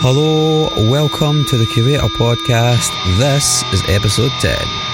Hello, 0.00 0.68
welcome 0.88 1.44
to 1.46 1.56
the 1.58 1.66
Curator 1.66 2.06
Podcast. 2.06 2.88
This 3.18 3.64
is 3.72 3.82
episode 3.88 4.30
10. 4.40 4.87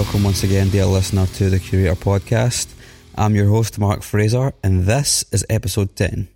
Welcome 0.00 0.24
once 0.24 0.42
again, 0.42 0.70
dear 0.70 0.86
listener, 0.86 1.26
to 1.26 1.50
the 1.50 1.58
Curator 1.58 1.94
Podcast. 1.94 2.72
I'm 3.16 3.34
your 3.34 3.48
host, 3.48 3.78
Mark 3.78 4.02
Fraser, 4.02 4.54
and 4.64 4.84
this 4.84 5.26
is 5.30 5.44
episode 5.50 5.94
10. 5.94 6.26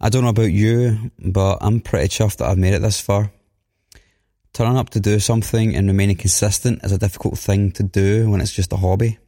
I 0.00 0.08
don't 0.08 0.22
know 0.22 0.30
about 0.30 0.52
you, 0.52 1.10
but 1.18 1.58
I'm 1.62 1.80
pretty 1.80 2.06
chuffed 2.06 2.36
that 2.36 2.48
I've 2.48 2.58
made 2.58 2.74
it 2.74 2.80
this 2.80 3.00
far. 3.00 3.32
Turning 4.52 4.76
up 4.76 4.90
to 4.90 5.00
do 5.00 5.18
something 5.18 5.74
and 5.74 5.88
remaining 5.88 6.14
consistent 6.14 6.84
is 6.84 6.92
a 6.92 6.98
difficult 6.98 7.38
thing 7.38 7.72
to 7.72 7.82
do 7.82 8.30
when 8.30 8.40
it's 8.40 8.54
just 8.54 8.72
a 8.72 8.76
hobby. 8.76 9.18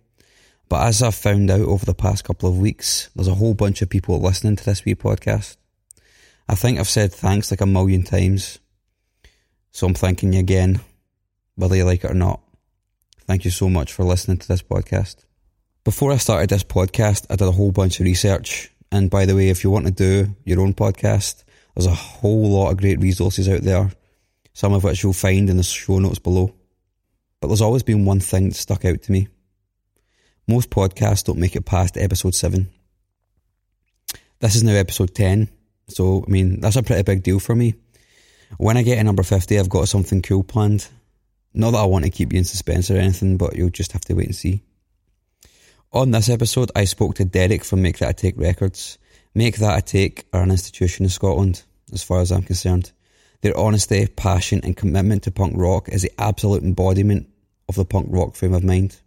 But 0.68 0.86
as 0.86 1.02
I've 1.02 1.16
found 1.16 1.50
out 1.50 1.62
over 1.62 1.84
the 1.84 1.94
past 1.94 2.22
couple 2.22 2.48
of 2.48 2.58
weeks, 2.58 3.10
there's 3.16 3.26
a 3.26 3.34
whole 3.34 3.54
bunch 3.54 3.82
of 3.82 3.90
people 3.90 4.20
listening 4.20 4.54
to 4.54 4.64
this 4.64 4.84
wee 4.84 4.94
podcast. 4.94 5.56
I 6.48 6.54
think 6.54 6.78
I've 6.78 6.86
said 6.86 7.12
thanks 7.12 7.50
like 7.50 7.60
a 7.60 7.66
million 7.66 8.04
times. 8.04 8.60
So 9.72 9.88
I'm 9.88 9.94
thanking 9.94 10.32
you 10.32 10.38
again, 10.38 10.80
whether 11.56 11.74
you 11.74 11.84
like 11.84 12.04
it 12.04 12.10
or 12.12 12.14
not. 12.14 12.40
Thank 13.26 13.44
you 13.44 13.50
so 13.50 13.68
much 13.68 13.92
for 13.92 14.04
listening 14.04 14.38
to 14.38 14.48
this 14.48 14.62
podcast. 14.62 15.24
Before 15.84 16.12
I 16.12 16.16
started 16.16 16.50
this 16.50 16.64
podcast, 16.64 17.26
I 17.30 17.36
did 17.36 17.46
a 17.46 17.52
whole 17.52 17.70
bunch 17.70 18.00
of 18.00 18.04
research. 18.04 18.70
And 18.90 19.08
by 19.10 19.26
the 19.26 19.36
way, 19.36 19.48
if 19.48 19.62
you 19.62 19.70
want 19.70 19.86
to 19.86 19.92
do 19.92 20.34
your 20.44 20.60
own 20.60 20.74
podcast, 20.74 21.44
there's 21.74 21.86
a 21.86 21.94
whole 21.94 22.50
lot 22.50 22.70
of 22.70 22.78
great 22.78 23.00
resources 23.00 23.48
out 23.48 23.62
there, 23.62 23.90
some 24.52 24.72
of 24.72 24.84
which 24.84 25.02
you'll 25.02 25.12
find 25.12 25.48
in 25.48 25.56
the 25.56 25.62
show 25.62 25.98
notes 25.98 26.18
below. 26.18 26.52
But 27.40 27.48
there's 27.48 27.62
always 27.62 27.82
been 27.82 28.04
one 28.04 28.20
thing 28.20 28.48
that 28.48 28.54
stuck 28.56 28.84
out 28.84 29.02
to 29.02 29.12
me. 29.12 29.28
Most 30.48 30.70
podcasts 30.70 31.24
don't 31.24 31.38
make 31.38 31.56
it 31.56 31.64
past 31.64 31.96
episode 31.96 32.34
7. 32.34 32.68
This 34.40 34.56
is 34.56 34.64
now 34.64 34.72
episode 34.72 35.14
10, 35.14 35.48
so 35.86 36.24
I 36.26 36.30
mean, 36.30 36.60
that's 36.60 36.76
a 36.76 36.82
pretty 36.82 37.04
big 37.04 37.22
deal 37.22 37.38
for 37.38 37.54
me. 37.54 37.74
When 38.58 38.76
I 38.76 38.82
get 38.82 38.96
to 38.96 39.04
number 39.04 39.22
50, 39.22 39.58
I've 39.58 39.68
got 39.68 39.88
something 39.88 40.20
cool 40.20 40.42
planned. 40.42 40.88
Not 41.54 41.72
that 41.72 41.78
I 41.78 41.84
want 41.84 42.04
to 42.04 42.10
keep 42.10 42.32
you 42.32 42.38
in 42.38 42.44
suspense 42.44 42.90
or 42.90 42.96
anything, 42.96 43.36
but 43.36 43.56
you'll 43.56 43.70
just 43.70 43.92
have 43.92 44.04
to 44.06 44.14
wait 44.14 44.26
and 44.26 44.36
see. 44.36 44.62
On 45.92 46.10
this 46.10 46.30
episode, 46.30 46.70
I 46.74 46.84
spoke 46.84 47.16
to 47.16 47.24
Derrick 47.26 47.64
from 47.64 47.82
Make 47.82 47.98
That 47.98 48.10
a 48.10 48.14
Take 48.14 48.38
Records. 48.38 48.98
Make 49.34 49.58
That 49.58 49.78
a 49.78 49.82
Take 49.82 50.24
are 50.32 50.42
an 50.42 50.50
institution 50.50 51.04
in 51.04 51.10
Scotland, 51.10 51.62
as 51.92 52.02
far 52.02 52.20
as 52.20 52.32
I'm 52.32 52.42
concerned. 52.42 52.92
Their 53.42 53.58
honesty, 53.58 54.06
passion, 54.06 54.60
and 54.64 54.76
commitment 54.76 55.24
to 55.24 55.30
punk 55.30 55.54
rock 55.56 55.90
is 55.90 56.02
the 56.02 56.12
absolute 56.18 56.62
embodiment 56.62 57.28
of 57.68 57.74
the 57.74 57.84
punk 57.84 58.06
rock 58.10 58.36
frame 58.36 58.54
of 58.54 58.64
mind. 58.64 59.00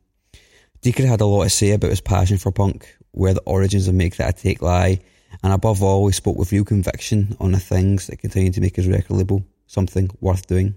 Deaker 0.81 1.07
had 1.07 1.21
a 1.21 1.25
lot 1.25 1.45
to 1.45 1.49
say 1.49 1.71
about 1.71 1.89
his 1.89 2.01
passion 2.01 2.37
for 2.37 2.51
punk, 2.51 2.95
where 3.11 3.33
the 3.33 3.41
origins 3.41 3.87
of 3.87 3.95
Make 3.95 4.17
That 4.17 4.37
a 4.39 4.43
Take 4.43 4.61
lie, 4.61 4.99
and 5.41 5.51
above 5.51 5.81
all, 5.81 6.05
he 6.05 6.13
spoke 6.13 6.37
with 6.37 6.51
real 6.51 6.63
conviction 6.63 7.35
on 7.39 7.53
the 7.53 7.59
things 7.59 8.07
that 8.07 8.19
continue 8.19 8.51
to 8.51 8.61
make 8.61 8.75
his 8.75 8.87
record 8.87 9.15
label 9.15 9.43
something 9.67 10.09
worth 10.21 10.45
doing. 10.45 10.75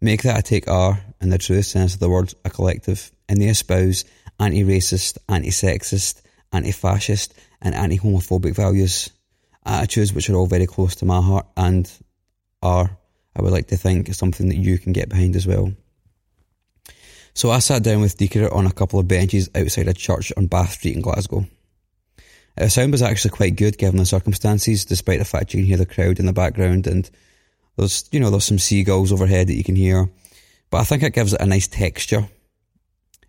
Make 0.00 0.22
that 0.22 0.38
a 0.38 0.42
take 0.42 0.68
R, 0.68 1.00
in 1.20 1.30
the 1.30 1.38
truest 1.38 1.70
sense 1.70 1.94
of 1.94 2.00
the 2.00 2.10
word, 2.10 2.34
a 2.44 2.50
collective, 2.50 3.10
and 3.28 3.40
they 3.40 3.46
espouse 3.46 4.04
anti 4.38 4.62
racist, 4.62 5.18
anti 5.28 5.50
sexist, 5.50 6.22
anti 6.52 6.72
fascist, 6.72 7.34
and 7.62 7.74
anti 7.74 7.98
homophobic 7.98 8.54
values. 8.54 9.10
Attitudes 9.64 10.12
which 10.12 10.30
are 10.30 10.36
all 10.36 10.46
very 10.46 10.66
close 10.66 10.96
to 10.96 11.04
my 11.04 11.20
heart 11.20 11.46
and 11.56 11.90
are, 12.62 12.96
I 13.34 13.42
would 13.42 13.52
like 13.52 13.68
to 13.68 13.76
think, 13.76 14.12
something 14.14 14.48
that 14.48 14.56
you 14.56 14.78
can 14.78 14.92
get 14.92 15.08
behind 15.08 15.34
as 15.34 15.46
well. 15.46 15.72
So 17.34 17.50
I 17.50 17.58
sat 17.58 17.82
down 17.82 18.00
with 18.00 18.16
Deaker 18.16 18.52
on 18.52 18.66
a 18.66 18.72
couple 18.72 19.00
of 19.00 19.08
benches 19.08 19.50
outside 19.54 19.88
a 19.88 19.94
church 19.94 20.32
on 20.36 20.46
Bath 20.46 20.72
Street 20.72 20.94
in 20.94 21.02
Glasgow. 21.02 21.46
The 22.56 22.70
sound 22.70 22.92
was 22.92 23.02
actually 23.02 23.32
quite 23.32 23.56
good 23.56 23.76
given 23.76 23.98
the 23.98 24.06
circumstances, 24.06 24.84
despite 24.84 25.18
the 25.18 25.24
fact 25.24 25.52
you 25.52 25.60
can 25.60 25.66
hear 25.66 25.76
the 25.76 25.84
crowd 25.84 26.18
in 26.18 26.26
the 26.26 26.32
background 26.32 26.86
and 26.86 27.10
there's, 27.76 28.08
you 28.12 28.20
know, 28.20 28.30
there's 28.30 28.44
some 28.44 28.58
seagulls 28.58 29.12
overhead 29.12 29.48
that 29.48 29.54
you 29.54 29.64
can 29.64 29.76
hear, 29.76 30.08
but 30.70 30.78
I 30.78 30.84
think 30.84 31.02
it 31.02 31.14
gives 31.14 31.32
it 31.32 31.40
a 31.40 31.46
nice 31.46 31.68
texture. 31.68 32.28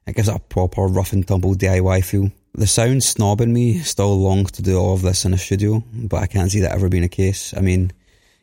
It 0.05 0.15
gives 0.15 0.29
it 0.29 0.35
a 0.35 0.39
proper 0.39 0.87
rough 0.87 1.13
and 1.13 1.27
tumble 1.27 1.55
DIY 1.55 2.03
feel. 2.05 2.31
The 2.53 2.65
sound 2.65 3.03
snob 3.03 3.41
in 3.41 3.53
me 3.53 3.79
still 3.79 4.17
longs 4.17 4.53
to 4.53 4.63
do 4.63 4.77
all 4.77 4.93
of 4.93 5.01
this 5.01 5.25
in 5.25 5.33
a 5.33 5.37
studio, 5.37 5.83
but 5.93 6.23
I 6.23 6.27
can't 6.27 6.49
see 6.49 6.61
that 6.61 6.71
ever 6.71 6.89
being 6.89 7.03
a 7.03 7.09
case. 7.09 7.53
I 7.55 7.59
mean, 7.59 7.91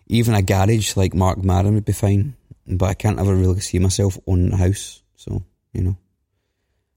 even 0.06 0.34
a 0.34 0.42
garage 0.42 0.96
like 0.96 1.14
Marc 1.14 1.42
Maron 1.42 1.74
would 1.74 1.84
be 1.84 1.92
fine, 1.92 2.36
but 2.66 2.86
I 2.86 2.94
can't 2.94 3.18
ever 3.18 3.34
really 3.34 3.60
see 3.60 3.78
myself 3.78 4.18
owning 4.26 4.52
a 4.52 4.56
house, 4.56 5.02
so, 5.16 5.42
you 5.72 5.82
know. 5.82 5.96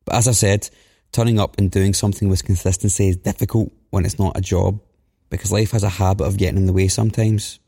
But 0.05 0.15
as 0.15 0.27
I 0.27 0.33
said, 0.33 0.69
turning 1.11 1.39
up 1.39 1.57
and 1.57 1.71
doing 1.71 1.93
something 1.93 2.29
with 2.29 2.45
consistency 2.45 3.09
is 3.09 3.17
difficult 3.17 3.71
when 3.89 4.05
it's 4.05 4.19
not 4.19 4.37
a 4.37 4.41
job, 4.41 4.79
because 5.29 5.51
life 5.51 5.71
has 5.71 5.83
a 5.83 5.89
habit 5.89 6.25
of 6.25 6.37
getting 6.37 6.57
in 6.57 6.65
the 6.65 6.73
way 6.73 6.87
sometimes. 6.87 7.59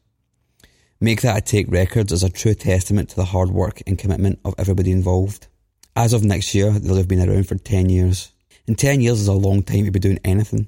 Make 1.02 1.22
That 1.22 1.38
a 1.38 1.42
Take 1.42 1.72
Records 1.72 2.12
is 2.12 2.24
a 2.24 2.30
true 2.30 2.54
testament 2.54 3.08
to 3.10 3.16
the 3.16 3.24
hard 3.24 3.52
work 3.52 3.82
and 3.88 3.98
commitment 3.98 4.40
of 4.44 4.54
everybody 4.58 4.92
involved. 4.92 5.48
As 5.96 6.12
of 6.12 6.26
next 6.26 6.54
year, 6.54 6.72
they'll 6.72 6.98
have 6.98 7.08
been 7.08 7.28
around 7.28 7.48
for 7.48 7.56
10 7.56 7.90
years. 7.90 8.34
And 8.68 8.78
10 8.78 9.00
years 9.00 9.22
is 9.22 9.30
a 9.30 9.34
long 9.34 9.64
time 9.64 9.86
to 9.86 9.92
be 9.92 10.00
doing 10.00 10.20
anything. 10.26 10.68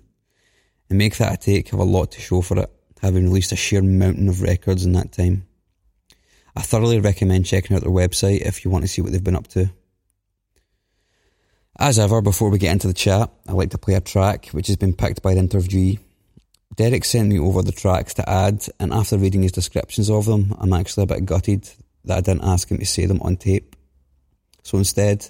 And 0.87 0.97
Make 0.97 1.17
That 1.17 1.33
a 1.33 1.37
Take 1.37 1.67
have 1.71 1.81
a 1.81 1.83
lot 1.83 2.13
to 2.13 2.21
show 2.21 2.39
for 2.39 2.57
it, 2.59 2.71
having 3.01 3.25
released 3.25 3.51
a 3.51 3.57
sheer 3.57 3.81
mountain 3.81 4.29
of 4.29 4.41
records 4.41 4.85
in 4.85 4.93
that 4.93 5.11
time. 5.11 5.45
I 6.55 6.61
thoroughly 6.61 7.01
recommend 7.01 7.45
checking 7.45 7.75
out 7.75 7.83
their 7.83 7.91
website 7.91 8.39
if 8.39 8.63
you 8.63 8.71
want 8.71 8.85
to 8.85 8.87
see 8.87 9.01
what 9.01 9.11
they've 9.11 9.21
been 9.21 9.35
up 9.35 9.49
to. 9.49 9.69
As 11.77 11.99
ever, 11.99 12.21
before 12.21 12.49
we 12.49 12.57
get 12.57 12.71
into 12.71 12.87
the 12.87 12.93
chat, 12.93 13.29
I 13.49 13.51
like 13.51 13.71
to 13.71 13.77
play 13.77 13.95
a 13.95 14.01
track 14.01 14.47
which 14.51 14.67
has 14.67 14.77
been 14.77 14.93
picked 14.93 15.21
by 15.21 15.33
the 15.33 15.41
interviewee 15.41 15.99
Derrick 16.75 17.03
sent 17.03 17.29
me 17.29 17.37
over 17.37 17.61
the 17.61 17.71
tracks 17.71 18.13
to 18.15 18.29
add, 18.29 18.65
and 18.79 18.93
after 18.93 19.17
reading 19.17 19.43
his 19.43 19.51
descriptions 19.51 20.09
of 20.09 20.25
them, 20.25 20.55
I'm 20.59 20.73
actually 20.73 21.03
a 21.03 21.07
bit 21.07 21.25
gutted 21.25 21.69
that 22.05 22.17
I 22.17 22.21
didn't 22.21 22.43
ask 22.43 22.69
him 22.69 22.77
to 22.77 22.85
say 22.85 23.05
them 23.05 23.21
on 23.21 23.35
tape. 23.35 23.75
So 24.63 24.77
instead, 24.77 25.29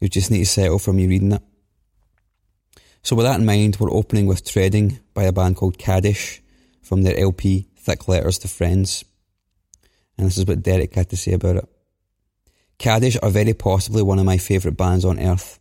you 0.00 0.08
just 0.08 0.30
need 0.30 0.40
to 0.40 0.46
settle 0.46 0.78
for 0.78 0.92
me 0.92 1.06
reading 1.06 1.32
it. 1.32 1.42
So 3.02 3.16
with 3.16 3.24
that 3.26 3.38
in 3.38 3.46
mind, 3.46 3.76
we're 3.78 3.92
opening 3.92 4.26
with 4.26 4.44
Treading 4.44 4.98
by 5.14 5.24
a 5.24 5.32
band 5.32 5.56
called 5.56 5.78
Kaddish 5.78 6.42
from 6.82 7.02
their 7.02 7.18
LP 7.18 7.68
Thick 7.76 8.08
Letters 8.08 8.38
to 8.40 8.48
Friends. 8.48 9.04
And 10.18 10.26
this 10.26 10.36
is 10.36 10.44
what 10.44 10.62
Derrick 10.62 10.94
had 10.94 11.08
to 11.10 11.16
say 11.16 11.32
about 11.32 11.56
it. 11.56 11.68
Kaddish 12.78 13.16
are 13.22 13.30
very 13.30 13.54
possibly 13.54 14.02
one 14.02 14.18
of 14.18 14.26
my 14.26 14.38
favourite 14.38 14.76
bands 14.76 15.04
on 15.04 15.20
earth. 15.20 15.59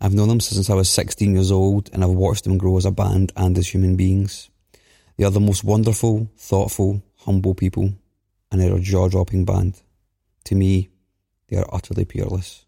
I've 0.00 0.14
known 0.14 0.28
them 0.28 0.40
since 0.40 0.70
I 0.70 0.74
was 0.74 0.88
16 0.88 1.34
years 1.34 1.50
old 1.50 1.90
and 1.92 2.02
I've 2.02 2.10
watched 2.10 2.44
them 2.44 2.56
grow 2.56 2.78
as 2.78 2.86
a 2.86 2.90
band 2.90 3.32
and 3.36 3.58
as 3.58 3.68
human 3.68 3.96
beings. 3.96 4.48
They 5.16 5.24
are 5.24 5.30
the 5.30 5.40
most 5.40 5.62
wonderful, 5.62 6.30
thoughtful, 6.38 7.02
humble 7.18 7.54
people, 7.54 7.92
and 8.50 8.60
they're 8.60 8.74
a 8.74 8.80
jaw 8.80 9.08
dropping 9.08 9.44
band. 9.44 9.82
To 10.44 10.54
me, 10.54 10.88
they 11.48 11.58
are 11.58 11.68
utterly 11.70 12.06
peerless. 12.06 12.64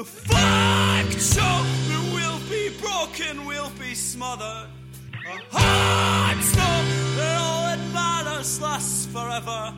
The 0.00 0.06
fact 0.06 1.20
show 1.20 1.62
we'll 2.14 2.40
be 2.48 2.70
broken, 2.80 3.44
we'll 3.44 3.68
be 3.78 3.94
smothered. 3.94 4.70
A 5.12 5.58
hearts 5.58 6.56
know 6.56 7.16
that 7.16 7.38
all 7.38 7.64
that 7.66 7.78
matters 7.92 8.62
lasts 8.62 9.04
forever. 9.12 9.74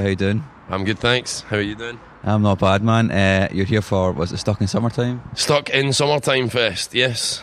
How 0.00 0.08
you 0.08 0.16
doing? 0.16 0.44
I'm 0.68 0.84
good, 0.84 0.98
thanks. 0.98 1.42
How 1.42 1.56
are 1.56 1.60
you 1.60 1.74
doing? 1.74 2.00
I'm 2.22 2.42
not 2.42 2.58
bad, 2.58 2.82
man. 2.82 3.10
Uh, 3.10 3.48
you're 3.52 3.66
here 3.66 3.82
for, 3.82 4.12
was 4.12 4.32
it 4.32 4.38
Stuck 4.38 4.60
in 4.60 4.66
Summertime? 4.66 5.22
Stuck 5.34 5.70
in 5.70 5.92
Summertime 5.92 6.48
Fest, 6.48 6.94
yes. 6.94 7.42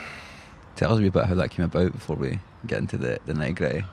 Tell 0.76 0.94
us 0.94 1.00
a 1.00 1.10
bit 1.10 1.26
how 1.26 1.36
that 1.36 1.50
came 1.50 1.66
about 1.66 1.92
before 1.92 2.16
we 2.16 2.40
get 2.66 2.80
into 2.80 2.98
the, 2.98 3.20
the 3.26 3.34
nitty 3.34 3.56
gritty. 3.56 3.84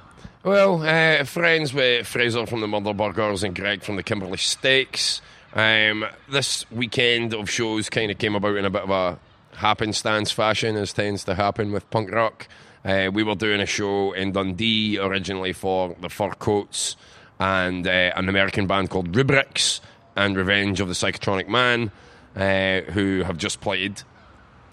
Well, 0.42 0.82
uh, 0.82 1.24
friends 1.24 1.72
with 1.72 2.06
Fraser 2.06 2.46
from 2.46 2.60
the 2.60 2.68
Murder 2.68 2.92
Burgers 2.92 3.42
and 3.42 3.54
Greg 3.54 3.82
from 3.82 3.96
the 3.96 4.02
Kimberley 4.02 4.36
Steaks. 4.36 5.22
Um, 5.54 6.04
this 6.28 6.70
weekend 6.70 7.32
of 7.32 7.48
shows 7.48 7.88
kind 7.88 8.10
of 8.10 8.18
came 8.18 8.34
about 8.34 8.56
in 8.56 8.64
a 8.64 8.70
bit 8.70 8.82
of 8.82 8.90
a 8.90 9.18
happenstance 9.56 10.30
fashion, 10.30 10.76
as 10.76 10.92
tends 10.92 11.24
to 11.24 11.34
happen 11.34 11.72
with 11.72 11.88
punk 11.90 12.10
rock. 12.12 12.46
Uh, 12.84 13.08
we 13.12 13.22
were 13.22 13.34
doing 13.34 13.60
a 13.60 13.66
show 13.66 14.12
in 14.12 14.32
Dundee 14.32 14.98
originally 14.98 15.54
for 15.54 15.96
the 16.00 16.10
Fur 16.10 16.32
Coats 16.32 16.96
and 17.38 17.86
uh, 17.86 18.12
an 18.16 18.28
American 18.28 18.66
band 18.66 18.90
called 18.90 19.14
Rubrics 19.14 19.80
and 20.16 20.36
Revenge 20.36 20.80
of 20.80 20.88
the 20.88 20.94
Psychotronic 20.94 21.48
Man, 21.48 21.90
uh, 22.36 22.90
who 22.92 23.22
have 23.22 23.36
just 23.36 23.60
played. 23.60 24.02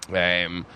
Um, 0.08 0.66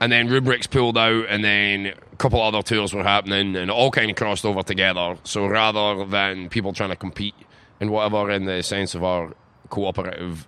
and 0.00 0.12
then 0.12 0.28
Rubrics 0.28 0.66
pulled 0.66 0.98
out, 0.98 1.26
and 1.28 1.44
then 1.44 1.86
a 1.86 2.16
couple 2.16 2.42
other 2.42 2.62
tours 2.62 2.92
were 2.92 3.02
happening, 3.02 3.56
and 3.56 3.70
all 3.70 3.90
kind 3.90 4.10
of 4.10 4.16
crossed 4.16 4.44
over 4.44 4.62
together. 4.62 5.16
So 5.24 5.46
rather 5.46 6.04
than 6.04 6.48
people 6.48 6.72
trying 6.72 6.90
to 6.90 6.96
compete 6.96 7.34
and 7.80 7.90
whatever 7.90 8.30
in 8.30 8.44
the 8.44 8.62
sense 8.62 8.94
of 8.94 9.02
our 9.02 9.32
cooperative 9.70 10.46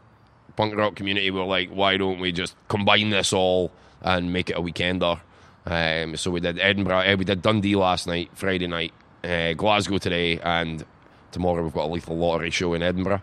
punk 0.56 0.77
rock 0.77 0.97
community, 0.97 1.31
we're 1.31 1.44
like, 1.44 1.71
why 1.71 1.97
don't 1.97 2.19
we 2.19 2.33
just 2.33 2.55
combine 2.69 3.11
this 3.11 3.33
all 3.33 3.73
and 4.03 4.33
make 4.33 4.50
it 4.50 4.56
a 4.56 4.61
weekender? 4.61 5.21
Um, 5.65 6.17
so 6.17 6.31
we 6.31 6.41
did 6.41 6.59
Edinburgh, 6.59 7.00
eh, 7.00 7.15
we 7.15 7.25
did 7.25 7.43
Dundee 7.43 7.77
last 7.77 8.06
night, 8.06 8.31
Friday 8.35 8.69
night, 8.69 8.93
uh, 9.24 9.52
Glasgow 9.54 9.98
today, 9.98 10.38
and 10.40 10.84
tomorrow 11.32 11.62
we've 11.62 11.72
got 11.72 11.86
a 11.86 11.92
lethal 11.92 12.16
lottery 12.16 12.50
show 12.50 12.74
in 12.74 12.82
Edinburgh. 12.82 13.22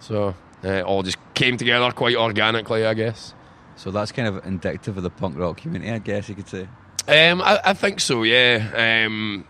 So 0.00 0.34
uh, 0.64 0.68
it 0.68 0.84
all 0.84 1.02
just 1.02 1.18
came 1.34 1.56
together 1.56 1.90
quite 1.92 2.16
organically, 2.16 2.84
I 2.86 2.94
guess. 2.94 3.34
So 3.76 3.90
that's 3.90 4.12
kind 4.12 4.28
of 4.28 4.44
indicative 4.44 4.96
of 4.96 5.02
the 5.02 5.10
punk 5.10 5.38
rock 5.38 5.58
community, 5.58 5.92
I 5.92 5.98
guess 5.98 6.28
you 6.28 6.34
could 6.34 6.48
say. 6.48 6.68
Um, 7.06 7.40
I, 7.40 7.60
I 7.64 7.72
think 7.74 8.00
so. 8.00 8.22
Yeah. 8.22 9.04
Um, 9.06 9.44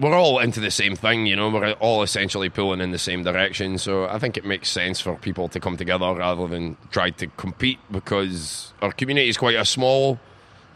we're 0.00 0.16
all 0.16 0.40
into 0.40 0.60
the 0.60 0.70
same 0.70 0.96
thing, 0.96 1.26
you 1.26 1.36
know. 1.36 1.48
We're 1.50 1.72
all 1.74 2.02
essentially 2.02 2.48
pulling 2.48 2.80
in 2.80 2.90
the 2.90 2.98
same 2.98 3.22
direction. 3.22 3.78
So 3.78 4.06
I 4.06 4.18
think 4.18 4.36
it 4.36 4.44
makes 4.44 4.68
sense 4.68 5.00
for 5.00 5.14
people 5.16 5.48
to 5.48 5.60
come 5.60 5.76
together 5.76 6.12
rather 6.14 6.48
than 6.48 6.76
try 6.90 7.10
to 7.10 7.26
compete 7.28 7.78
because 7.90 8.72
our 8.82 8.90
community 8.90 9.28
is 9.28 9.36
quite 9.36 9.56
a 9.56 9.64
small 9.64 10.18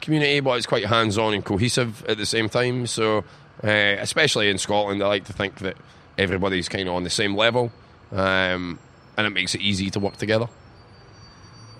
community, 0.01 0.39
but 0.41 0.53
it's 0.53 0.67
quite 0.67 0.87
hands-on 0.87 1.35
and 1.35 1.45
cohesive 1.45 2.05
at 2.05 2.17
the 2.17 2.27
same 2.27 2.49
time. 2.49 2.87
So, 2.87 3.25
uh, 3.63 3.97
especially 4.01 4.51
in 4.51 4.59
Scotland, 4.59 5.03
I 5.03 5.07
like 5.07 5.25
to 5.25 5.33
think 5.33 5.59
that 5.59 5.77
everybody's 6.17 6.69
kind 6.69 6.89
of 6.89 6.95
on 6.95 7.05
the 7.05 7.11
same 7.11 7.37
level, 7.37 7.73
um, 8.13 8.79
and 9.17 9.27
it 9.27 9.31
makes 9.31 9.55
it 9.55 9.61
easy 9.61 9.91
to 9.91 10.01
work 10.01 10.17
together. 10.17 10.49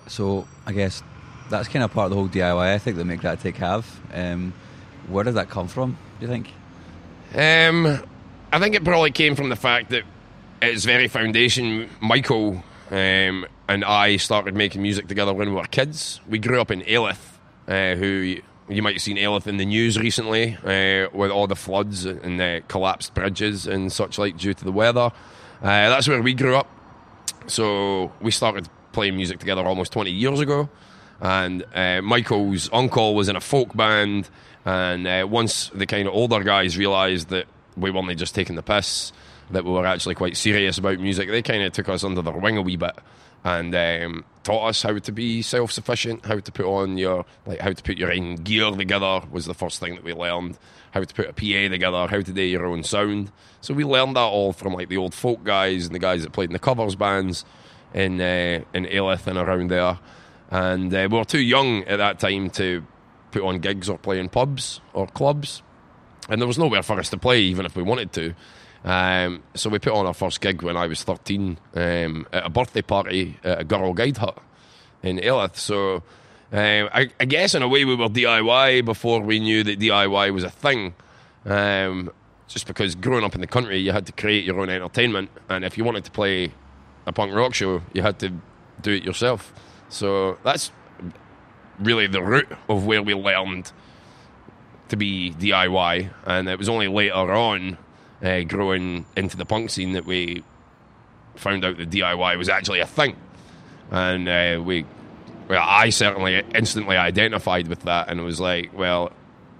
So 0.07 0.47
I 0.65 0.73
guess 0.73 1.03
that's 1.49 1.67
kind 1.67 1.83
of 1.83 1.91
part 1.91 2.05
of 2.05 2.09
the 2.11 2.15
whole 2.15 2.29
DIY 2.29 2.75
ethic 2.75 2.95
that 2.95 3.05
Make 3.05 3.21
That 3.21 3.39
Take 3.39 3.57
have. 3.57 3.99
Um, 4.13 4.53
where 5.07 5.23
did 5.23 5.35
that 5.35 5.49
come 5.49 5.67
from, 5.67 5.97
do 6.19 6.25
you 6.25 6.31
think? 6.31 6.51
Um, 7.35 8.03
I 8.51 8.59
think 8.59 8.75
it 8.75 8.83
probably 8.83 9.11
came 9.11 9.35
from 9.35 9.49
the 9.49 9.55
fact 9.55 9.91
that 9.91 10.03
its 10.61 10.85
very 10.85 11.07
foundation, 11.07 11.89
Michael 12.01 12.63
um, 12.91 13.45
and 13.67 13.85
I 13.85 14.17
started 14.17 14.55
making 14.55 14.81
music 14.81 15.07
together 15.07 15.33
when 15.33 15.49
we 15.49 15.55
were 15.55 15.65
kids. 15.65 16.19
We 16.27 16.39
grew 16.39 16.59
up 16.59 16.71
in 16.71 16.81
Alyth, 16.81 17.37
uh, 17.67 17.95
who 17.95 18.37
you 18.69 18.81
might 18.81 18.93
have 18.93 19.01
seen 19.01 19.17
Alyth 19.17 19.47
in 19.47 19.57
the 19.57 19.65
news 19.65 19.97
recently 19.97 20.55
uh, 20.63 21.09
with 21.11 21.31
all 21.31 21.47
the 21.47 21.55
floods 21.55 22.05
and 22.05 22.39
the 22.39 22.61
collapsed 22.67 23.13
bridges 23.13 23.65
and 23.65 23.91
such 23.91 24.17
like 24.17 24.37
due 24.37 24.53
to 24.53 24.63
the 24.63 24.71
weather. 24.71 25.11
Uh, 25.61 25.89
that's 25.89 26.07
where 26.07 26.21
we 26.21 26.33
grew 26.33 26.55
up. 26.55 26.67
So 27.47 28.11
we 28.21 28.31
started 28.31 28.69
playing 28.91 29.15
music 29.15 29.39
together 29.39 29.63
almost 29.65 29.91
20 29.91 30.11
years 30.11 30.39
ago. 30.39 30.69
And 31.19 31.65
uh, 31.73 32.01
Michael's 32.01 32.69
uncle 32.71 33.15
was 33.15 33.27
in 33.27 33.35
a 33.35 33.41
folk 33.41 33.75
band. 33.75 34.29
And 34.65 35.07
uh, 35.07 35.27
once 35.29 35.69
the 35.69 35.85
kind 35.85 36.07
of 36.07 36.13
older 36.13 36.43
guys 36.43 36.77
realised 36.77 37.29
that 37.29 37.47
we 37.75 37.91
weren't 37.91 38.17
just 38.19 38.35
taking 38.35 38.55
the 38.55 38.63
piss, 38.63 39.11
that 39.49 39.65
we 39.65 39.71
were 39.71 39.85
actually 39.85 40.15
quite 40.15 40.37
serious 40.37 40.77
about 40.77 40.99
music, 40.99 41.29
they 41.29 41.41
kind 41.41 41.63
of 41.63 41.73
took 41.73 41.89
us 41.89 42.03
under 42.03 42.21
their 42.21 42.37
wing 42.37 42.57
a 42.57 42.61
wee 42.61 42.77
bit 42.77 42.95
and 43.43 43.73
um, 43.75 44.25
taught 44.43 44.67
us 44.67 44.81
how 44.81 44.97
to 44.97 45.11
be 45.11 45.41
self-sufficient, 45.41 46.25
how 46.25 46.39
to 46.39 46.51
put 46.51 46.65
on 46.65 46.97
your 46.97 47.25
like 47.45 47.59
how 47.59 47.71
to 47.71 47.83
put 47.83 47.97
your 47.97 48.11
own 48.11 48.35
gear 48.35 48.71
together 48.71 49.21
was 49.31 49.45
the 49.45 49.53
first 49.53 49.79
thing 49.79 49.95
that 49.95 50.03
we 50.03 50.13
learned. 50.13 50.57
How 50.91 51.03
to 51.03 51.13
put 51.13 51.29
a 51.29 51.33
PA 51.33 51.71
together, 51.71 52.07
how 52.07 52.21
to 52.21 52.33
do 52.33 52.41
your 52.41 52.65
own 52.65 52.83
sound. 52.83 53.31
So 53.61 53.75
we 53.75 53.83
learned 53.83 54.15
that 54.15 54.21
all 54.21 54.53
from 54.53 54.73
like 54.73 54.89
the 54.89 54.97
old 54.97 55.13
folk 55.13 55.43
guys 55.43 55.85
and 55.85 55.93
the 55.93 55.99
guys 55.99 56.23
that 56.23 56.31
played 56.31 56.49
in 56.49 56.53
the 56.53 56.59
covers 56.59 56.95
bands 56.95 57.45
in 57.93 58.19
uh, 58.19 58.63
in 58.73 58.85
Alyth 58.85 59.27
and 59.27 59.37
around 59.37 59.69
there. 59.69 59.99
And 60.49 60.93
uh, 60.93 61.07
we 61.11 61.17
were 61.17 61.25
too 61.25 61.41
young 61.41 61.83
at 61.83 61.97
that 61.97 62.19
time 62.19 62.49
to 62.51 62.83
put 63.31 63.43
on 63.43 63.59
gigs 63.59 63.87
or 63.87 63.99
play 63.99 64.19
in 64.19 64.29
pubs 64.29 64.81
or 64.93 65.05
clubs, 65.05 65.61
and 66.27 66.41
there 66.41 66.47
was 66.47 66.57
nowhere 66.57 66.81
for 66.81 66.99
us 66.99 67.11
to 67.11 67.17
play 67.17 67.41
even 67.41 67.65
if 67.67 67.75
we 67.75 67.83
wanted 67.83 68.11
to. 68.13 68.33
Um, 68.83 69.43
so 69.55 69.69
we 69.69 69.79
put 69.79 69.93
on 69.93 70.05
our 70.05 70.13
first 70.13 70.41
gig 70.41 70.61
when 70.61 70.77
I 70.77 70.87
was 70.87 71.03
13 71.03 71.57
um, 71.75 72.27
at 72.31 72.45
a 72.45 72.49
birthday 72.49 72.81
party 72.81 73.37
at 73.43 73.61
a 73.61 73.63
girl 73.63 73.93
guide 73.93 74.17
hut 74.17 74.37
in 75.03 75.17
Alyth. 75.17 75.57
So 75.57 75.95
um, 76.51 76.89
I, 76.93 77.09
I 77.19 77.25
guess 77.25 77.55
in 77.55 77.61
a 77.61 77.67
way 77.67 77.85
we 77.85 77.95
were 77.95 78.07
DIY 78.07 78.85
before 78.85 79.21
we 79.21 79.39
knew 79.39 79.63
that 79.63 79.79
DIY 79.79 80.33
was 80.33 80.43
a 80.43 80.49
thing. 80.49 80.95
Um, 81.45 82.11
just 82.47 82.65
because 82.65 82.95
growing 82.95 83.23
up 83.23 83.35
in 83.35 83.41
the 83.41 83.47
country, 83.47 83.77
you 83.77 83.91
had 83.91 84.05
to 84.07 84.11
create 84.11 84.43
your 84.43 84.59
own 84.59 84.69
entertainment, 84.69 85.29
and 85.49 85.63
if 85.63 85.77
you 85.77 85.83
wanted 85.83 86.03
to 86.05 86.11
play 86.11 86.51
a 87.05 87.13
punk 87.13 87.33
rock 87.33 87.53
show, 87.53 87.81
you 87.93 88.01
had 88.01 88.17
to 88.19 88.33
do 88.81 88.91
it 88.91 89.03
yourself. 89.03 89.53
So 89.89 90.37
that's 90.43 90.71
really 91.79 92.07
the 92.07 92.23
root 92.23 92.49
of 92.67 92.85
where 92.85 93.03
we 93.03 93.13
learned 93.13 93.71
to 94.89 94.97
be 94.97 95.31
DIY, 95.31 96.11
and 96.25 96.49
it 96.49 96.57
was 96.57 96.67
only 96.67 96.87
later 96.87 97.13
on 97.31 97.77
uh, 98.23 98.41
growing 98.41 99.05
into 99.15 99.37
the 99.37 99.45
punk 99.45 99.69
scene 99.69 99.93
that 99.93 100.05
we 100.05 100.43
found 101.35 101.63
out 101.63 101.77
that 101.77 101.89
DIY 101.89 102.37
was 102.37 102.49
actually 102.49 102.79
a 102.79 102.85
thing, 102.85 103.15
and 103.91 104.27
uh, 104.27 104.61
we, 104.63 104.85
well, 105.47 105.63
I 105.65 105.89
certainly 105.89 106.43
instantly 106.53 106.97
identified 106.97 107.67
with 107.67 107.83
that, 107.83 108.09
and 108.09 108.19
it 108.19 108.23
was 108.23 108.39
like, 108.39 108.77
well, 108.77 109.11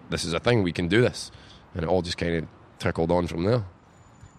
this 0.09 0.25
is 0.25 0.33
a 0.33 0.39
thing, 0.39 0.63
we 0.63 0.73
can 0.73 0.87
do 0.87 1.01
this, 1.01 1.31
and 1.73 1.83
it 1.83 1.89
all 1.89 2.01
just 2.01 2.17
kind 2.17 2.35
of 2.35 2.47
trickled 2.79 3.11
on 3.11 3.27
from 3.27 3.43
there. 3.43 3.63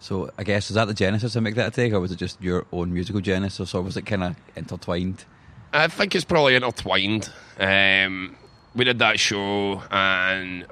So 0.01 0.31
I 0.39 0.45
guess 0.45 0.71
is 0.71 0.77
that 0.77 0.87
the 0.87 0.95
genesis 0.95 1.37
of 1.37 1.43
Make 1.43 1.57
That 1.57 1.75
Take, 1.75 1.93
or 1.93 2.01
was 2.01 2.11
it 2.11 2.17
just 2.17 2.41
your 2.43 2.67
own 2.73 2.93
musical 2.93 3.21
genesis, 3.21 3.75
or 3.75 3.83
was 3.83 3.97
it 3.97 4.07
kind 4.07 4.25
of 4.25 4.37
intertwined? 4.57 5.25
I 5.73 5.89
think 5.89 6.15
it's 6.15 6.25
probably 6.25 6.55
intertwined. 6.57 7.31
Um, 7.59 8.37
we 8.75 8.85
did 8.85 8.99
that 9.01 9.21
show, 9.21 9.83
and 9.91 10.67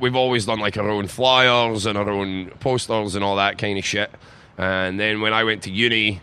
we've 0.00 0.16
always 0.16 0.46
done 0.46 0.60
like 0.60 0.76
our 0.76 0.88
own 0.88 1.06
flyers 1.06 1.86
and 1.86 1.98
our 1.98 2.08
own 2.08 2.50
posters 2.60 3.14
and 3.14 3.24
all 3.24 3.36
that 3.36 3.58
kind 3.58 3.78
of 3.78 3.84
shit. 3.84 4.10
And 4.56 4.98
then 4.98 5.20
when 5.20 5.32
I 5.32 5.44
went 5.44 5.62
to 5.64 5.70
uni, 5.70 6.20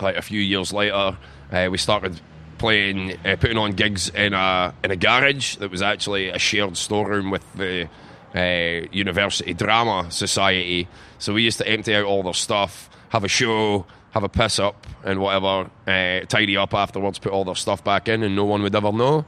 like 0.00 0.16
a 0.16 0.22
few 0.22 0.40
years 0.40 0.72
later, 0.72 1.16
uh, 1.52 1.68
we 1.70 1.78
started 1.78 2.20
playing, 2.58 3.18
uh, 3.24 3.36
putting 3.38 3.58
on 3.58 3.72
gigs 3.72 4.08
in 4.08 4.32
a 4.34 4.74
in 4.84 4.90
a 4.90 4.96
garage 4.96 5.56
that 5.56 5.70
was 5.70 5.82
actually 5.82 6.28
a 6.28 6.38
shared 6.38 6.76
storeroom 6.76 7.30
with 7.30 7.44
the 7.54 7.88
uh, 8.34 8.86
University 8.92 9.52
Drama 9.54 10.10
Society. 10.10 10.88
So 11.18 11.34
we 11.34 11.42
used 11.42 11.58
to 11.58 11.68
empty 11.68 11.94
out 11.94 12.04
all 12.04 12.22
their 12.22 12.34
stuff, 12.34 12.88
have 13.10 13.24
a 13.24 13.28
show, 13.28 13.84
have 14.12 14.22
a 14.24 14.28
piss 14.28 14.58
up 14.58 14.86
and 15.04 15.20
whatever, 15.20 15.70
uh, 15.86 16.20
tidy 16.26 16.56
up 16.56 16.74
afterwards, 16.74 17.18
put 17.18 17.32
all 17.32 17.44
their 17.44 17.54
stuff 17.56 17.82
back 17.84 18.08
in, 18.08 18.22
and 18.22 18.34
no 18.36 18.44
one 18.44 18.62
would 18.62 18.74
ever 18.74 18.92
know. 18.92 19.24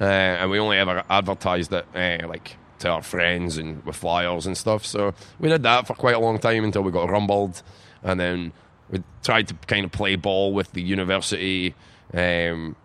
uh, 0.00 0.04
and 0.04 0.50
we 0.50 0.58
only 0.58 0.78
ever 0.78 1.02
advertised 1.10 1.72
it 1.72 1.84
uh, 1.94 2.26
like 2.28 2.56
to 2.80 2.88
our 2.88 3.02
friends 3.02 3.58
and 3.58 3.84
with 3.84 3.96
flyers 3.96 4.46
and 4.46 4.56
stuff. 4.56 4.84
So 4.86 5.14
we 5.38 5.48
did 5.48 5.62
that 5.62 5.86
for 5.86 5.94
quite 5.94 6.14
a 6.14 6.20
long 6.20 6.38
time 6.38 6.64
until 6.64 6.82
we 6.82 6.92
got 6.92 7.10
rumbled, 7.10 7.62
and 8.02 8.18
then 8.18 8.52
we 8.90 9.02
tried 9.22 9.48
to 9.48 9.54
kind 9.66 9.84
of 9.84 9.92
play 9.92 10.16
ball 10.16 10.52
with 10.52 10.72
the 10.72 10.82
university. 10.82 11.74
Um, 12.14 12.76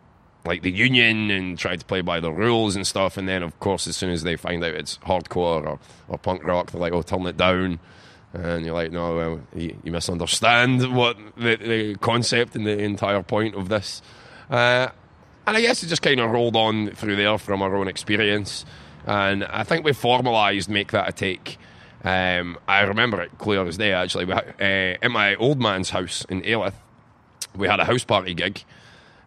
like 0.46 0.62
the 0.62 0.72
union 0.72 1.32
and 1.32 1.58
tried 1.58 1.80
to 1.80 1.86
play 1.86 2.02
by 2.02 2.20
the 2.20 2.32
rules 2.32 2.76
and 2.76 2.86
stuff. 2.86 3.18
And 3.18 3.28
then, 3.28 3.44
of 3.44 3.58
course, 3.60 3.88
as 3.88 3.96
soon 3.96 4.12
as 4.12 4.24
they 4.24 4.36
find 4.36 4.64
out 4.64 4.74
it's 4.74 4.98
hardcore 5.00 5.66
or, 5.66 5.80
or 6.08 6.18
punk 6.18 6.44
rock, 6.44 6.72
they're 6.72 6.82
like, 6.82 6.94
oh, 6.94 7.02
turn 7.02 7.26
it 7.28 7.38
down. 7.38 7.80
And 8.34 8.66
you're 8.66 8.74
like, 8.74 8.92
no, 8.92 9.16
well, 9.16 9.42
you, 9.56 9.78
you 9.84 9.92
misunderstand 9.92 10.96
what 10.96 11.18
the, 11.38 11.56
the, 11.56 11.96
concept 11.96 12.56
and 12.56 12.66
the 12.66 12.78
entire 12.78 13.22
point 13.22 13.56
of 13.56 13.70
this. 13.70 14.02
Uh, 14.50 14.88
and 15.46 15.58
I 15.58 15.62
guess 15.62 15.84
it 15.84 15.88
just 15.88 16.02
kind 16.02 16.20
of 16.20 16.32
rolled 16.32 16.56
on 16.56 16.92
through 16.92 17.16
there 17.16 17.38
from 17.38 17.62
our 17.62 17.76
own 17.76 17.88
experience. 17.88 18.66
And 19.06 19.44
I 19.46 19.64
think 19.64 19.86
we 19.86 19.92
formalised 19.92 20.70
Make 20.70 20.92
That 20.92 21.10
a 21.10 21.12
Take. 21.12 21.58
Um, 22.04 22.58
I 22.68 22.82
remember 22.82 23.22
it 23.22 23.38
clear 23.38 23.66
as 23.66 23.78
day, 23.78 23.94
actually. 23.94 24.26
We, 24.26 24.34
uh, 24.34 24.98
in 25.02 25.12
my 25.12 25.36
old 25.36 25.60
man's 25.60 25.90
house 25.90 26.26
in 26.30 26.42
Alyth, 26.42 26.74
we 27.56 27.68
had 27.68 27.80
a 27.80 27.86
house 27.86 28.04
party 28.04 28.34
gig. 28.34 28.64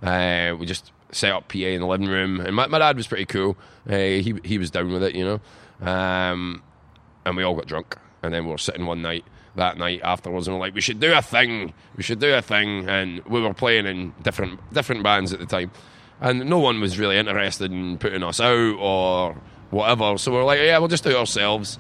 Uh, 0.03 0.55
we 0.59 0.67
just 0.67 0.93
set 1.11 1.33
up 1.33 1.49
PA 1.49 1.59
in 1.59 1.81
the 1.81 1.87
living 1.87 2.09
room, 2.09 2.41
and 2.41 2.55
my, 2.55 2.67
my 2.67 2.79
dad 2.79 2.97
was 2.97 3.07
pretty 3.07 3.27
cool. 3.27 3.57
Uh, 3.89 3.97
he 3.97 4.35
he 4.45 4.59
was 4.59 4.71
down 4.71 4.93
with 4.93 5.03
it, 5.03 5.15
you 5.15 5.25
know. 5.25 5.87
Um, 5.87 6.63
and 7.25 7.37
we 7.37 7.43
all 7.43 7.55
got 7.55 7.67
drunk, 7.67 7.97
and 8.23 8.33
then 8.33 8.45
we 8.45 8.51
were 8.51 8.59
sitting 8.59 8.87
one 8.87 9.03
night 9.03 9.25
that 9.57 9.79
night 9.79 10.01
afterwards, 10.03 10.47
and 10.47 10.57
we're 10.57 10.61
like, 10.61 10.75
we 10.75 10.81
should 10.81 11.01
do 11.01 11.15
a 11.15 11.23
thing, 11.23 11.73
we 11.97 12.03
should 12.03 12.19
do 12.19 12.35
a 12.35 12.43
thing, 12.43 12.89
and 12.89 13.25
we 13.25 13.41
were 13.41 13.55
playing 13.55 13.87
in 13.87 14.13
different 14.23 14.61
different 14.73 15.03
bands 15.03 15.33
at 15.33 15.41
the 15.41 15.47
time, 15.47 15.71
and 16.21 16.49
no 16.49 16.59
one 16.59 16.81
was 16.81 16.99
really 16.99 17.17
interested 17.17 17.73
in 17.73 17.99
putting 17.99 18.23
us 18.23 18.41
out 18.41 18.77
or 18.79 19.37
whatever. 19.71 20.19
So 20.19 20.33
we 20.33 20.39
are 20.39 20.45
like, 20.45 20.61
yeah, 20.61 20.79
we'll 20.79 20.89
just 20.89 21.05
do 21.05 21.11
it 21.11 21.17
ourselves, 21.17 21.79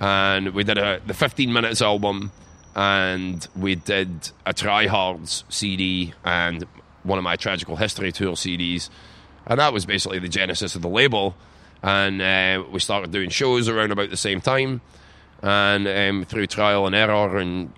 and 0.00 0.54
we 0.54 0.64
did 0.64 0.78
a, 0.78 1.00
the 1.06 1.14
15 1.14 1.52
minutes 1.52 1.82
album. 1.82 2.32
And 2.74 3.46
we 3.54 3.74
did 3.74 4.30
a 4.46 4.54
Tryhards 4.54 5.44
CD 5.50 6.14
and 6.24 6.64
one 7.02 7.18
of 7.18 7.22
my 7.22 7.36
Tragical 7.36 7.76
History 7.76 8.12
Tour 8.12 8.32
CDs, 8.32 8.88
and 9.46 9.60
that 9.60 9.72
was 9.72 9.84
basically 9.84 10.18
the 10.18 10.28
genesis 10.28 10.74
of 10.74 10.82
the 10.82 10.88
label. 10.88 11.34
And 11.82 12.22
uh, 12.22 12.64
we 12.70 12.78
started 12.78 13.10
doing 13.10 13.28
shows 13.28 13.68
around 13.68 13.90
about 13.90 14.10
the 14.10 14.16
same 14.16 14.40
time, 14.40 14.80
and 15.42 15.88
um, 15.88 16.24
through 16.24 16.46
trial 16.46 16.86
and 16.86 16.94
error 16.94 17.36
and 17.36 17.72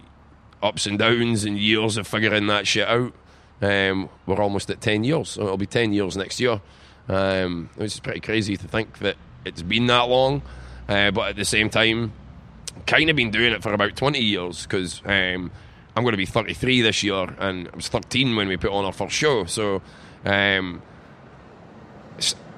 ups 0.62 0.86
and 0.86 0.98
downs 0.98 1.44
and 1.44 1.58
years 1.58 1.96
of 1.96 2.06
figuring 2.06 2.46
that 2.46 2.66
shit 2.66 2.86
out, 2.86 3.12
um, 3.62 4.08
we're 4.26 4.40
almost 4.42 4.70
at 4.70 4.80
ten 4.80 5.04
years. 5.04 5.30
So 5.30 5.42
it'll 5.42 5.56
be 5.56 5.66
ten 5.66 5.92
years 5.92 6.16
next 6.16 6.38
year, 6.38 6.60
um, 7.08 7.70
is 7.78 7.98
pretty 7.98 8.20
crazy 8.20 8.56
to 8.58 8.68
think 8.68 8.98
that 8.98 9.16
it's 9.44 9.62
been 9.62 9.86
that 9.86 10.08
long. 10.08 10.42
Uh, 10.88 11.10
but 11.10 11.30
at 11.30 11.36
the 11.36 11.44
same 11.44 11.70
time, 11.70 12.12
kind 12.86 13.08
of 13.08 13.16
been 13.16 13.30
doing 13.30 13.52
it 13.52 13.62
for 13.62 13.72
about 13.72 13.96
twenty 13.96 14.20
years 14.20 14.64
because 14.64 15.00
um, 15.06 15.50
I'm 15.96 16.02
going 16.02 16.12
to 16.12 16.18
be 16.18 16.26
33 16.26 16.82
this 16.82 17.02
year, 17.02 17.34
and 17.38 17.68
I 17.72 17.76
was 17.76 17.88
13 17.88 18.34
when 18.34 18.48
we 18.48 18.56
put 18.56 18.72
on 18.72 18.84
our 18.84 18.92
first 18.92 19.14
show. 19.14 19.44
So, 19.44 19.80
um, 20.24 20.82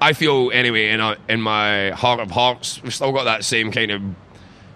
I 0.01 0.13
feel 0.13 0.49
anyway 0.53 0.89
in 0.89 0.99
a, 0.99 1.17
in 1.29 1.41
my 1.41 1.91
heart 1.91 2.19
of 2.19 2.31
hearts, 2.31 2.81
we've 2.81 2.93
still 2.93 3.11
got 3.11 3.25
that 3.25 3.43
same 3.43 3.71
kind 3.71 3.91
of 3.91 4.01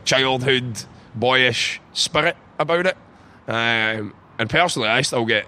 childhood, 0.05 0.83
boyish 1.15 1.81
spirit 1.93 2.37
about 2.59 2.85
it. 2.85 2.97
Um, 3.47 4.13
and 4.37 4.49
personally, 4.49 4.89
I 4.89 5.01
still 5.01 5.25
get 5.25 5.47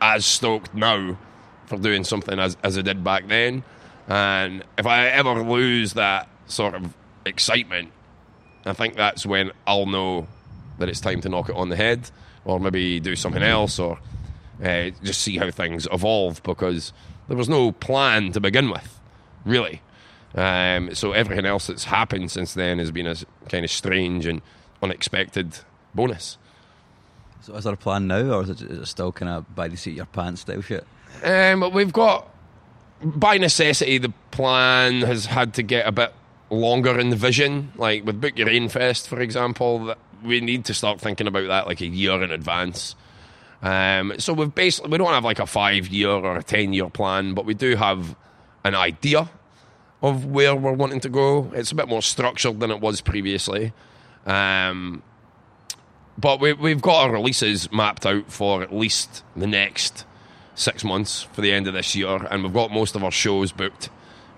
as 0.00 0.24
stoked 0.24 0.74
now 0.74 1.18
for 1.66 1.76
doing 1.78 2.04
something 2.04 2.38
as, 2.38 2.56
as 2.62 2.78
I 2.78 2.82
did 2.82 3.04
back 3.04 3.28
then. 3.28 3.62
And 4.08 4.64
if 4.78 4.86
I 4.86 5.06
ever 5.06 5.42
lose 5.42 5.94
that 5.94 6.28
sort 6.46 6.74
of 6.74 6.94
excitement, 7.24 7.92
I 8.64 8.72
think 8.72 8.96
that's 8.96 9.24
when 9.26 9.52
I'll 9.66 9.86
know 9.86 10.26
that 10.78 10.88
it's 10.88 11.00
time 11.00 11.20
to 11.22 11.28
knock 11.28 11.48
it 11.48 11.56
on 11.56 11.68
the 11.68 11.76
head 11.76 12.10
or 12.44 12.58
maybe 12.58 13.00
do 13.00 13.14
something 13.16 13.42
else 13.42 13.78
or 13.78 13.98
uh, 14.62 14.90
just 15.02 15.22
see 15.22 15.38
how 15.38 15.50
things 15.50 15.86
evolve 15.92 16.42
because 16.42 16.92
there 17.28 17.36
was 17.36 17.48
no 17.48 17.72
plan 17.72 18.32
to 18.32 18.40
begin 18.40 18.70
with, 18.70 19.00
really. 19.44 19.82
Um, 20.34 20.94
so 20.94 21.12
everything 21.12 21.46
else 21.46 21.66
that's 21.66 21.84
happened 21.84 22.30
since 22.30 22.54
then 22.54 22.78
has 22.78 22.90
been 22.90 23.06
a 23.06 23.16
kind 23.48 23.64
of 23.64 23.70
strange 23.70 24.26
and 24.26 24.40
unexpected 24.82 25.58
bonus. 25.94 26.38
So 27.42 27.54
is 27.54 27.64
there 27.64 27.74
a 27.74 27.76
plan 27.76 28.06
now, 28.06 28.38
or 28.38 28.42
is 28.42 28.50
it, 28.50 28.62
is 28.62 28.78
it 28.78 28.86
still 28.86 29.12
kind 29.12 29.30
of 29.30 29.54
by 29.54 29.68
the 29.68 29.76
seat 29.76 29.90
of 29.92 29.96
your 29.96 30.06
pants 30.06 30.42
style 30.42 30.62
shit? 30.62 30.86
Um, 31.22 31.60
but 31.60 31.72
we've 31.72 31.92
got, 31.92 32.31
by 33.04 33.38
necessity, 33.38 33.98
the 33.98 34.12
plan 34.30 35.02
has 35.02 35.26
had 35.26 35.54
to 35.54 35.62
get 35.62 35.86
a 35.86 35.92
bit 35.92 36.14
longer 36.50 36.98
in 36.98 37.10
the 37.10 37.16
vision. 37.16 37.72
Like 37.76 38.04
with 38.04 38.20
Book 38.20 38.38
Yer 38.38 38.48
Ane 38.48 38.68
Fest, 38.68 39.08
for 39.08 39.20
example, 39.20 39.94
we 40.22 40.40
need 40.40 40.64
to 40.66 40.74
start 40.74 41.00
thinking 41.00 41.26
about 41.26 41.48
that 41.48 41.66
like 41.66 41.80
a 41.80 41.86
year 41.86 42.22
in 42.22 42.30
advance. 42.30 42.94
Um, 43.62 44.14
so 44.18 44.32
we've 44.32 44.54
basically 44.54 44.90
we 44.90 44.98
don't 44.98 45.12
have 45.12 45.24
like 45.24 45.38
a 45.38 45.46
five 45.46 45.88
year 45.88 46.10
or 46.10 46.36
a 46.36 46.42
ten 46.42 46.72
year 46.72 46.90
plan, 46.90 47.34
but 47.34 47.44
we 47.44 47.54
do 47.54 47.76
have 47.76 48.16
an 48.64 48.74
idea 48.74 49.30
of 50.02 50.26
where 50.26 50.54
we're 50.54 50.72
wanting 50.72 51.00
to 51.00 51.08
go. 51.08 51.50
It's 51.54 51.70
a 51.70 51.74
bit 51.74 51.88
more 51.88 52.02
structured 52.02 52.60
than 52.60 52.70
it 52.70 52.80
was 52.80 53.00
previously. 53.00 53.72
Um, 54.26 55.02
but 56.18 56.40
we, 56.40 56.52
we've 56.52 56.82
got 56.82 57.04
our 57.04 57.12
releases 57.12 57.70
mapped 57.72 58.04
out 58.04 58.30
for 58.30 58.62
at 58.62 58.74
least 58.74 59.24
the 59.36 59.46
next 59.46 60.04
six 60.54 60.84
months 60.84 61.22
for 61.22 61.40
the 61.40 61.52
end 61.52 61.66
of 61.66 61.74
this 61.74 61.94
year, 61.94 62.26
and 62.30 62.42
we've 62.42 62.52
got 62.52 62.70
most 62.70 62.94
of 62.94 63.04
our 63.04 63.10
shows 63.10 63.52
booked 63.52 63.88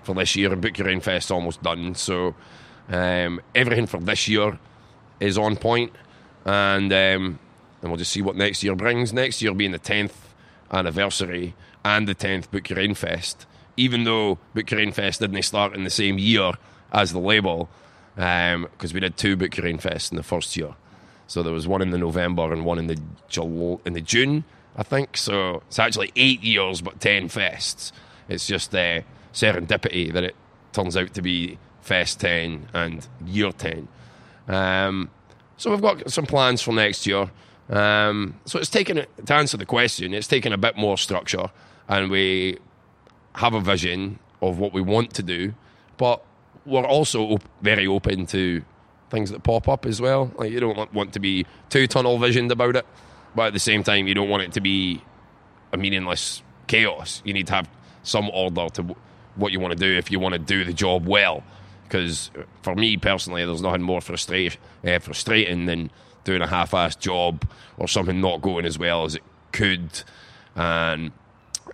for 0.03 0.15
this 0.15 0.35
year. 0.35 0.51
And 0.51 0.61
Book 0.61 0.77
Your 0.77 1.01
Fest 1.01 1.31
almost 1.31 1.61
done, 1.61 1.95
so 1.95 2.35
um, 2.89 3.41
everything 3.53 3.87
for 3.87 3.99
this 3.99 4.27
year 4.27 4.59
is 5.19 5.37
on 5.37 5.55
point, 5.55 5.91
and 6.45 6.91
um, 6.91 7.39
and 7.81 7.91
we'll 7.91 7.97
just 7.97 8.11
see 8.11 8.21
what 8.21 8.35
next 8.35 8.63
year 8.63 8.75
brings. 8.75 9.13
Next 9.13 9.41
year 9.41 9.53
being 9.53 9.71
the 9.71 9.79
tenth 9.79 10.33
anniversary 10.71 11.53
and 11.83 12.07
the 12.07 12.15
tenth 12.15 12.49
Book 12.51 12.69
Your 12.69 12.95
Fest, 12.95 13.45
even 13.77 14.03
though 14.03 14.39
Book 14.53 14.71
Your 14.71 14.91
Fest 14.91 15.19
didn't 15.19 15.41
start 15.43 15.75
in 15.75 15.83
the 15.83 15.89
same 15.89 16.17
year 16.17 16.53
as 16.91 17.11
the 17.11 17.19
label, 17.19 17.69
because 18.15 18.55
um, 18.55 18.93
we 18.93 18.99
did 18.99 19.17
two 19.17 19.35
Book 19.35 19.55
Your 19.57 19.77
Fest 19.77 20.11
in 20.11 20.17
the 20.17 20.23
first 20.23 20.55
year. 20.57 20.73
So 21.27 21.43
there 21.43 21.53
was 21.53 21.67
one 21.67 21.81
in 21.81 21.89
the 21.89 21.97
November 21.97 22.53
and 22.53 22.65
one 22.65 22.77
in 22.77 22.87
the 22.87 22.99
July, 23.29 23.79
in 23.85 23.93
the 23.93 24.01
June, 24.01 24.43
I 24.75 24.83
think. 24.83 25.17
So 25.17 25.63
it's 25.67 25.79
actually 25.79 26.11
eight 26.15 26.43
years 26.43 26.81
but 26.81 26.99
ten 26.99 27.27
fests. 27.29 27.91
It's 28.27 28.47
just 28.47 28.73
uh, 28.73 29.01
serendipity 29.33 30.11
that 30.13 30.23
it 30.23 30.35
turns 30.73 30.97
out 30.97 31.13
to 31.13 31.21
be 31.21 31.57
Fest 31.81 32.19
ten 32.19 32.67
and 32.73 33.07
Year 33.25 33.51
ten. 33.51 33.87
Um, 34.47 35.09
so 35.57 35.71
we've 35.71 35.81
got 35.81 36.11
some 36.11 36.25
plans 36.25 36.61
for 36.61 36.73
next 36.73 37.07
year. 37.07 37.29
Um, 37.69 38.35
so 38.45 38.59
it's 38.59 38.69
taken 38.69 39.05
to 39.25 39.33
answer 39.33 39.57
the 39.57 39.65
question. 39.65 40.13
It's 40.13 40.27
taken 40.27 40.53
a 40.53 40.57
bit 40.57 40.77
more 40.77 40.97
structure, 40.97 41.49
and 41.87 42.11
we 42.11 42.59
have 43.35 43.53
a 43.53 43.61
vision 43.61 44.19
of 44.41 44.59
what 44.59 44.73
we 44.73 44.81
want 44.81 45.13
to 45.13 45.23
do, 45.23 45.53
but 45.97 46.23
we're 46.65 46.85
also 46.85 47.21
op- 47.23 47.43
very 47.61 47.87
open 47.87 48.25
to 48.27 48.63
things 49.09 49.31
that 49.31 49.43
pop 49.43 49.67
up 49.67 49.85
as 49.85 50.01
well. 50.01 50.31
Like 50.35 50.51
you 50.51 50.59
don't 50.59 50.93
want 50.93 51.13
to 51.13 51.19
be 51.19 51.45
too 51.69 51.87
tunnel 51.87 52.17
visioned 52.17 52.51
about 52.51 52.75
it, 52.75 52.85
but 53.35 53.47
at 53.47 53.53
the 53.53 53.59
same 53.59 53.83
time, 53.83 54.07
you 54.07 54.13
don't 54.13 54.29
want 54.29 54.43
it 54.43 54.53
to 54.53 54.61
be 54.61 55.01
a 55.73 55.77
meaningless 55.77 56.41
chaos. 56.67 57.21
You 57.25 57.33
need 57.33 57.47
to 57.47 57.53
have 57.53 57.69
some 58.03 58.29
order 58.29 58.67
to 58.69 58.95
what 59.35 59.51
you 59.51 59.59
want 59.59 59.73
to 59.73 59.79
do 59.79 59.97
if 59.97 60.11
you 60.11 60.19
want 60.19 60.33
to 60.33 60.39
do 60.39 60.63
the 60.63 60.73
job 60.73 61.05
well 61.05 61.43
because 61.87 62.31
for 62.61 62.75
me 62.75 62.97
personally, 62.97 63.45
there's 63.45 63.61
nothing 63.61 63.81
more 63.81 64.01
frustra- 64.01 64.51
uh, 64.85 64.99
frustrating 64.99 65.65
than 65.65 65.91
doing 66.23 66.41
a 66.41 66.47
half-assed 66.47 66.99
job 66.99 67.47
or 67.77 67.87
something 67.87 68.19
not 68.19 68.41
going 68.41 68.65
as 68.65 68.77
well 68.77 69.05
as 69.05 69.15
it 69.15 69.23
could. 69.51 70.03
And 70.55 71.11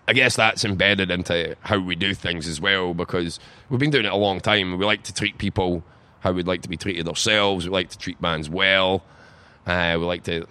I 0.08 0.14
guess 0.14 0.36
that's 0.36 0.66
embedded 0.66 1.12
into 1.12 1.56
how 1.62 1.80
we 1.80 1.96
do 1.96 2.14
things 2.14 2.48
as 2.48 2.60
well 2.60 2.94
because 2.94 3.40
we've 3.70 3.80
been 3.80 3.90
doing 3.90 4.06
it 4.06 4.12
a 4.12 4.18
long 4.18 4.42
time. 4.42 4.78
We 4.78 4.86
like 4.86 5.04
to 5.04 5.14
treat 5.14 5.38
people 5.38 5.84
how 6.20 6.34
we'd 6.34 6.48
like 6.48 6.62
to 6.64 6.70
be 6.70 6.78
treated 6.78 7.08
ourselves. 7.08 7.66
We 7.66 7.72
like 7.72 7.90
to 7.90 7.98
treat 7.98 8.22
bands 8.22 8.50
well. 8.50 9.04
Uh, 9.66 9.96
we 9.98 10.06
like 10.06 10.24
to 10.24 10.46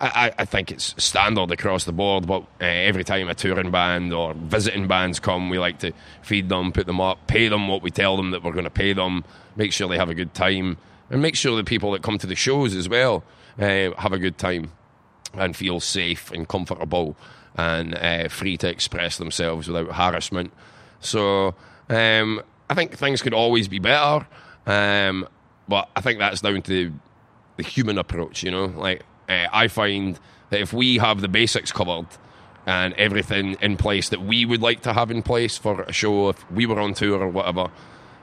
I, 0.00 0.32
I, 0.38 0.44
think 0.44 0.70
it's 0.70 0.94
standard 1.02 1.50
across 1.50 1.84
the 1.84 1.92
board, 1.92 2.26
but 2.26 2.42
uh, 2.60 2.64
every 2.64 3.02
time 3.02 3.28
a 3.28 3.34
touring 3.34 3.72
band 3.72 4.12
or 4.12 4.32
visiting 4.32 4.86
bands 4.86 5.18
come, 5.18 5.50
we 5.50 5.58
like 5.58 5.80
to 5.80 5.92
feed 6.22 6.48
them, 6.48 6.70
put 6.70 6.86
them 6.86 7.00
up, 7.00 7.26
pay 7.26 7.48
them 7.48 7.66
what 7.66 7.82
we 7.82 7.90
tell 7.90 8.16
them 8.16 8.30
that 8.30 8.44
we're 8.44 8.52
going 8.52 8.64
to 8.64 8.70
pay 8.70 8.92
them, 8.92 9.24
make 9.56 9.72
sure 9.72 9.88
they 9.88 9.96
have 9.96 10.08
a 10.08 10.14
good 10.14 10.34
time, 10.34 10.76
and 11.10 11.20
make 11.20 11.34
sure 11.34 11.56
the 11.56 11.64
people 11.64 11.90
that 11.92 12.02
come 12.02 12.16
to 12.18 12.28
the 12.28 12.36
shows 12.36 12.76
as 12.76 12.88
well 12.88 13.24
uh, 13.58 13.90
have 13.98 14.12
a 14.12 14.18
good 14.18 14.38
time 14.38 14.70
and 15.34 15.56
feel 15.56 15.80
safe 15.80 16.30
and 16.30 16.48
comfortable 16.48 17.16
and 17.56 17.94
uh, 17.96 18.28
free 18.28 18.56
to 18.56 18.68
express 18.68 19.18
themselves 19.18 19.66
without 19.66 19.92
harassment. 19.94 20.52
So 21.00 21.56
um, 21.88 22.40
I 22.70 22.74
think 22.74 22.96
things 22.96 23.20
could 23.20 23.34
always 23.34 23.66
be 23.66 23.80
better, 23.80 24.26
um, 24.66 25.26
but 25.66 25.88
I 25.96 26.00
think 26.02 26.20
that's 26.20 26.40
down 26.40 26.62
to 26.62 26.92
the 27.56 27.62
human 27.64 27.98
approach, 27.98 28.44
you 28.44 28.52
know, 28.52 28.66
like 28.66 29.02
uh, 29.28 29.46
I 29.52 29.68
find 29.68 30.18
that 30.50 30.60
if 30.60 30.72
we 30.72 30.98
have 30.98 31.20
the 31.20 31.28
basics 31.28 31.72
covered, 31.72 32.06
and 32.68 32.92
everything 32.94 33.56
in 33.62 33.78
place 33.78 34.10
that 34.10 34.20
we 34.20 34.44
would 34.44 34.60
like 34.60 34.82
to 34.82 34.92
have 34.92 35.10
in 35.10 35.22
place 35.22 35.56
for 35.56 35.80
a 35.82 35.92
show 35.92 36.28
if 36.28 36.50
we 36.50 36.66
were 36.66 36.78
on 36.78 36.92
tour 36.92 37.18
or 37.18 37.28
whatever. 37.28 37.70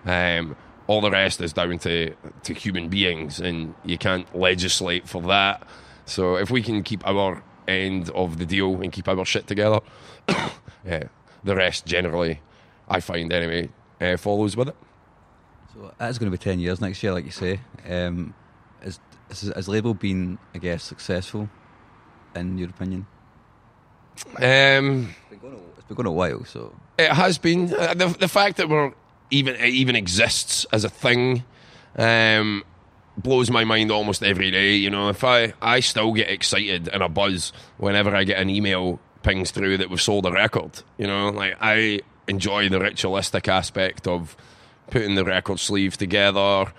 Um, 0.05 0.55
all 0.85 1.01
the 1.01 1.09
rest 1.09 1.41
is 1.41 1.51
down 1.51 1.79
to 1.79 2.13
to 2.43 2.53
human 2.53 2.88
beings, 2.88 3.39
and 3.39 3.74
you 3.83 3.97
can't 3.97 4.33
legislate 4.35 5.09
for 5.09 5.24
that. 5.24 5.67
So 6.05 6.35
if 6.35 6.51
we 6.51 6.62
can 6.62 6.83
keep 6.83 7.05
our 7.07 7.43
end 7.67 8.12
of 8.12 8.38
the 8.38 8.45
deal 8.45 8.79
and 8.81 8.91
keep 8.91 9.07
our 9.07 9.25
shit 9.25 9.47
together, 9.47 9.79
yeah, 10.85 11.05
the 11.43 11.55
rest 11.55 11.88
generally, 11.88 12.41
I 12.88 13.00
find 13.00 13.33
anyway, 13.33 13.69
uh, 14.00 14.17
follows 14.17 14.55
with 14.55 14.67
it. 14.67 14.75
So 15.74 15.91
that's 15.97 16.19
going 16.19 16.31
to 16.31 16.38
be 16.38 16.41
10 16.41 16.59
years 16.59 16.79
next 16.79 17.01
year, 17.01 17.13
like 17.13 17.25
you 17.25 17.31
say. 17.31 17.62
Um, 17.89 18.35
is, 18.83 19.00
is, 19.43 19.53
has 19.53 19.67
Label 19.67 19.93
been, 19.93 20.37
I 20.53 20.59
guess, 20.59 20.83
successful, 20.83 21.49
in 22.35 22.57
your 22.57 22.69
opinion? 22.69 23.07
Um, 24.37 25.13
It's 25.19 25.29
been 25.29 25.39
going 25.39 25.53
a, 25.53 25.57
it's 25.77 25.83
been 25.87 25.95
going 25.95 26.07
a 26.07 26.11
while, 26.11 26.45
so. 26.45 26.73
It 26.97 27.11
has 27.11 27.37
been 27.37 27.73
uh, 27.73 27.93
the 27.93 28.07
the 28.07 28.27
fact 28.27 28.57
that 28.57 28.69
we're 28.69 28.93
even 29.31 29.55
it 29.55 29.73
even 29.73 29.95
exists 29.95 30.65
as 30.71 30.85
a 30.85 30.89
thing 30.89 31.43
um, 31.97 32.63
blows 33.17 33.49
my 33.51 33.65
mind 33.65 33.91
almost 33.91 34.23
every 34.23 34.51
day. 34.51 34.75
You 34.75 34.89
know, 34.89 35.09
if 35.09 35.23
I 35.23 35.53
I 35.61 35.81
still 35.81 36.13
get 36.13 36.29
excited 36.29 36.87
and 36.87 37.03
a 37.03 37.09
buzz 37.09 37.51
whenever 37.77 38.15
I 38.15 38.23
get 38.23 38.39
an 38.39 38.49
email 38.49 38.99
pings 39.23 39.51
through 39.51 39.77
that 39.77 39.89
we've 39.89 40.01
sold 40.01 40.25
a 40.25 40.31
record. 40.31 40.81
You 40.97 41.07
know, 41.07 41.29
like 41.29 41.57
I 41.59 42.01
enjoy 42.27 42.69
the 42.69 42.79
ritualistic 42.79 43.47
aspect 43.47 44.07
of 44.07 44.37
putting 44.89 45.15
the 45.15 45.25
record 45.25 45.59
sleeve 45.59 45.97
together. 45.97 46.71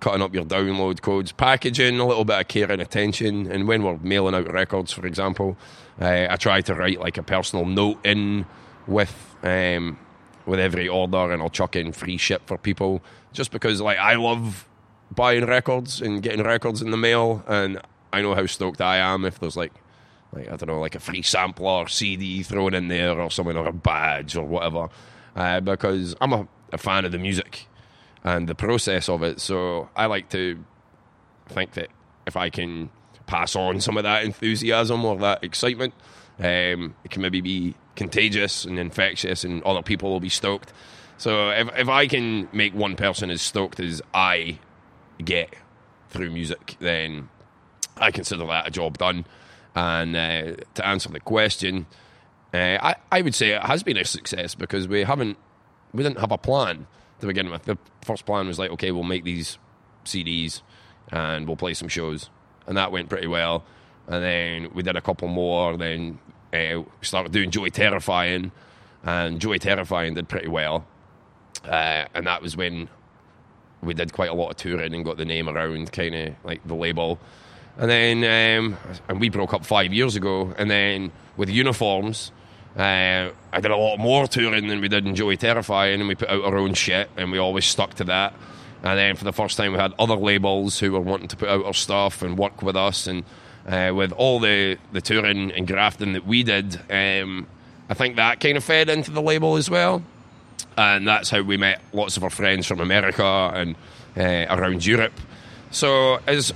Cutting 0.00 0.22
up 0.22 0.34
your 0.34 0.44
download 0.44 1.02
codes, 1.02 1.30
packaging, 1.32 2.00
a 2.00 2.06
little 2.06 2.24
bit 2.24 2.40
of 2.40 2.48
care 2.48 2.72
and 2.72 2.80
attention. 2.80 3.50
And 3.50 3.68
when 3.68 3.82
we're 3.82 3.98
mailing 3.98 4.34
out 4.34 4.50
records, 4.50 4.92
for 4.92 5.06
example, 5.06 5.58
uh, 6.00 6.26
I 6.30 6.36
try 6.36 6.62
to 6.62 6.74
write 6.74 7.00
like 7.00 7.18
a 7.18 7.22
personal 7.22 7.66
note 7.66 7.98
in 8.04 8.46
with 8.86 9.36
um, 9.42 9.98
with 10.46 10.58
every 10.58 10.88
order, 10.88 11.30
and 11.30 11.42
I'll 11.42 11.50
chuck 11.50 11.76
in 11.76 11.92
free 11.92 12.16
ship 12.16 12.42
for 12.46 12.56
people. 12.56 13.02
Just 13.32 13.50
because 13.50 13.80
like 13.80 13.98
I 13.98 14.14
love 14.14 14.66
buying 15.14 15.44
records 15.44 16.00
and 16.00 16.22
getting 16.22 16.42
records 16.42 16.80
in 16.80 16.90
the 16.90 16.96
mail, 16.96 17.44
and 17.46 17.80
I 18.12 18.22
know 18.22 18.34
how 18.34 18.46
stoked 18.46 18.80
I 18.80 18.96
am 18.96 19.24
if 19.24 19.38
there's 19.38 19.56
like 19.56 19.72
like 20.32 20.46
I 20.48 20.56
don't 20.56 20.68
know 20.68 20.80
like 20.80 20.94
a 20.94 21.00
free 21.00 21.22
sampler 21.22 21.70
or 21.70 21.88
CD 21.88 22.42
thrown 22.42 22.74
in 22.74 22.88
there 22.88 23.20
or 23.20 23.30
something 23.30 23.56
or 23.56 23.66
a 23.66 23.72
badge 23.72 24.36
or 24.36 24.44
whatever, 24.44 24.88
uh, 25.36 25.60
because 25.60 26.16
I'm 26.20 26.32
a, 26.32 26.48
a 26.72 26.78
fan 26.78 27.04
of 27.04 27.12
the 27.12 27.18
music 27.18 27.66
and 28.24 28.48
the 28.48 28.54
process 28.54 29.08
of 29.08 29.22
it. 29.22 29.40
So 29.40 29.88
I 29.96 30.06
like 30.06 30.28
to 30.30 30.62
think 31.48 31.72
that 31.72 31.88
if 32.26 32.36
I 32.36 32.50
can 32.50 32.90
pass 33.26 33.56
on 33.56 33.80
some 33.80 33.96
of 33.96 34.04
that 34.04 34.24
enthusiasm 34.24 35.04
or 35.04 35.16
that 35.18 35.42
excitement, 35.44 35.94
um, 36.38 36.94
it 37.04 37.10
can 37.10 37.22
maybe 37.22 37.40
be 37.40 37.74
contagious 37.96 38.64
and 38.64 38.78
infectious, 38.78 39.44
and 39.44 39.62
other 39.64 39.82
people 39.82 40.10
will 40.10 40.20
be 40.20 40.28
stoked. 40.28 40.72
So 41.18 41.50
if 41.50 41.68
if 41.76 41.88
I 41.88 42.06
can 42.06 42.48
make 42.52 42.74
one 42.74 42.96
person 42.96 43.30
as 43.30 43.42
stoked 43.42 43.78
as 43.80 44.00
I 44.14 44.58
get 45.22 45.54
through 46.08 46.30
music, 46.30 46.76
then 46.80 47.28
I 47.98 48.10
consider 48.10 48.46
that 48.46 48.68
a 48.68 48.70
job 48.70 48.98
done. 48.98 49.26
And 49.74 50.16
uh, 50.16 50.56
to 50.74 50.86
answer 50.86 51.10
the 51.10 51.20
question, 51.20 51.86
uh, 52.54 52.78
I 52.80 52.96
I 53.12 53.22
would 53.22 53.34
say 53.34 53.50
it 53.50 53.62
has 53.62 53.82
been 53.82 53.96
a 53.96 54.04
success 54.04 54.54
because 54.54 54.88
we 54.88 55.04
haven't 55.04 55.36
we 55.92 56.02
didn't 56.02 56.20
have 56.20 56.32
a 56.32 56.38
plan 56.38 56.86
to 57.20 57.26
begin 57.26 57.50
with. 57.50 57.64
The 57.64 57.78
first 58.02 58.26
plan 58.26 58.46
was 58.46 58.58
like, 58.58 58.70
okay, 58.72 58.90
we'll 58.90 59.04
make 59.04 59.24
these 59.24 59.58
CDs 60.04 60.62
and 61.10 61.46
we'll 61.46 61.56
play 61.56 61.74
some 61.74 61.88
shows, 61.88 62.30
and 62.66 62.76
that 62.76 62.92
went 62.92 63.08
pretty 63.08 63.26
well. 63.26 63.64
And 64.06 64.22
then 64.24 64.74
we 64.74 64.82
did 64.82 64.96
a 64.96 65.00
couple 65.00 65.28
more. 65.28 65.76
Then 65.76 66.18
uh, 66.52 66.80
we 66.80 66.86
started 67.02 67.32
doing 67.32 67.50
Joey 67.50 67.70
Terrifying, 67.70 68.52
and 69.02 69.40
Joey 69.40 69.58
Terrifying 69.58 70.14
did 70.14 70.28
pretty 70.28 70.48
well. 70.48 70.86
Uh, 71.64 72.06
and 72.14 72.26
that 72.26 72.42
was 72.42 72.56
when 72.56 72.88
we 73.82 73.94
did 73.94 74.12
quite 74.12 74.30
a 74.30 74.34
lot 74.34 74.50
of 74.50 74.56
touring 74.56 74.94
and 74.94 75.04
got 75.04 75.16
the 75.16 75.24
name 75.24 75.48
around, 75.48 75.92
kind 75.92 76.14
of 76.14 76.34
like 76.44 76.66
the 76.66 76.74
label. 76.74 77.18
And 77.76 77.90
then, 77.90 78.18
um, 78.58 78.76
and 79.08 79.20
we 79.20 79.28
broke 79.28 79.54
up 79.54 79.64
five 79.64 79.92
years 79.92 80.16
ago. 80.16 80.54
And 80.58 80.70
then 80.70 81.12
with 81.36 81.48
uniforms, 81.48 82.32
uh, 82.76 83.30
I 83.52 83.60
did 83.60 83.70
a 83.70 83.76
lot 83.76 83.98
more 83.98 84.26
touring 84.26 84.68
than 84.68 84.80
we 84.80 84.88
did 84.88 85.06
in 85.06 85.14
Joey 85.14 85.36
Terrifying, 85.36 86.00
and 86.00 86.08
we 86.08 86.14
put 86.14 86.28
out 86.28 86.44
our 86.44 86.56
own 86.56 86.74
shit, 86.74 87.10
and 87.16 87.30
we 87.30 87.38
always 87.38 87.64
stuck 87.64 87.94
to 87.94 88.04
that. 88.04 88.34
And 88.82 88.98
then 88.98 89.16
for 89.16 89.24
the 89.24 89.32
first 89.32 89.56
time, 89.56 89.72
we 89.72 89.78
had 89.78 89.92
other 89.98 90.16
labels 90.16 90.78
who 90.78 90.92
were 90.92 91.00
wanting 91.00 91.28
to 91.28 91.36
put 91.36 91.48
out 91.48 91.64
our 91.64 91.74
stuff 91.74 92.22
and 92.22 92.38
work 92.38 92.62
with 92.62 92.76
us, 92.76 93.06
and 93.06 93.24
uh, 93.66 93.92
with 93.94 94.12
all 94.12 94.40
the 94.40 94.78
the 94.92 95.00
touring 95.00 95.50
and 95.52 95.66
grafting 95.66 96.12
that 96.14 96.26
we 96.26 96.42
did, 96.42 96.80
um, 96.90 97.46
I 97.88 97.94
think 97.94 98.16
that 98.16 98.40
kind 98.40 98.56
of 98.56 98.64
fed 98.64 98.88
into 98.88 99.10
the 99.10 99.22
label 99.22 99.56
as 99.56 99.68
well. 99.68 100.02
And 100.76 101.06
that's 101.06 101.28
how 101.28 101.42
we 101.42 101.56
met 101.56 101.82
lots 101.92 102.16
of 102.16 102.24
our 102.24 102.30
friends 102.30 102.66
from 102.66 102.80
America 102.80 103.24
and 103.54 103.74
uh, 104.16 104.46
around 104.48 104.86
Europe. 104.86 105.12
So 105.70 106.20
as 106.26 106.52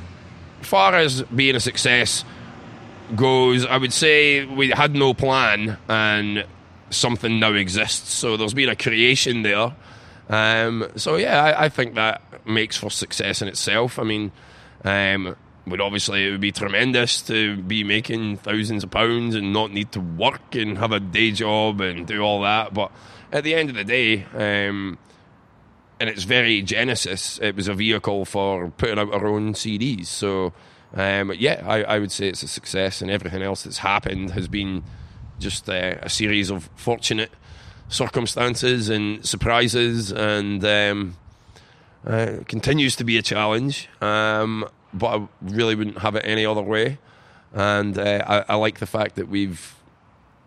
far 0.63 0.95
as 0.95 1.23
being 1.23 1.57
a 1.57 1.61
success 1.61 2.25
goes, 3.15 3.67
I 3.67 3.77
would 3.77 3.93
say 3.93 4.45
we 4.45 4.71
had 4.71 4.95
no 4.95 5.15
plan 5.15 5.79
and 5.89 6.47
something 6.91 7.41
now 7.41 7.53
exists. 7.53 8.13
So 8.13 8.37
there's 8.37 8.55
been 8.55 8.69
a 8.69 8.77
creation 8.77 9.43
there. 9.43 9.75
Um, 10.29 10.89
so 10.97 11.17
yeah, 11.17 11.43
I, 11.43 11.65
I, 11.67 11.69
think 11.69 11.95
that 11.97 12.23
makes 12.47 12.79
for 12.79 12.91
success 12.91 13.43
in 13.43 13.49
itself. 13.49 13.99
I 13.99 14.05
mean, 14.05 14.33
um, 14.83 15.37
would 15.67 15.81
obviously 15.81 16.27
it 16.27 16.31
would 16.31 16.41
be 16.41 16.53
tremendous 16.53 17.21
to 17.23 17.57
be 17.59 17.85
making 17.85 18.39
thousands 18.39 18.85
of 18.85 18.91
pounds 18.91 19.35
and 19.35 19.53
not 19.53 19.71
need 19.71 19.93
to 19.93 20.01
work 20.01 20.55
and 20.55 20.79
have 20.79 20.93
a 20.93 21.01
day 21.01 21.31
job 21.31 21.81
and 21.81 22.07
do 22.07 22.23
all 22.23 22.43
that. 22.43 22.73
But 22.73 22.91
at 23.33 23.45
the 23.45 23.55
end 23.55 23.71
of 23.71 23.77
the 23.77 23.85
day, 23.85 24.25
um, 24.35 24.99
in 26.01 26.09
its 26.09 26.25
very 26.25 26.63
genesis, 26.63 27.39
it 27.41 27.57
was 27.57 27.69
a 27.69 27.75
vehicle 27.75 28.25
for 28.25 28.71
putting 28.71 28.99
out 28.99 29.13
our 29.13 29.27
own 29.27 29.55
CDs. 29.55 30.07
So, 30.07 30.53
um, 30.95 31.33
yeah, 31.37 31.63
I, 31.67 31.83
I, 31.83 31.99
would 31.99 32.13
say 32.13 32.29
it's 32.29 32.43
a 32.43 32.49
success, 32.49 33.03
and 33.03 33.11
everything 33.11 33.43
else 33.43 33.65
that's 33.65 33.79
happened 33.79 34.31
has 34.31 34.49
been 34.49 34.85
just 35.39 35.69
uh, 35.69 35.97
a 36.01 36.09
series 36.09 36.51
of 36.51 36.71
fortunate 36.77 37.33
circumstances 37.89 38.89
and 38.89 39.25
surprises, 39.25 40.13
and 40.13 40.65
um, 40.65 41.17
uh, 42.07 42.39
continues 42.47 42.97
to 42.97 43.05
be 43.05 43.19
a 43.19 43.23
challenge. 43.23 43.89
Um, 44.01 44.69
but 44.93 45.07
I 45.19 45.29
really 45.43 45.75
wouldn't 45.75 45.99
have 45.99 46.15
it 46.15 46.25
any 46.25 46.47
other 46.47 46.63
way. 46.63 46.99
And 47.53 47.99
uh, 47.99 48.25
I, 48.27 48.53
I 48.53 48.55
like 48.55 48.79
the 48.79 48.87
fact 48.87 49.17
that 49.17 49.29
we've 49.29 49.75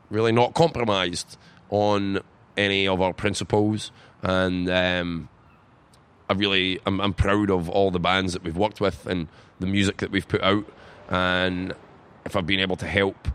really 0.09 0.31
not 0.31 0.53
compromised 0.53 1.37
on 1.69 2.21
any 2.55 2.87
of 2.87 3.01
our 3.01 3.13
principles 3.13 3.91
and 4.23 4.69
um, 4.69 5.29
I 6.29 6.33
really 6.33 6.79
I'm, 6.85 6.99
I'm, 6.99 7.13
proud 7.13 7.49
of 7.49 7.69
all 7.69 7.91
the 7.91 7.99
bands 7.99 8.33
that 8.33 8.43
we've 8.43 8.57
worked 8.57 8.81
with 8.81 9.05
and 9.05 9.27
the 9.59 9.67
music 9.67 9.97
that 9.97 10.11
we've 10.11 10.27
put 10.27 10.41
out 10.41 10.65
and 11.09 11.73
if 12.25 12.35
I've 12.35 12.47
been 12.47 12.59
able 12.59 12.75
to 12.77 12.87
help 12.87 13.27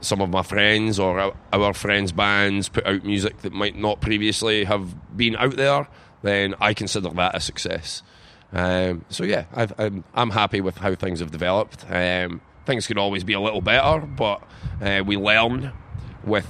some 0.00 0.20
of 0.20 0.30
my 0.30 0.42
friends 0.42 0.98
or 0.98 1.34
our, 1.52 1.74
friends 1.74 2.12
bands 2.12 2.68
put 2.68 2.86
out 2.86 3.04
music 3.04 3.38
that 3.38 3.52
might 3.52 3.76
not 3.76 4.00
previously 4.00 4.64
have 4.64 5.16
been 5.16 5.36
out 5.36 5.56
there 5.56 5.88
then 6.22 6.54
I 6.60 6.72
consider 6.72 7.10
that 7.10 7.34
a 7.34 7.40
success. 7.40 8.02
Um, 8.52 9.04
so 9.08 9.24
yeah 9.24 9.44
i 9.54 9.66
am 9.78 10.04
I'm 10.14 10.30
happy 10.30 10.60
with 10.60 10.78
how 10.78 10.94
things 10.94 11.20
have 11.20 11.30
developed. 11.30 11.84
Um, 11.90 12.40
things 12.66 12.86
could 12.86 12.98
always 12.98 13.24
be 13.24 13.32
a 13.32 13.40
little 13.40 13.60
better 13.60 14.04
but 14.06 14.42
uh, 14.80 15.02
we 15.04 15.16
learn 15.16 15.72
with 16.24 16.46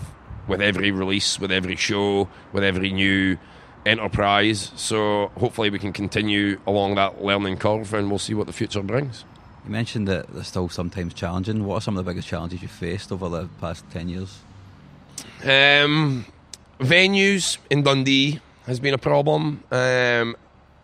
with 0.47 0.61
every 0.61 0.91
release, 0.91 1.39
with 1.39 1.51
every 1.51 1.77
show, 1.77 2.29
with 2.53 2.65
every 2.65 2.93
new 2.93 3.39
enterprise. 3.87 4.73
So 4.77 5.31
hopefully 5.39 5.71
we 5.71 5.79
can 5.79 5.93
continue 5.93 6.61
along 6.67 6.97
that 6.97 7.23
learning 7.23 7.59
curve 7.59 7.93
and 7.95 8.09
we'll 8.09 8.19
see 8.19 8.35
what 8.35 8.47
the 8.47 8.53
future 8.53 8.83
brings. 8.83 9.25
You 9.65 9.71
mentioned 9.71 10.09
that 10.09 10.29
they're 10.29 10.45
still 10.45 10.69
sometimes 10.69 11.15
challenging. 11.15 11.65
What 11.65 11.77
are 11.77 11.81
some 11.81 11.97
of 11.97 12.05
the 12.05 12.11
biggest 12.11 12.29
challenges 12.29 12.63
you've 12.63 12.71
faced 12.71 13.13
over 13.13 13.29
the 13.29 13.49
past 13.61 13.85
10 13.93 14.09
years? 14.09 14.39
Um, 15.43 16.27
venues 16.79 17.59
in 17.71 17.83
Dundee 17.83 18.41
has 18.67 18.81
been 18.81 18.95
a 18.95 18.99
problem 18.99 19.63
um, 19.71 20.37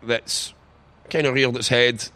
that's 0.03 0.55
kind 1.09 1.27
of 1.27 1.35
reared 1.35 1.57
its 1.57 1.69
head 1.69 2.09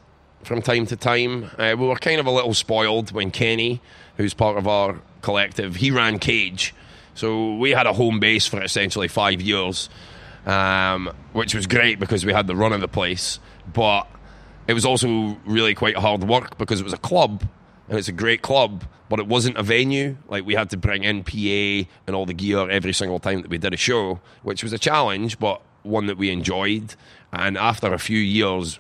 from 0.43 0.63
time 0.63 0.87
to 0.87 0.97
time. 0.97 1.51
Uh, 1.59 1.75
we 1.79 1.87
were 1.87 1.97
kind 1.97 2.21
of 2.21 2.27
a 2.27 2.31
little 2.31 2.55
spoiled 2.55 3.13
when 3.13 3.31
Kenny, 3.31 3.81
who's 4.17 4.35
part 4.35 4.57
of 4.57 4.69
our 4.69 5.01
collective, 5.23 5.77
he 5.77 5.91
ran 5.91 6.19
Cage 6.19 6.75
so 7.15 7.55
we 7.55 7.71
had 7.71 7.87
a 7.87 7.93
home 7.93 8.19
base 8.19 8.47
for 8.47 8.63
essentially 8.63 9.09
five 9.09 9.41
years, 9.41 9.89
um, 10.47 11.11
which 11.33 11.55
was 11.55 11.67
great 11.67 11.99
because 11.99 12.25
we 12.25 12.33
had 12.33 12.47
the 12.47 12.57
run 12.57 12.73
of 12.73 12.81
the 12.81 12.89
place. 12.89 13.39
But 13.73 14.07
it 14.67 14.75
was 14.75 14.85
also 14.85 15.39
really 15.47 15.75
quite 15.75 15.97
hard 15.97 16.25
work 16.25 16.59
because 16.59 16.81
it 16.81 16.85
was 16.85 16.93
a 16.93 16.99
club 16.99 17.45
and 17.89 17.99
it's 17.99 18.09
a 18.09 18.13
great 18.13 18.43
club, 18.43 18.85
but 19.09 19.19
it 19.19 19.27
wasn't 19.27 19.57
a 19.57 19.63
venue. 19.63 20.17
Like 20.29 20.47
we 20.47 20.55
had 20.55 20.71
to 20.71 20.77
bring 20.77 21.05
in 21.05 21.23
PA 21.23 21.89
and 22.07 22.17
all 22.17 22.27
the 22.27 22.35
gear 22.35 22.71
every 22.71 22.93
single 22.93 23.19
time 23.19 23.43
that 23.43 23.51
we 23.51 23.59
did 23.59 23.75
a 23.75 23.77
show, 23.77 24.21
which 24.43 24.63
was 24.63 24.73
a 24.73 24.79
challenge, 24.79 25.39
but 25.39 25.61
one 25.83 26.07
that 26.07 26.17
we 26.17 26.31
enjoyed. 26.31 26.95
And 27.33 27.59
after 27.59 27.93
a 27.93 27.99
few 27.99 28.19
years 28.19 28.79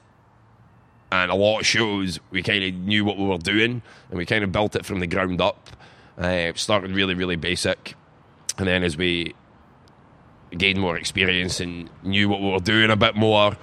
and 1.12 1.30
a 1.30 1.34
lot 1.34 1.60
of 1.60 1.66
shows, 1.66 2.18
we 2.30 2.42
kind 2.42 2.64
of 2.64 2.74
knew 2.74 3.04
what 3.04 3.18
we 3.18 3.24
were 3.24 3.38
doing 3.38 3.82
and 4.08 4.18
we 4.18 4.24
kind 4.24 4.42
of 4.42 4.52
built 4.52 4.74
it 4.74 4.86
from 4.86 5.00
the 5.00 5.06
ground 5.06 5.40
up. 5.40 5.70
Uh, 6.16 6.52
started 6.54 6.92
really, 6.92 7.12
really 7.14 7.34
basic, 7.34 7.96
and 8.56 8.68
then 8.68 8.84
as 8.84 8.96
we 8.96 9.34
gained 10.58 10.80
more 10.80 10.96
experience 10.96 11.60
and 11.60 11.88
knew 12.02 12.28
what 12.28 12.40
we 12.40 12.50
were 12.50 12.58
doing 12.58 12.90
a 12.90 12.96
bit 12.96 13.16
more, 13.16 13.56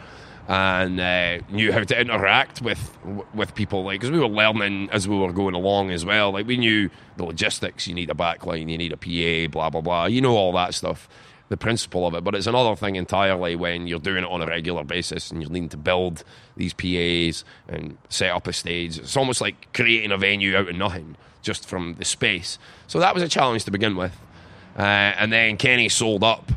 and 0.48 1.00
uh, 1.00 1.40
knew 1.50 1.72
how 1.72 1.84
to 1.84 2.00
interact 2.00 2.62
with 2.62 2.98
with 3.34 3.56
people, 3.56 3.84
like 3.84 4.00
because 4.00 4.12
we 4.12 4.20
were 4.20 4.28
learning 4.28 4.90
as 4.92 5.08
we 5.08 5.18
were 5.18 5.32
going 5.32 5.56
along 5.56 5.92
as 5.92 6.06
well. 6.06 6.32
Like 6.32 6.48
we 6.48 6.58
knew 6.58 6.90
the 7.18 7.24
logistics. 7.24 7.88
You 7.88 7.94
need 7.94 8.10
a 8.10 8.16
backline, 8.16 8.70
you 8.70 8.78
need 8.78 8.94
a 8.94 8.98
PA, 8.98 9.52
blah 9.52 9.70
blah 9.70 9.82
blah. 9.82 10.06
You 10.06 10.22
know 10.22 10.36
all 10.36 10.52
that 10.54 10.74
stuff 10.74 11.08
the 11.52 11.58
principle 11.58 12.08
of 12.08 12.16
it. 12.16 12.24
But 12.24 12.34
it's 12.34 12.48
another 12.48 12.78
thing 12.78 12.96
entirely 12.96 13.58
when 13.58 13.86
you're 13.86 14.00
doing 14.00 14.24
it 14.24 14.32
on 14.32 14.42
a 14.42 14.48
regular 14.48 14.86
basis 14.86 15.30
and 15.30 15.42
you're 15.42 15.52
needing 15.52 15.70
to 15.70 15.78
build 15.78 16.24
these 16.56 16.74
PAs 16.74 17.44
and 17.68 17.98
set 18.08 18.32
up 18.32 18.48
a 18.48 18.54
stage. 18.54 18.98
It's 18.98 19.18
almost 19.18 19.42
like 19.42 19.72
creating 19.74 20.14
a 20.14 20.18
venue 20.18 20.56
out 20.56 20.70
of 20.70 20.76
nothing 20.78 21.18
just 21.42 21.68
from 21.68 21.96
the 21.96 22.06
space. 22.06 22.58
So 22.88 23.00
that 23.00 23.14
was 23.14 23.22
a 23.22 23.28
challenge 23.28 23.66
to 23.66 23.72
begin 23.72 23.98
with. 23.98 24.18
Uh, 24.78 24.82
and 24.82 25.34
then 25.34 25.58
Kenny 25.58 25.90
sold 25.90 26.24
up 26.24 26.54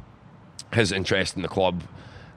his 0.75 0.93
interest 0.93 1.37
in 1.37 1.43
the 1.43 1.49
club 1.49 1.83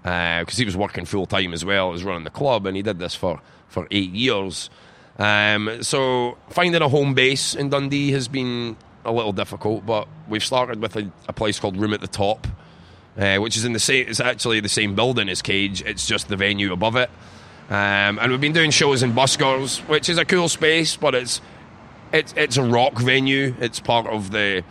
because 0.04 0.56
uh, 0.56 0.58
he 0.58 0.66
was 0.66 0.78
working 0.78 1.04
full 1.04 1.26
time 1.26 1.54
as 1.54 1.66
well 1.66 1.94
as 1.94 2.04
running 2.04 2.24
the 2.24 2.30
club, 2.30 2.66
and 2.66 2.78
he 2.78 2.84
did 2.84 3.00
this 3.00 3.14
for, 3.14 3.42
for 3.68 3.88
eight 3.92 4.12
years. 4.12 4.70
Um, 5.18 5.84
so 5.84 6.38
finding 6.50 6.82
a 6.82 6.88
home 6.88 7.14
base 7.14 7.56
in 7.56 7.70
Dundee 7.70 8.12
has 8.12 8.28
been 8.28 8.78
a 9.04 9.12
little 9.12 9.34
difficult, 9.34 9.86
but 9.86 10.08
we've 10.28 10.46
started 10.46 10.82
with 10.82 10.96
a, 10.96 11.12
a 11.28 11.34
place 11.34 11.60
called 11.60 11.76
Room 11.76 11.94
at 11.94 12.02
the 12.02 12.08
Top, 12.08 12.48
uh, 13.18 13.38
which 13.38 13.58
is 13.58 13.66
in 13.66 13.74
the 13.74 13.80
same. 13.80 14.08
It's 14.08 14.20
actually 14.20 14.60
the 14.60 14.70
same 14.70 14.96
building 14.96 15.28
as 15.28 15.42
Cage. 15.42 15.82
It's 15.82 16.08
just 16.08 16.30
the 16.30 16.38
venue 16.38 16.72
above 16.72 16.96
it, 16.96 17.10
um, 17.70 18.20
and 18.20 18.32
we've 18.32 18.42
been 18.42 18.54
doing 18.54 18.72
shows 18.72 19.04
in 19.04 19.12
Buskers, 19.12 19.80
which 19.90 20.08
is 20.08 20.18
a 20.18 20.26
cool 20.26 20.48
space, 20.48 20.96
but 20.96 21.16
it's 21.16 21.42
it's 22.14 22.34
it's 22.38 22.56
a 22.58 22.64
rock 22.64 22.98
venue. 22.98 23.56
It's 23.60 23.82
part 23.82 24.08
of 24.08 24.32
the 24.32 24.64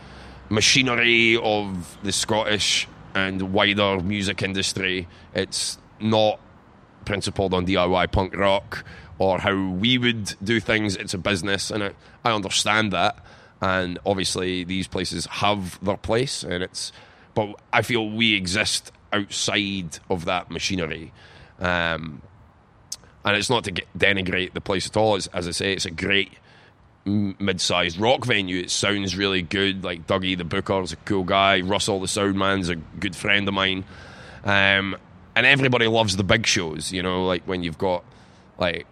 machinery 0.49 1.37
of 1.37 1.99
the 2.03 2.13
Scottish 2.13 2.89
and 3.17 3.53
wider 3.53 3.99
music 4.01 4.43
industry. 4.43 5.09
It's 5.35 5.79
not 5.99 6.39
principled 7.05 7.53
on 7.53 7.67
DIY 7.67 8.13
punk 8.13 8.37
rock 8.37 8.85
or 9.19 9.39
how 9.39 9.71
we 9.71 9.99
would 9.99 10.35
do 10.45 10.61
things. 10.61 10.95
It's 10.95 11.15
a 11.15 11.19
business, 11.19 11.73
and 11.73 11.83
I, 11.83 11.91
I 12.25 12.33
understand 12.33 12.93
that 12.93 13.25
and 13.61 13.99
obviously 14.05 14.65
these 14.65 14.87
places 14.87 15.27
have 15.27 15.83
their 15.85 15.97
place, 15.97 16.43
and 16.43 16.63
it's. 16.63 16.93
But 17.35 17.61
I 17.73 17.83
feel 17.83 18.09
we 18.09 18.35
exist 18.35 18.93
outside 19.13 19.99
of 20.09 20.25
that 20.25 20.51
machinery, 20.51 21.13
um, 21.59 22.23
and 23.25 23.37
it's 23.37 23.51
not 23.51 23.65
to 23.65 23.73
get, 23.73 23.87
denigrate 23.97 24.55
the 24.55 24.61
place 24.61 24.87
at 24.87 24.97
all. 24.97 25.17
It's, 25.17 25.27
as 25.29 25.49
I 25.49 25.51
say, 25.51 25.73
it's 25.73 25.85
a 25.85 25.91
great 25.91 26.33
mid-sized 27.07 27.99
rock 27.99 28.25
venue. 28.25 28.61
It 28.61 28.71
sounds 28.71 29.17
really 29.17 29.43
good. 29.43 29.85
Like 29.85 30.07
Dougie 30.07 30.37
the 30.37 30.45
Booker's 30.45 30.93
a 30.93 30.97
cool 30.97 31.25
guy. 31.25 31.61
Russell 31.61 32.01
the 32.01 32.07
soundman's 32.07 32.69
a 32.69 32.77
good 32.77 33.17
friend 33.17 33.47
of 33.49 33.55
mine. 33.55 33.85
Um, 34.45 34.97
and 35.35 35.47
everybody 35.47 35.87
loves 35.87 36.17
the 36.17 36.25
big 36.25 36.47
shows. 36.47 36.93
You 36.93 37.03
know, 37.03 37.25
like 37.25 37.45
when 37.45 37.63
you've 37.63 37.79
got 37.79 38.05
like 38.59 38.87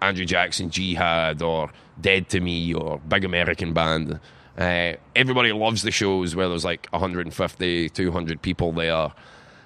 Andrew 0.00 0.24
Jackson 0.24 0.70
Jihad 0.70 1.42
or 1.42 1.70
Dead 2.00 2.28
to 2.30 2.40
Me 2.40 2.72
or 2.74 2.98
Big 2.98 3.24
American 3.24 3.72
Band. 3.72 4.20
Uh, 4.56 4.94
everybody 5.14 5.52
loves 5.52 5.82
the 5.82 5.90
shows 5.90 6.34
where 6.34 6.48
there's 6.48 6.64
like 6.64 6.88
150, 6.90 7.88
200 7.88 8.42
people 8.42 8.72
there. 8.72 9.12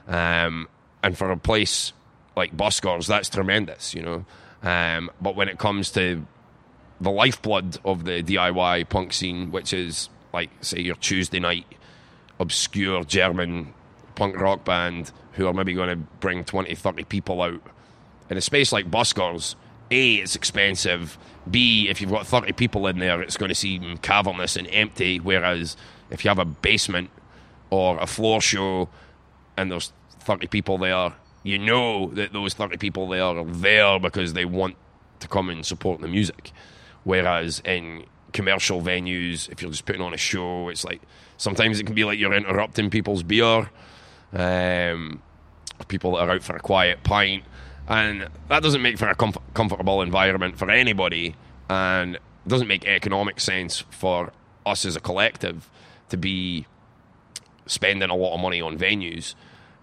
Um, 0.06 0.68
and 1.02 1.16
for 1.16 1.30
a 1.30 1.36
place 1.36 1.92
like 2.36 2.56
Buskers, 2.56 3.06
that's 3.06 3.28
tremendous, 3.28 3.94
you 3.94 4.02
know. 4.02 4.24
Um, 4.62 5.10
but 5.20 5.34
when 5.34 5.48
it 5.48 5.58
comes 5.58 5.90
to 5.92 6.24
the 7.02 7.10
lifeblood 7.10 7.78
of 7.84 8.04
the 8.04 8.22
DIY 8.22 8.88
punk 8.88 9.12
scene, 9.12 9.50
which 9.50 9.72
is 9.72 10.08
like, 10.32 10.50
say, 10.60 10.80
your 10.80 10.96
Tuesday 10.96 11.40
night 11.40 11.66
obscure 12.40 13.04
German 13.04 13.72
punk 14.14 14.38
rock 14.38 14.64
band 14.64 15.12
who 15.32 15.46
are 15.46 15.52
maybe 15.52 15.72
going 15.72 15.88
to 15.88 15.96
bring 15.96 16.44
20, 16.44 16.74
30 16.74 17.04
people 17.04 17.42
out 17.42 17.60
in 18.32 18.38
a 18.38 18.40
space 18.40 18.72
like 18.72 18.90
Buskers, 18.90 19.54
A, 19.90 20.14
it's 20.16 20.34
expensive 20.34 21.18
B, 21.50 21.88
if 21.88 22.00
you've 22.00 22.10
got 22.10 22.26
30 22.26 22.52
people 22.52 22.86
in 22.86 22.98
there, 22.98 23.20
it's 23.20 23.36
going 23.36 23.48
to 23.48 23.54
seem 23.54 23.98
cavernous 23.98 24.56
and 24.56 24.68
empty. 24.70 25.18
Whereas 25.18 25.76
if 26.10 26.24
you 26.24 26.28
have 26.28 26.38
a 26.38 26.44
basement 26.44 27.10
or 27.70 27.98
a 27.98 28.06
floor 28.06 28.40
show 28.40 28.88
and 29.56 29.70
there's 29.70 29.92
30 30.20 30.46
people 30.46 30.78
there, 30.78 31.12
you 31.42 31.58
know 31.58 32.08
that 32.14 32.32
those 32.32 32.54
30 32.54 32.76
people 32.78 33.08
there 33.08 33.22
are 33.22 33.44
there 33.44 33.98
because 33.98 34.32
they 34.32 34.44
want 34.44 34.76
to 35.20 35.28
come 35.28 35.48
and 35.48 35.66
support 35.66 36.00
the 36.00 36.08
music. 36.08 36.52
Whereas 37.04 37.60
in 37.64 38.04
commercial 38.32 38.80
venues, 38.80 39.48
if 39.50 39.60
you're 39.60 39.70
just 39.70 39.84
putting 39.84 40.02
on 40.02 40.14
a 40.14 40.18
show, 40.18 40.68
it's 40.68 40.84
like 40.84 41.00
sometimes 41.36 41.80
it 41.80 41.84
can 41.84 41.94
be 41.94 42.04
like 42.04 42.18
you're 42.18 42.34
interrupting 42.34 42.90
people's 42.90 43.22
beer. 43.22 43.70
Um, 44.32 45.22
people 45.88 46.12
that 46.12 46.28
are 46.28 46.30
out 46.30 46.42
for 46.42 46.56
a 46.56 46.60
quiet 46.60 47.02
pint 47.02 47.44
and 47.88 48.28
that 48.48 48.62
doesn't 48.62 48.82
make 48.82 48.98
for 48.98 49.08
a 49.08 49.14
comf- 49.14 49.40
comfortable 49.54 50.02
environment 50.02 50.56
for 50.56 50.70
anybody, 50.70 51.34
and 51.68 52.18
doesn't 52.46 52.68
make 52.68 52.84
economic 52.86 53.40
sense 53.40 53.84
for 53.90 54.32
us 54.64 54.84
as 54.84 54.96
a 54.96 55.00
collective 55.00 55.68
to 56.08 56.16
be 56.16 56.66
spending 57.66 58.10
a 58.10 58.14
lot 58.14 58.34
of 58.34 58.40
money 58.40 58.60
on 58.60 58.78
venues. 58.78 59.34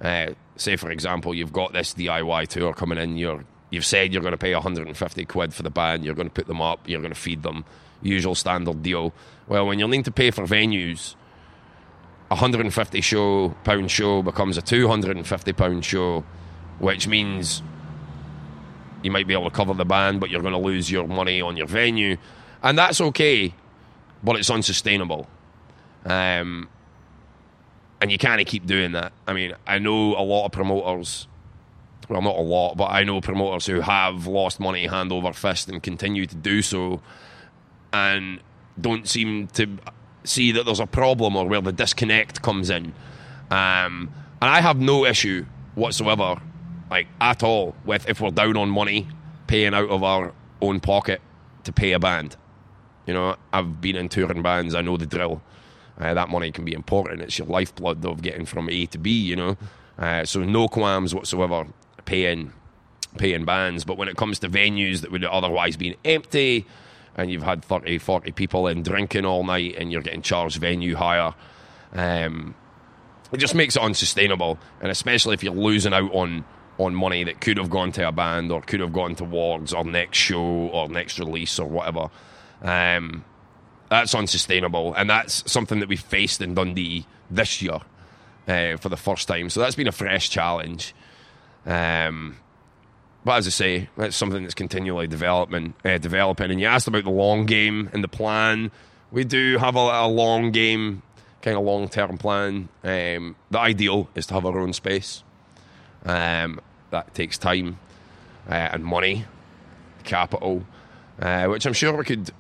Uh, 0.02 0.32
say, 0.56 0.76
for 0.76 0.92
example, 0.92 1.34
you've 1.34 1.54
got 1.54 1.74
this 1.74 1.94
DIY 1.94 2.48
tour 2.48 2.74
coming 2.74 2.98
in. 2.98 3.18
You're 3.18 3.44
you've 3.70 3.86
said 3.86 4.12
you're 4.14 4.22
going 4.22 4.32
to 4.32 4.38
pay 4.38 4.54
150 4.54 5.26
quid 5.26 5.54
for 5.54 5.64
the 5.64 5.70
band. 5.70 6.04
You're 6.04 6.16
going 6.16 6.30
to 6.30 6.34
put 6.34 6.48
them 6.48 6.62
up. 6.62 6.88
You're 6.88 7.02
going 7.02 7.14
to 7.14 7.20
feed 7.20 7.44
them. 7.44 7.66
Usual 8.02 8.36
standard 8.36 8.82
deal. 8.82 9.14
Well, 9.48 9.66
when 9.66 9.80
you're 9.80 9.88
needing 9.88 10.04
to 10.04 10.12
pay 10.12 10.32
for 10.32 10.44
venues, 10.44 11.16
a 12.32 12.36
150 12.36 13.02
show 13.02 13.50
pound 13.64 13.90
show 13.92 14.22
becomes 14.22 14.58
a 14.58 14.62
250 14.62 15.54
pound 15.54 15.84
show, 15.84 16.24
which 16.80 17.08
means 17.08 17.64
you 19.02 19.12
might 19.12 19.28
be 19.28 19.34
able 19.34 19.50
to 19.50 19.56
cover 19.56 19.74
the 19.74 19.86
band, 19.86 20.20
but 20.20 20.30
you're 20.30 20.42
going 20.42 20.54
to 20.54 20.60
lose 20.60 20.92
your 20.92 21.08
money 21.08 21.42
on 21.42 21.58
your 21.58 21.68
venue, 21.68 22.18
and 22.62 22.78
that's 22.78 23.02
okay, 23.02 23.54
but 24.24 24.36
it's 24.36 24.50
unsustainable. 24.50 25.28
Um, 26.06 26.70
and 28.02 28.12
you 28.12 28.18
can't 28.18 28.46
keep 28.46 28.66
doing 28.66 28.94
that. 28.94 29.12
I 29.28 29.34
mean, 29.34 29.54
I 29.68 29.80
know 29.80 30.16
a 30.18 30.24
lot 30.24 30.46
of 30.46 30.52
promoters. 30.52 31.28
Well, 32.08 32.22
not 32.22 32.38
a 32.38 32.42
lot, 32.42 32.76
but 32.76 32.86
I 32.86 33.04
know 33.04 33.22
promoters 33.22 33.66
who 33.68 33.82
have 33.82 34.26
lost 34.26 34.60
money 34.60 34.88
hand 34.88 35.12
over 35.12 35.32
fist 35.34 35.70
and 35.70 35.84
continue 35.84 36.26
to 36.26 36.36
do 36.36 36.62
so, 36.62 37.02
and 37.94 38.40
don't 38.80 39.08
seem 39.08 39.48
to 39.50 39.78
see 40.24 40.52
that 40.52 40.66
there's 40.66 40.80
a 40.80 40.88
problem 40.88 41.36
or 41.36 41.48
where 41.48 41.62
the 41.62 41.72
disconnect 41.72 42.42
comes 42.42 42.70
in. 42.70 42.94
Um, 43.52 44.12
and 44.42 44.50
I 44.50 44.62
have 44.62 44.80
no 44.80 45.06
issue 45.06 45.46
whatsoever 45.76 46.42
like 46.90 47.08
at 47.22 47.44
all 47.44 47.76
with 47.86 48.08
if 48.10 48.22
we're 48.22 48.32
down 48.32 48.58
on 48.58 48.70
money, 48.70 49.08
paying 49.48 49.74
out 49.74 49.90
of 49.90 50.04
our 50.04 50.34
own 50.62 50.80
pocket 50.80 51.22
to 51.64 51.72
pay 51.72 51.92
a 51.92 52.00
band. 52.00 52.36
You 53.06 53.14
know, 53.14 53.36
I've 53.54 53.82
been 53.82 53.96
in 53.96 54.10
touring 54.10 54.42
bands. 54.42 54.76
I 54.76 54.82
know 54.82 54.98
the 54.98 55.06
drill. 55.06 55.42
Uh, 56.00 56.14
that 56.14 56.30
money 56.30 56.52
can 56.52 56.64
be 56.64 56.74
important. 56.74 57.22
It's 57.22 57.38
your 57.38 57.48
lifeblood 57.48 58.06
of 58.06 58.22
getting 58.22 58.46
from 58.46 58.70
A 58.70 58.86
to 58.88 58.98
B. 58.98 59.12
You 59.12 59.36
know, 59.36 59.58
uh, 59.98 60.26
so 60.26 60.44
no 60.44 60.68
qualms 60.68 61.14
whatsoever 61.14 61.68
paying 62.10 62.52
paying 63.18 63.46
bands. 63.46 63.86
But 63.86 63.98
when 63.98 64.08
it 64.08 64.18
comes 64.18 64.40
to 64.40 64.50
venues 64.50 65.02
that 65.02 65.12
would 65.12 65.24
otherwise 65.24 65.78
be 65.78 65.96
empty, 66.04 66.66
and 67.16 67.30
you've 67.30 67.44
had 67.44 67.64
30, 67.64 68.00
40 68.00 68.32
people 68.32 68.68
in 68.68 68.82
drinking 68.82 69.26
all 69.26 69.44
night, 69.44 69.76
and 69.78 69.92
you're 69.92 70.02
getting 70.02 70.24
charged 70.24 70.58
venue 70.58 70.96
hire. 70.96 71.36
Um, 71.94 72.56
it 73.32 73.38
just 73.38 73.54
makes 73.54 73.76
it 73.76 73.84
unsustainable, 73.84 74.58
and 74.82 74.92
especially 74.92 75.36
if 75.36 75.44
you're 75.44 75.54
losing 75.54 75.94
out 75.94 76.12
on 76.14 76.44
on 76.80 76.96
money 76.96 77.26
that 77.26 77.42
could 77.42 77.58
have 77.58 77.70
gone 77.70 77.92
to 77.92 78.08
a 78.08 78.12
band 78.12 78.54
or 78.54 78.62
could 78.62 78.80
have 78.80 78.94
gone 78.94 79.14
towards 79.14 79.74
our 79.74 79.84
next 79.84 80.18
show 80.18 80.40
or 80.40 80.88
next 80.88 81.20
release 81.20 81.60
or 81.60 81.68
whatever. 81.68 82.10
Um, 82.62 83.26
that's 83.90 84.16
unsustainable, 84.16 84.94
and 84.94 85.10
that's 85.10 85.50
something 85.52 85.80
that 85.82 85.90
we 85.90 85.98
faced 85.98 86.42
in 86.42 86.56
Dundee 86.56 87.06
this 87.30 87.62
year 87.62 87.80
uh, 88.48 88.78
for 88.78 88.88
the 88.90 88.98
first 88.98 89.28
time. 89.28 89.50
So 89.50 89.60
that's 89.60 89.76
been 89.76 89.88
a 89.88 89.92
fresh 89.92 90.30
challenge. 90.30 90.96
Um, 91.70 92.38
but 93.24 93.38
as 93.38 93.48
I 93.48 93.52
say, 93.52 93.90
that's 93.96 94.16
something 94.16 94.42
that's 94.42 94.56
continually 94.56 95.08
developing. 95.08 95.76
Uh, 95.86 96.00
developing. 96.00 96.52
And 96.52 96.60
you 96.60 96.66
asked 96.66 96.88
about 96.88 97.04
the 97.04 97.12
long 97.12 97.46
game 97.46 97.90
and 97.94 98.04
the 98.04 98.08
plan. 98.08 98.72
We 99.12 99.24
do 99.24 99.58
have 99.60 99.76
a, 99.76 99.80
a 99.80 100.08
long 100.08 100.52
game, 100.52 101.04
kind 101.42 101.56
of 101.56 101.64
long 101.64 101.90
term 101.90 102.18
plan. 102.18 102.70
Um, 102.84 103.36
the 103.52 103.60
ideal 103.60 104.10
is 104.16 104.26
to 104.28 104.34
have 104.34 104.46
our 104.46 104.58
own 104.60 104.74
space. 104.74 105.24
Um, 106.06 106.60
that 106.90 107.14
takes 107.14 107.38
time 107.38 107.78
uh, 108.50 108.54
and 108.54 108.84
money, 108.84 109.26
capital, 110.04 110.66
uh, 111.22 111.46
which 111.48 111.68
I'm 111.68 111.74
sure 111.74 111.96
we 111.96 112.06
could 112.06 112.32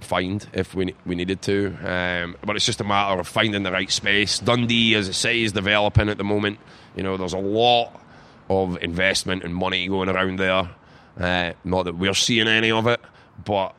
find 0.00 0.46
if 0.52 0.74
we 0.74 0.94
we 1.04 1.14
needed 1.14 1.42
to. 1.42 1.76
Um, 1.82 2.36
but 2.44 2.56
it's 2.56 2.64
just 2.64 2.80
a 2.80 2.84
matter 2.84 3.20
of 3.20 3.28
finding 3.28 3.64
the 3.64 3.72
right 3.72 3.90
space. 3.90 4.38
Dundee, 4.38 4.94
as 4.94 5.08
I 5.08 5.12
say, 5.12 5.42
is 5.42 5.52
developing 5.52 6.08
at 6.08 6.16
the 6.16 6.24
moment. 6.24 6.58
You 6.96 7.02
know, 7.02 7.16
there's 7.16 7.32
a 7.32 7.38
lot 7.38 8.00
of 8.48 8.78
investment 8.82 9.42
and 9.42 9.54
money 9.54 9.86
going 9.88 10.08
around 10.08 10.38
there. 10.38 10.70
Uh, 11.18 11.52
not 11.64 11.84
that 11.84 11.96
we're 11.96 12.14
seeing 12.14 12.48
any 12.48 12.70
of 12.70 12.86
it, 12.86 13.00
but 13.44 13.74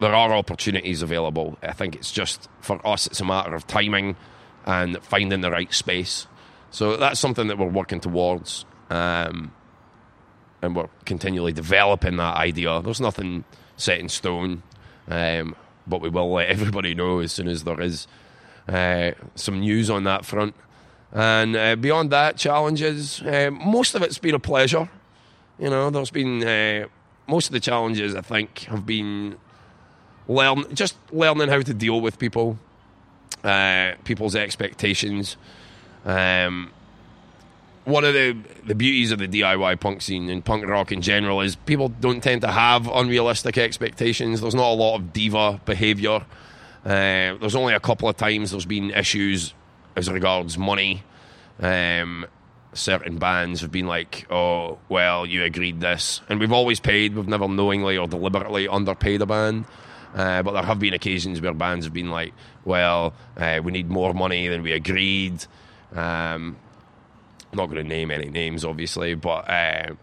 there 0.00 0.14
are 0.14 0.32
opportunities 0.32 1.02
available. 1.02 1.58
I 1.62 1.72
think 1.72 1.94
it's 1.94 2.12
just 2.12 2.48
for 2.60 2.84
us, 2.86 3.06
it's 3.06 3.20
a 3.20 3.24
matter 3.24 3.54
of 3.54 3.66
timing 3.66 4.16
and 4.64 5.02
finding 5.02 5.40
the 5.40 5.50
right 5.50 5.72
space. 5.72 6.26
So 6.70 6.96
that's 6.96 7.18
something 7.18 7.48
that 7.48 7.58
we're 7.58 7.66
working 7.66 8.00
towards, 8.00 8.66
um, 8.90 9.52
and 10.60 10.76
we're 10.76 10.88
continually 11.06 11.52
developing 11.52 12.16
that 12.16 12.36
idea. 12.36 12.82
There's 12.82 13.00
nothing 13.00 13.44
set 13.76 13.98
in 13.98 14.08
stone, 14.08 14.62
um, 15.08 15.56
but 15.86 16.00
we 16.00 16.10
will 16.10 16.32
let 16.32 16.48
everybody 16.50 16.94
know 16.94 17.20
as 17.20 17.32
soon 17.32 17.48
as 17.48 17.64
there 17.64 17.80
is 17.80 18.06
uh, 18.68 19.12
some 19.34 19.60
news 19.60 19.88
on 19.88 20.04
that 20.04 20.24
front. 20.24 20.54
And 21.12 21.56
uh, 21.56 21.76
beyond 21.76 22.10
that, 22.10 22.36
challenges. 22.36 23.22
Uh, 23.22 23.50
most 23.50 23.94
of 23.94 24.02
it's 24.02 24.18
been 24.18 24.34
a 24.34 24.38
pleasure. 24.38 24.88
You 25.58 25.70
know, 25.70 25.90
there's 25.90 26.10
been 26.10 26.46
uh, 26.46 26.86
most 27.26 27.46
of 27.46 27.52
the 27.52 27.60
challenges. 27.60 28.14
I 28.14 28.20
think 28.20 28.60
have 28.60 28.84
been 28.84 29.36
learn 30.28 30.64
just 30.74 30.96
learning 31.10 31.48
how 31.48 31.62
to 31.62 31.74
deal 31.74 32.00
with 32.00 32.18
people, 32.18 32.58
uh, 33.42 33.92
people's 34.04 34.36
expectations. 34.36 35.36
Um, 36.04 36.70
one 37.84 38.04
of 38.04 38.12
the 38.12 38.36
the 38.66 38.74
beauties 38.74 39.10
of 39.10 39.18
the 39.18 39.26
DIY 39.26 39.80
punk 39.80 40.02
scene 40.02 40.28
and 40.28 40.44
punk 40.44 40.66
rock 40.66 40.92
in 40.92 41.00
general 41.00 41.40
is 41.40 41.56
people 41.56 41.88
don't 41.88 42.22
tend 42.22 42.42
to 42.42 42.52
have 42.52 42.86
unrealistic 42.86 43.56
expectations. 43.56 44.42
There's 44.42 44.54
not 44.54 44.70
a 44.70 44.74
lot 44.74 44.96
of 44.96 45.12
diva 45.14 45.60
behaviour. 45.64 46.26
Uh, 46.84 47.34
there's 47.40 47.56
only 47.56 47.74
a 47.74 47.80
couple 47.80 48.08
of 48.08 48.16
times 48.16 48.50
there's 48.50 48.66
been 48.66 48.90
issues 48.90 49.54
as 49.98 50.10
regards 50.10 50.56
money. 50.56 51.02
Um, 51.60 52.26
certain 52.72 53.18
bands 53.18 53.60
have 53.60 53.72
been 53.72 53.86
like, 53.86 54.26
"Oh, 54.30 54.78
well, 54.88 55.26
you 55.26 55.44
agreed 55.44 55.80
this," 55.80 56.20
and 56.28 56.40
we've 56.40 56.52
always 56.52 56.80
paid. 56.80 57.14
We've 57.14 57.28
never 57.28 57.48
knowingly 57.48 57.98
or 57.98 58.06
deliberately 58.06 58.68
underpaid 58.68 59.20
a 59.22 59.26
band. 59.26 59.66
Uh, 60.14 60.42
but 60.42 60.52
there 60.52 60.62
have 60.62 60.78
been 60.78 60.94
occasions 60.94 61.40
where 61.40 61.52
bands 61.52 61.84
have 61.84 61.92
been 61.92 62.10
like, 62.10 62.32
"Well, 62.64 63.12
uh, 63.36 63.60
we 63.62 63.72
need 63.72 63.90
more 63.90 64.14
money 64.14 64.48
than 64.48 64.62
we 64.62 64.72
agreed." 64.72 65.44
Um, 65.92 66.56
I'm 67.50 67.56
not 67.56 67.66
going 67.66 67.82
to 67.82 67.88
name 67.88 68.10
any 68.10 68.28
names, 68.28 68.64
obviously, 68.64 69.14
but 69.14 69.48
uh, 69.48 69.94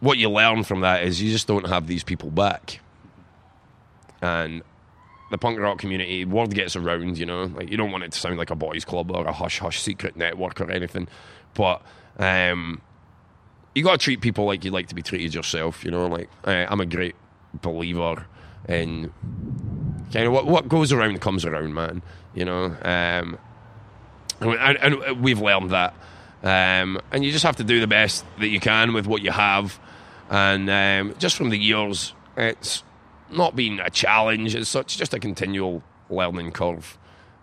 what 0.00 0.18
you 0.18 0.30
learn 0.30 0.62
from 0.64 0.80
that 0.80 1.02
is 1.02 1.20
you 1.20 1.30
just 1.30 1.46
don't 1.46 1.66
have 1.66 1.86
these 1.86 2.04
people 2.04 2.30
back. 2.30 2.80
And 4.22 4.62
the 5.30 5.38
punk 5.38 5.58
rock 5.58 5.78
community, 5.78 6.24
word 6.24 6.54
gets 6.54 6.76
around, 6.76 7.18
you 7.18 7.26
know, 7.26 7.44
like 7.44 7.70
you 7.70 7.76
don't 7.76 7.90
want 7.90 8.04
it 8.04 8.12
to 8.12 8.18
sound 8.18 8.38
like 8.38 8.50
a 8.50 8.56
boys' 8.56 8.84
club 8.84 9.10
or 9.10 9.26
a 9.26 9.32
hush 9.32 9.58
hush 9.58 9.80
secret 9.80 10.16
network 10.16 10.60
or 10.60 10.70
anything, 10.70 11.08
but 11.54 11.82
um, 12.18 12.80
you 13.74 13.82
got 13.84 13.92
to 13.92 13.98
treat 13.98 14.20
people 14.20 14.44
like 14.46 14.64
you'd 14.64 14.72
like 14.72 14.88
to 14.88 14.94
be 14.94 15.02
treated 15.02 15.34
yourself, 15.34 15.84
you 15.84 15.90
know. 15.90 16.06
Like 16.06 16.30
uh, 16.44 16.66
I'm 16.68 16.80
a 16.80 16.86
great 16.86 17.14
believer 17.62 18.26
in 18.68 19.12
kind 20.12 20.26
of 20.26 20.32
what 20.32 20.46
what 20.46 20.68
goes 20.68 20.92
around 20.92 21.20
comes 21.20 21.44
around, 21.44 21.74
man. 21.74 22.02
You 22.34 22.44
know, 22.44 22.64
um, 22.82 23.38
and, 24.40 24.78
and 24.78 25.22
we've 25.22 25.40
learned 25.40 25.70
that. 25.70 25.94
Um, 26.42 27.00
and 27.10 27.24
you 27.24 27.32
just 27.32 27.44
have 27.44 27.56
to 27.56 27.64
do 27.64 27.80
the 27.80 27.86
best 27.88 28.24
that 28.38 28.48
you 28.48 28.60
can 28.60 28.92
with 28.92 29.06
what 29.06 29.22
you 29.22 29.32
have. 29.32 29.78
And 30.30 30.70
um, 30.70 31.14
just 31.18 31.36
from 31.36 31.50
the 31.50 31.58
years, 31.58 32.14
it's 32.36 32.84
not 33.30 33.56
been 33.56 33.80
a 33.80 33.90
challenge 33.90 34.54
as 34.54 34.68
such, 34.68 34.98
just 34.98 35.14
a 35.14 35.18
continual 35.18 35.82
learning 36.10 36.52
curve. 36.52 36.98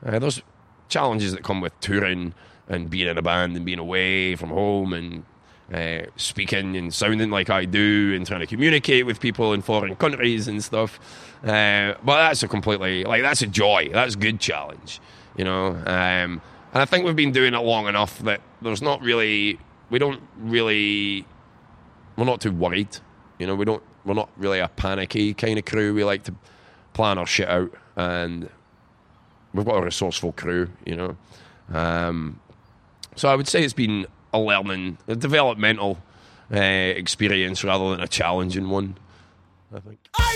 Uh, 0.06 0.20
there's 0.20 0.42
challenges 0.90 1.32
that 1.34 1.44
come 1.44 1.62
with 1.62 1.80
touring 1.80 2.34
and 2.68 2.90
being 2.90 3.08
in 3.08 3.18
a 3.18 3.22
band 3.22 3.56
and 3.56 3.66
being 3.66 3.80
away 3.80 4.36
from 4.36 4.50
home 4.50 4.94
and 4.94 5.24
uh, 5.74 6.08
speaking 6.16 6.76
and 6.76 6.94
sounding 6.94 7.30
like 7.30 7.50
I 7.50 7.66
do 7.66 8.14
and 8.16 8.26
trying 8.26 8.42
to 8.42 8.48
communicate 8.48 9.06
with 9.06 9.20
people 9.20 9.54
in 9.54 9.62
foreign 9.62 9.96
countries 9.96 10.48
and 10.48 10.64
stuff. 10.64 11.00
Uh, 11.44 11.94
but 12.04 12.18
that's 12.28 12.44
a 12.44 12.48
completely, 12.48 13.04
like, 13.04 13.22
that's 13.22 13.42
a 13.42 13.48
joy. 13.48 13.90
That's 13.92 14.16
a 14.16 14.18
good 14.18 14.40
challenge, 14.40 15.00
you 15.38 15.44
know. 15.44 15.68
Um, 15.68 16.42
and 16.74 16.82
I 16.82 16.86
think 16.86 17.06
we've 17.06 17.16
been 17.16 17.32
doing 17.32 17.54
it 17.54 17.60
long 17.60 17.88
enough 17.88 18.20
that 18.20 18.42
there's 18.62 18.82
not 18.82 19.02
really, 19.02 19.60
we 19.90 20.00
don't 20.00 20.22
really, 20.38 21.26
we're 22.16 22.26
not 22.26 22.42
too 22.42 22.52
worried. 22.52 22.98
You 23.40 23.48
know, 23.48 23.56
we 23.56 23.66
don't, 23.66 23.84
we're 24.06 24.14
not 24.14 24.30
really 24.38 24.60
a 24.60 24.68
panicky 24.68 25.34
kind 25.34 25.58
of 25.58 25.66
crew. 25.66 25.94
We 25.94 26.04
like 26.04 26.24
to 26.24 26.36
plan 26.94 27.18
our 27.18 27.26
shit 27.26 27.50
out, 27.50 27.72
and 27.96 28.50
we've 29.54 29.66
got 29.66 29.78
a 29.78 29.82
resourceful 29.82 30.34
crew. 30.34 30.70
You 30.86 30.96
know, 30.96 31.18
um, 31.74 32.40
so 33.16 33.30
I 33.30 33.36
would 33.36 33.48
say 33.48 33.64
it's 33.64 33.74
been 33.74 34.08
a 34.34 34.40
learning, 34.40 34.98
a 35.08 35.16
developmental 35.16 35.98
uh, 36.54 36.58
experience 36.58 37.64
rather 37.64 37.90
than 37.92 38.02
a 38.02 38.08
challenging 38.08 38.70
one. 38.70 38.98
I 39.74 39.80
think. 39.80 40.00
I 40.16 40.36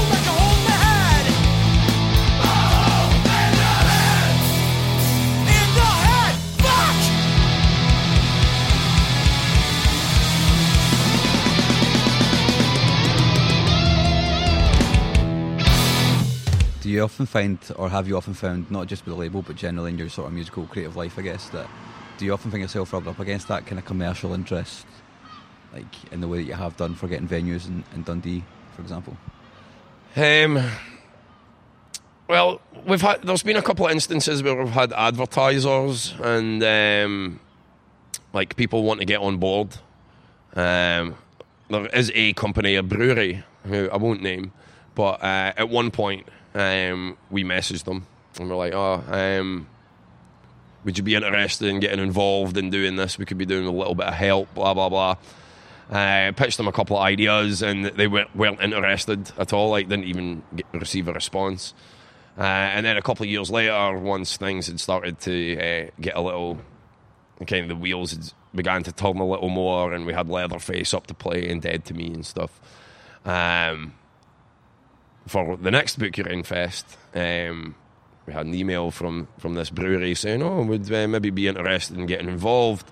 you 16.91 17.01
often 17.01 17.25
find, 17.25 17.59
or 17.75 17.89
have 17.89 18.07
you 18.07 18.17
often 18.17 18.33
found, 18.33 18.69
not 18.69 18.87
just 18.87 19.05
with 19.05 19.13
the 19.13 19.19
label, 19.19 19.41
but 19.41 19.55
generally 19.55 19.91
in 19.91 19.97
your 19.97 20.09
sort 20.09 20.27
of 20.27 20.33
musical 20.33 20.65
creative 20.65 20.95
life, 20.95 21.17
I 21.17 21.21
guess, 21.21 21.49
that 21.49 21.67
do 22.17 22.25
you 22.25 22.33
often 22.33 22.51
find 22.51 22.61
yourself 22.61 22.93
rubbed 22.93 23.07
up 23.07 23.19
against 23.19 23.47
that 23.47 23.65
kind 23.65 23.79
of 23.79 23.85
commercial 23.85 24.33
interest, 24.33 24.85
like 25.73 26.11
in 26.11 26.21
the 26.21 26.27
way 26.27 26.37
that 26.37 26.43
you 26.43 26.53
have 26.53 26.77
done 26.77 26.93
for 26.93 27.07
getting 27.07 27.27
venues 27.27 27.67
in, 27.67 27.83
in 27.95 28.03
Dundee, 28.03 28.43
for 28.75 28.81
example? 28.81 29.17
Um, 30.15 30.63
well, 32.27 32.61
we've 32.85 33.01
had 33.01 33.23
there's 33.23 33.43
been 33.43 33.57
a 33.57 33.61
couple 33.61 33.85
of 33.85 33.91
instances 33.91 34.43
where 34.43 34.55
we've 34.55 34.69
had 34.69 34.93
advertisers 34.93 36.13
and 36.21 36.63
um, 36.63 37.39
like 38.33 38.55
people 38.55 38.83
want 38.83 38.99
to 38.99 39.05
get 39.05 39.19
on 39.19 39.37
board. 39.37 39.69
Um, 40.55 41.15
there 41.69 41.87
is 41.87 42.11
a 42.13 42.33
company, 42.33 42.75
a 42.75 42.83
brewery, 42.83 43.43
who 43.65 43.89
I 43.89 43.97
won't 43.97 44.21
name, 44.21 44.51
but 44.95 45.23
uh, 45.23 45.53
at 45.57 45.69
one 45.69 45.91
point 45.91 46.27
um, 46.53 47.17
we 47.29 47.43
messaged 47.43 47.85
them 47.85 48.05
and 48.39 48.49
we're 48.49 48.55
like, 48.55 48.73
oh, 48.73 49.03
um, 49.07 49.67
would 50.83 50.97
you 50.97 51.03
be 51.03 51.15
interested 51.15 51.67
in 51.67 51.79
getting 51.79 51.99
involved 51.99 52.57
in 52.57 52.69
doing 52.69 52.95
this? 52.95 53.17
We 53.17 53.25
could 53.25 53.37
be 53.37 53.45
doing 53.45 53.67
a 53.67 53.71
little 53.71 53.95
bit 53.95 54.07
of 54.07 54.13
help, 54.13 54.53
blah 54.53 54.73
blah 54.73 54.89
blah. 54.89 55.15
Uh, 55.89 56.31
pitched 56.31 56.57
them 56.57 56.67
a 56.67 56.71
couple 56.71 56.97
of 56.97 57.03
ideas, 57.03 57.61
and 57.61 57.85
they 57.85 58.07
weren't, 58.07 58.33
weren't 58.33 58.61
interested 58.61 59.29
at 59.37 59.51
all. 59.51 59.71
Like, 59.71 59.89
didn't 59.89 60.05
even 60.05 60.41
get, 60.55 60.65
receive 60.71 61.09
a 61.09 61.13
response. 61.13 61.73
Uh, 62.37 62.43
and 62.43 62.85
then 62.85 62.95
a 62.95 63.01
couple 63.01 63.25
of 63.25 63.29
years 63.29 63.51
later, 63.51 63.97
once 63.97 64.37
things 64.37 64.67
had 64.67 64.79
started 64.79 65.19
to 65.19 65.57
uh, 65.57 65.89
get 65.99 66.15
a 66.15 66.21
little, 66.21 66.59
kind 67.45 67.63
of 67.63 67.67
the 67.67 67.75
wheels 67.75 68.11
had 68.11 68.31
began 68.55 68.83
to 68.83 68.91
turn 68.91 69.17
a 69.17 69.27
little 69.27 69.49
more, 69.49 69.93
and 69.93 70.05
we 70.05 70.13
had 70.13 70.29
Leatherface 70.29 70.93
up 70.93 71.07
to 71.07 71.13
play 71.13 71.49
and 71.49 71.61
Dead 71.61 71.83
to 71.85 71.93
Me 71.93 72.07
and 72.07 72.25
stuff. 72.25 72.59
Um, 73.25 73.93
for 75.27 75.57
the 75.57 75.71
next 75.71 75.99
Book 75.99 76.19
Own 76.19 76.43
Fest, 76.43 76.97
um, 77.13 77.75
we 78.25 78.33
had 78.33 78.45
an 78.45 78.53
email 78.53 78.91
from, 78.91 79.27
from 79.37 79.55
this 79.55 79.69
brewery 79.69 80.15
saying, 80.15 80.41
"Oh, 80.41 80.63
would 80.63 80.91
uh, 80.91 81.07
maybe 81.07 81.29
be 81.29 81.47
interested 81.47 81.97
in 81.97 82.05
getting 82.05 82.29
involved." 82.29 82.89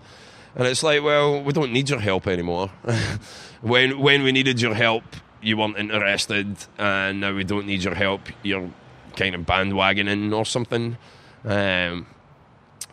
And 0.55 0.67
it's 0.67 0.83
like, 0.83 1.03
well, 1.03 1.41
we 1.41 1.53
don't 1.53 1.71
need 1.71 1.89
your 1.89 1.99
help 1.99 2.27
anymore. 2.27 2.69
when 3.61 3.99
when 3.99 4.23
we 4.23 4.31
needed 4.31 4.59
your 4.59 4.73
help, 4.73 5.03
you 5.41 5.57
weren't 5.57 5.77
interested, 5.77 6.57
and 6.77 7.21
now 7.21 7.33
we 7.33 7.43
don't 7.43 7.67
need 7.67 7.83
your 7.83 7.95
help. 7.95 8.21
You're 8.43 8.69
kind 9.15 9.35
of 9.35 9.41
bandwagoning 9.41 10.35
or 10.35 10.45
something. 10.45 10.97
Um, 11.45 12.07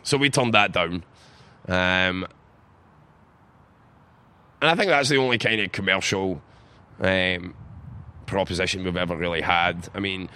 so 0.03 0.17
we 0.17 0.29
turned 0.29 0.53
that 0.53 0.71
down. 0.71 1.03
Um, 1.67 2.27
and 4.61 4.71
I 4.71 4.75
think 4.75 4.89
that's 4.89 5.09
the 5.09 5.17
only 5.17 5.37
kind 5.37 5.61
of 5.61 5.71
commercial 5.71 6.41
um, 6.99 7.53
proposition 8.27 8.83
we've 8.83 8.97
ever 8.97 9.15
really 9.15 9.41
had. 9.41 9.89
I 9.95 9.99
mean, 9.99 10.29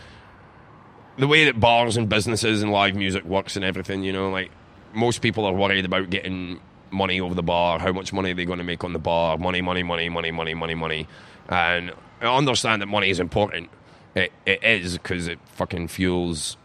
the 1.17 1.27
way 1.27 1.45
that 1.45 1.59
bars 1.59 1.97
and 1.97 2.09
businesses 2.09 2.63
and 2.63 2.71
live 2.71 2.95
music 2.95 3.23
works 3.23 3.55
and 3.55 3.63
everything, 3.63 4.03
you 4.03 4.11
know, 4.11 4.31
like 4.31 4.51
most 4.93 5.21
people 5.21 5.45
are 5.45 5.53
worried 5.53 5.85
about 5.85 6.09
getting 6.09 6.59
money 6.89 7.21
over 7.21 7.33
the 7.33 7.43
bar, 7.43 7.79
how 7.79 7.91
much 7.91 8.11
money 8.11 8.31
are 8.31 8.33
they 8.33 8.45
going 8.45 8.57
to 8.57 8.63
make 8.63 8.83
on 8.83 8.93
the 8.93 8.99
bar, 8.99 9.37
money, 9.37 9.61
money, 9.61 9.83
money, 9.83 10.09
money, 10.09 10.31
money, 10.31 10.53
money, 10.53 10.75
money. 10.75 11.07
And 11.47 11.91
I 12.21 12.35
understand 12.35 12.81
that 12.81 12.87
money 12.87 13.09
is 13.09 13.19
important. 13.19 13.69
It, 14.15 14.31
it 14.45 14.63
is 14.63 14.93
because 14.93 15.27
it 15.27 15.39
fucking 15.45 15.87
fuels 15.87 16.57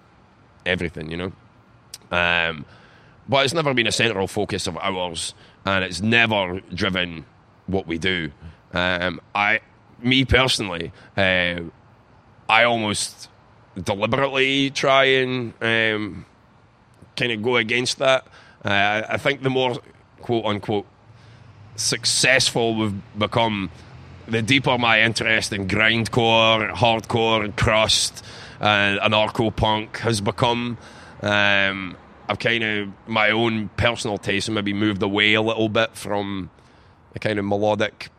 everything, 0.64 1.11
you 1.11 1.16
know. 1.16 1.33
Um, 2.11 2.64
but 3.29 3.45
it's 3.45 3.55
never 3.55 3.74
been 3.74 3.87
a 3.87 3.93
central 3.93 4.27
focus 4.27 4.66
of 4.66 4.77
ours, 4.79 5.35
and 5.64 5.85
it's 5.85 6.01
never 6.01 6.61
driven 6.72 7.24
what 7.66 7.87
we 7.87 7.99
do. 7.99 8.31
Um, 8.72 9.20
I, 9.35 9.61
me 10.01 10.25
personally, 10.25 10.93
uh, 11.17 11.61
I 12.49 12.65
almost 12.65 13.29
deliberately 13.81 14.71
try 14.71 15.05
and 15.05 15.53
um, 15.61 16.27
kind 17.17 17.33
of 17.33 17.43
go 17.43 17.57
against 17.57 17.99
that. 17.99 18.27
Uh, 18.65 19.03
I 19.09 19.17
think 19.17 19.43
the 19.43 19.51
more 19.51 19.77
quote 20.21 20.45
unquote 20.45 20.87
successful 21.77 22.75
we've 22.75 23.19
become, 23.19 23.71
the 24.27 24.43
deeper 24.43 24.77
my 24.79 25.03
interest 25.03 25.53
in 25.53 25.69
grindcore, 25.69 26.73
hardcore, 26.73 27.55
crust, 27.57 28.25
and 28.61 28.99
anarcho 29.01 29.55
punk 29.55 29.99
has 29.99 30.21
become. 30.21 30.79
Um, 31.23 31.97
I've 32.29 32.39
kind 32.39 32.65
of 32.65 32.89
my 33.07 33.31
own 33.31 33.69
personal 33.77 34.19
taste 34.19 34.49
and 34.49 34.55
maybe 34.55 34.73
moved 34.73 35.03
away 35.03 35.35
a 35.35 35.43
little 35.43 35.69
bit 35.69 35.97
from 35.97 36.51
the 37.13 37.21
kind 37.21 37.39
of 37.39 37.45
melodic 37.45 38.11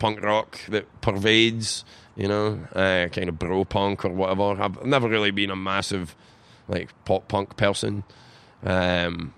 punk 0.00 0.20
rock 0.22 0.58
that 0.68 1.00
pervades, 1.00 1.84
you 2.16 2.26
know, 2.26 2.58
uh, 2.74 3.06
kind 3.08 3.28
of 3.28 3.38
bro 3.38 3.64
punk 3.64 4.04
or 4.04 4.08
whatever. 4.08 4.60
I've 4.60 4.84
never 4.84 5.08
really 5.08 5.30
been 5.30 5.50
a 5.50 5.56
massive 5.56 6.16
like 6.66 6.90
pop 7.04 7.28
punk 7.28 7.56
person. 7.56 8.02
Um, 8.64 9.32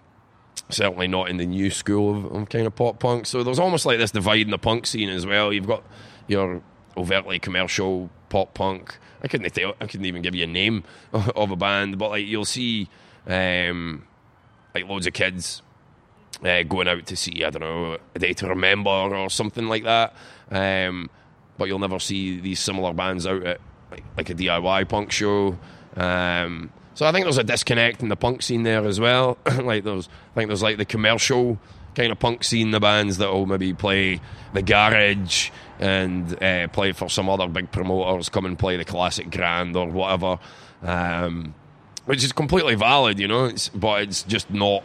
certainly 0.70 1.08
not 1.08 1.28
in 1.28 1.36
the 1.36 1.44
new 1.44 1.70
school 1.70 2.16
of, 2.16 2.32
of 2.34 2.48
kind 2.48 2.66
of 2.66 2.74
pop 2.74 2.98
punk. 2.98 3.26
So 3.26 3.42
there's 3.42 3.58
almost 3.58 3.84
like 3.84 3.98
this 3.98 4.10
divide 4.10 4.42
in 4.42 4.50
the 4.50 4.58
punk 4.58 4.86
scene 4.86 5.10
as 5.10 5.26
well. 5.26 5.52
You've 5.52 5.66
got 5.66 5.84
your 6.26 6.62
overtly 6.96 7.38
commercial 7.38 8.08
pop 8.28 8.54
punk. 8.54 8.96
I 9.22 9.28
couldn't 9.28 9.52
tell, 9.52 9.74
I 9.80 9.86
couldn't 9.86 10.06
even 10.06 10.22
give 10.22 10.34
you 10.34 10.44
a 10.44 10.48
name 10.48 10.84
of 11.12 11.50
a 11.50 11.56
band, 11.56 11.98
but 11.98 12.10
like 12.10 12.26
you'll 12.26 12.44
see 12.44 12.88
um, 13.26 14.06
like 14.74 14.88
loads 14.88 15.06
of 15.06 15.12
kids 15.12 15.62
uh, 16.44 16.62
going 16.64 16.88
out 16.88 17.06
to 17.06 17.16
see 17.16 17.44
I 17.44 17.50
don't 17.50 17.60
know 17.60 17.98
a 18.14 18.18
day 18.18 18.32
to 18.34 18.48
remember 18.48 18.90
or 18.90 19.30
something 19.30 19.68
like 19.68 19.84
that. 19.84 20.14
Um, 20.50 21.10
but 21.56 21.68
you'll 21.68 21.78
never 21.78 21.98
see 21.98 22.40
these 22.40 22.60
similar 22.60 22.92
bands 22.92 23.26
out 23.26 23.44
at 23.44 23.60
like, 24.16 24.30
a 24.30 24.34
DIY 24.34 24.88
punk 24.88 25.12
show. 25.12 25.58
Um, 25.96 26.72
so 26.94 27.06
I 27.06 27.12
think 27.12 27.24
there's 27.24 27.38
a 27.38 27.44
disconnect 27.44 28.02
in 28.02 28.08
the 28.08 28.16
punk 28.16 28.42
scene 28.42 28.62
there 28.62 28.84
as 28.84 29.00
well. 29.00 29.38
like 29.62 29.84
there's, 29.84 30.08
I 30.32 30.34
think 30.34 30.48
there's 30.48 30.62
like 30.62 30.78
the 30.78 30.84
commercial 30.84 31.58
kind 31.94 32.10
of 32.10 32.18
punk 32.18 32.44
scene, 32.44 32.70
the 32.70 32.80
bands 32.80 33.18
that 33.18 33.30
will 33.30 33.46
maybe 33.46 33.72
play 33.74 34.20
the 34.54 34.62
garage 34.62 35.50
and 35.78 36.42
uh, 36.42 36.68
play 36.68 36.92
for 36.92 37.08
some 37.08 37.28
other 37.28 37.48
big 37.48 37.70
promoters, 37.70 38.28
come 38.28 38.46
and 38.46 38.58
play 38.58 38.76
the 38.76 38.84
classic 38.84 39.30
grand 39.30 39.76
or 39.76 39.88
whatever, 39.88 40.38
um, 40.82 41.54
which 42.06 42.24
is 42.24 42.32
completely 42.32 42.74
valid, 42.74 43.18
you 43.18 43.28
know. 43.28 43.44
It's, 43.44 43.68
but 43.68 44.02
it's 44.02 44.22
just 44.22 44.50
not 44.50 44.82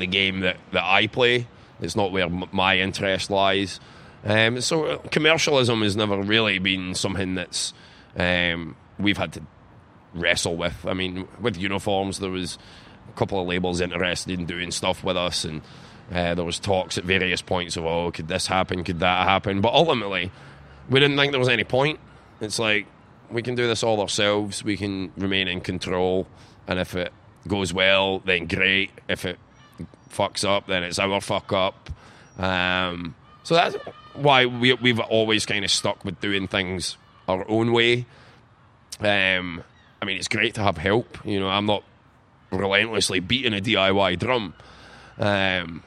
the 0.00 0.06
game 0.06 0.40
that, 0.40 0.56
that 0.72 0.84
I 0.84 1.06
play. 1.06 1.46
It's 1.80 1.94
not 1.94 2.10
where 2.10 2.24
m- 2.24 2.48
my 2.52 2.78
interest 2.78 3.30
lies. 3.30 3.78
Um, 4.24 4.60
so 4.60 4.84
uh, 4.84 4.98
commercialism 5.10 5.82
has 5.82 5.96
never 5.96 6.20
really 6.20 6.58
been 6.58 6.94
something 6.94 7.36
that's 7.36 7.72
um, 8.16 8.76
we've 8.98 9.16
had 9.16 9.32
to 9.34 9.42
wrestle 10.14 10.56
with. 10.56 10.84
I 10.86 10.94
mean, 10.94 11.26
with 11.40 11.56
uniforms, 11.56 12.18
there 12.18 12.30
was 12.30 12.58
a 13.08 13.12
couple 13.12 13.40
of 13.40 13.46
labels 13.46 13.80
interested 13.80 14.38
in 14.38 14.46
doing 14.46 14.70
stuff 14.70 15.02
with 15.04 15.16
us, 15.16 15.44
and 15.44 15.62
uh, 16.12 16.34
there 16.34 16.44
was 16.44 16.58
talks 16.58 16.98
at 16.98 17.04
various 17.04 17.40
points 17.40 17.76
of, 17.76 17.84
oh, 17.84 18.10
could 18.10 18.28
this 18.28 18.46
happen? 18.46 18.84
Could 18.84 19.00
that 19.00 19.26
happen? 19.26 19.60
But 19.60 19.72
ultimately, 19.72 20.30
we 20.88 21.00
didn't 21.00 21.16
think 21.16 21.32
there 21.32 21.38
was 21.38 21.48
any 21.48 21.64
point. 21.64 22.00
It's 22.40 22.58
like 22.58 22.86
we 23.30 23.42
can 23.42 23.54
do 23.54 23.66
this 23.66 23.82
all 23.82 24.00
ourselves. 24.00 24.64
We 24.64 24.76
can 24.76 25.12
remain 25.16 25.48
in 25.48 25.60
control, 25.60 26.26
and 26.66 26.78
if 26.78 26.94
it 26.94 27.12
goes 27.48 27.72
well, 27.72 28.18
then 28.20 28.46
great. 28.46 28.90
If 29.08 29.24
it 29.24 29.38
fucks 30.10 30.44
up, 30.44 30.66
then 30.66 30.82
it's 30.82 30.98
our 30.98 31.20
fuck 31.20 31.52
up. 31.52 31.90
Um, 32.38 33.14
so 33.42 33.54
that's 33.54 33.76
why 34.14 34.46
we, 34.46 34.72
we've 34.74 35.00
always 35.00 35.46
kind 35.46 35.64
of 35.64 35.70
stuck 35.70 36.04
with 36.04 36.20
doing 36.20 36.48
things 36.48 36.96
our 37.28 37.48
own 37.48 37.72
way. 37.72 38.06
Um, 39.00 39.64
I 40.02 40.04
mean, 40.04 40.16
it's 40.16 40.28
great 40.28 40.54
to 40.54 40.62
have 40.62 40.78
help. 40.78 41.18
You 41.24 41.40
know, 41.40 41.48
I'm 41.48 41.66
not 41.66 41.84
relentlessly 42.50 43.20
beating 43.20 43.54
a 43.54 43.60
DIY 43.60 44.18
drum. 44.18 44.54
Um, 45.18 45.82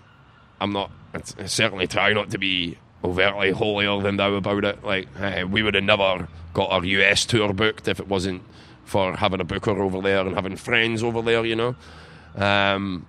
I'm 0.60 0.72
not. 0.72 0.92
I 1.14 1.46
certainly 1.46 1.88
try 1.88 2.14
not 2.14 2.32
to 2.32 2.38
be 2.38 2.78
overtly 3.04 3.52
holier 3.52 4.02
than 4.02 4.18
thou 4.18 4.34
about 4.34 4.64
it. 4.64 4.84
Like 4.84 5.08
uh, 5.20 5.46
we 5.50 5.62
would 5.62 5.76
have 5.76 5.84
never 5.84 6.28
got 6.54 6.72
our 6.72 6.86
US 6.86 7.26
tour 7.26 7.54
booked 7.54 7.88
if 7.88 8.00
it 8.00 8.08
wasn't 8.08 8.44
for 8.86 9.16
having 9.16 9.42
a 9.42 9.44
booker 9.44 9.82
over 9.82 10.02
there 10.02 10.22
and 10.22 10.36
having 10.36 10.56
friends 10.56 11.04
over 11.04 11.22
there. 11.22 11.46
You 11.46 11.56
know. 11.56 11.76
Um, 12.36 13.06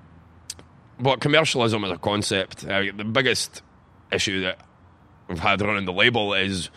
but 0.99 1.21
commercialism 1.21 1.85
as 1.85 1.91
a 1.91 1.99
concept, 1.99 2.65
uh, 2.65 2.83
the 2.97 3.05
biggest 3.05 3.63
issue 4.13 4.43
that 4.43 4.59
we've 5.29 5.39
had 5.39 5.61
running 5.61 5.85
the 5.85 5.93
label 5.93 6.35
is 6.35 6.71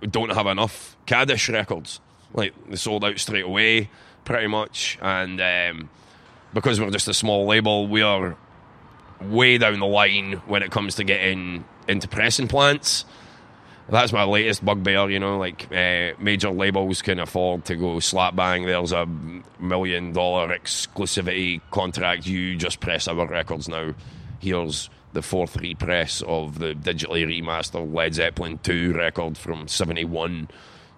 we 0.00 0.08
don't 0.08 0.32
have 0.32 0.46
enough 0.46 0.96
Kaddish 1.06 1.48
records. 1.48 2.00
Like 2.32 2.54
they 2.68 2.76
sold 2.76 3.04
out 3.04 3.18
straight 3.18 3.44
away, 3.44 3.90
pretty 4.24 4.46
much, 4.46 4.98
and 5.00 5.40
um, 5.40 5.90
because 6.52 6.80
we're 6.80 6.90
just 6.90 7.08
a 7.08 7.14
small 7.14 7.46
label, 7.46 7.86
we 7.86 8.02
are 8.02 8.36
way 9.20 9.58
down 9.58 9.78
the 9.78 9.86
line 9.86 10.34
when 10.46 10.62
it 10.62 10.70
comes 10.70 10.96
to 10.96 11.04
getting 11.04 11.64
into 11.88 12.08
pressing 12.08 12.48
plants. 12.48 13.04
That's 13.88 14.12
my 14.12 14.24
latest 14.24 14.64
bugbear, 14.64 15.08
you 15.10 15.20
know. 15.20 15.38
Like 15.38 15.72
uh, 15.72 16.12
major 16.18 16.50
labels 16.50 17.02
can 17.02 17.20
afford 17.20 17.64
to 17.66 17.76
go 17.76 18.00
slap 18.00 18.34
bang. 18.34 18.66
There's 18.66 18.92
a 18.92 19.06
million 19.60 20.12
dollar 20.12 20.48
exclusivity 20.56 21.60
contract. 21.70 22.26
You 22.26 22.56
just 22.56 22.80
press 22.80 23.06
our 23.06 23.26
records 23.26 23.68
now. 23.68 23.94
Here's 24.40 24.90
the 25.12 25.22
fourth 25.22 25.56
repress 25.56 26.22
of 26.26 26.58
the 26.58 26.74
digitally 26.74 27.24
remastered 27.24 27.94
Led 27.94 28.14
Zeppelin 28.14 28.58
2 28.58 28.92
record 28.92 29.38
from 29.38 29.66
71 29.66 30.48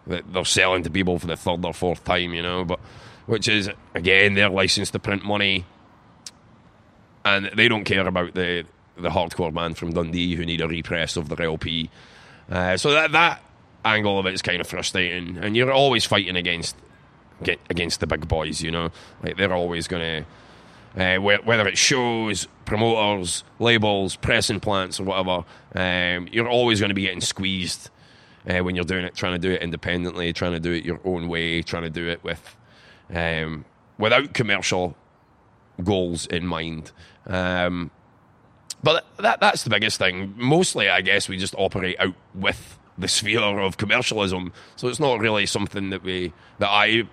that 0.07 0.33
they're 0.33 0.45
selling 0.45 0.83
to 0.83 0.91
people 0.91 1.19
for 1.19 1.27
the 1.27 1.37
third 1.37 1.65
or 1.65 1.75
fourth 1.75 2.03
time, 2.05 2.33
you 2.33 2.43
know, 2.43 2.65
but 2.65 2.81
which 3.27 3.47
is 3.47 3.71
again 3.95 4.35
their 4.35 4.49
license 4.49 4.91
to 4.91 4.99
print 4.99 5.25
money 5.25 5.67
and 7.25 7.51
they 7.55 7.69
don't 7.69 7.85
care 7.85 8.07
about 8.07 8.35
the 8.35 8.65
the 8.97 9.11
hardcore 9.11 9.53
man 9.53 9.75
from 9.75 9.93
Dundee 9.93 10.35
who 10.35 10.45
need 10.45 10.61
a 10.61 10.67
repress 10.67 11.17
of 11.17 11.29
their 11.29 11.47
LP. 11.47 11.91
Uh, 12.51 12.77
so 12.77 12.93
that 12.93 13.13
that 13.13 13.43
angle 13.85 14.19
of 14.19 14.27
it 14.27 14.35
is 14.35 14.43
kind 14.43 14.61
of 14.61 14.67
frustrating, 14.67 15.39
and 15.39 15.57
you're 15.57 15.73
always 15.73 16.05
fighting 16.05 16.37
against 16.37 16.77
against 17.71 18.01
the 18.01 18.07
big 18.07 18.27
boys. 18.29 18.63
You 18.63 18.71
know, 18.71 18.91
like 19.23 19.37
they're 19.37 19.53
always 19.53 19.89
going 19.89 20.25
to 20.25 20.29
uh, 20.97 21.21
whether 21.21 21.69
it's 21.69 21.79
shows, 21.79 22.49
promoters, 22.65 23.45
labels, 23.59 24.17
pressing 24.17 24.61
plants, 24.61 24.99
or 24.99 25.05
whatever. 25.05 25.45
Um, 25.75 26.29
you're 26.33 26.49
always 26.49 26.81
going 26.81 26.89
to 26.89 26.95
be 26.95 27.03
getting 27.03 27.21
squeezed 27.21 27.91
uh, 28.49 28.59
when 28.59 28.75
you're 28.75 28.85
doing 28.85 29.05
it, 29.05 29.15
trying 29.15 29.33
to 29.35 29.39
do 29.39 29.53
it 29.53 29.63
independently, 29.63 30.33
trying 30.33 30.53
to 30.53 30.61
do 30.61 30.73
it 30.73 30.85
your 30.85 31.01
own 31.05 31.29
way, 31.29 31.63
trying 31.63 31.85
to 31.85 31.91
do 31.91 32.09
it 32.09 32.25
with 32.25 32.57
um, 33.15 33.65
without 33.99 34.33
commercial 34.35 34.97
goals 35.85 36.27
in 36.27 36.47
mind. 36.47 36.91
Um, 37.27 37.91
but 38.83 39.07
that 39.19 39.41
that's 39.41 39.65
the 39.65 39.71
biggest 39.71 39.99
thing. 39.99 40.35
Mostly, 40.37 40.89
I 40.89 41.01
guess 41.01 41.29
we 41.29 41.37
just 41.37 41.55
operate 41.57 41.99
out 41.99 42.15
with 42.35 42.79
the 42.97 43.09
sphere 43.09 43.41
of 43.41 43.77
commercialism, 43.77 44.53
so 44.77 44.89
it's 44.89 45.01
not 45.01 45.21
really 45.21 45.47
something 45.47 45.91
that 45.91 46.03
we 46.03 46.33
that 46.59 46.69
I 46.69 47.05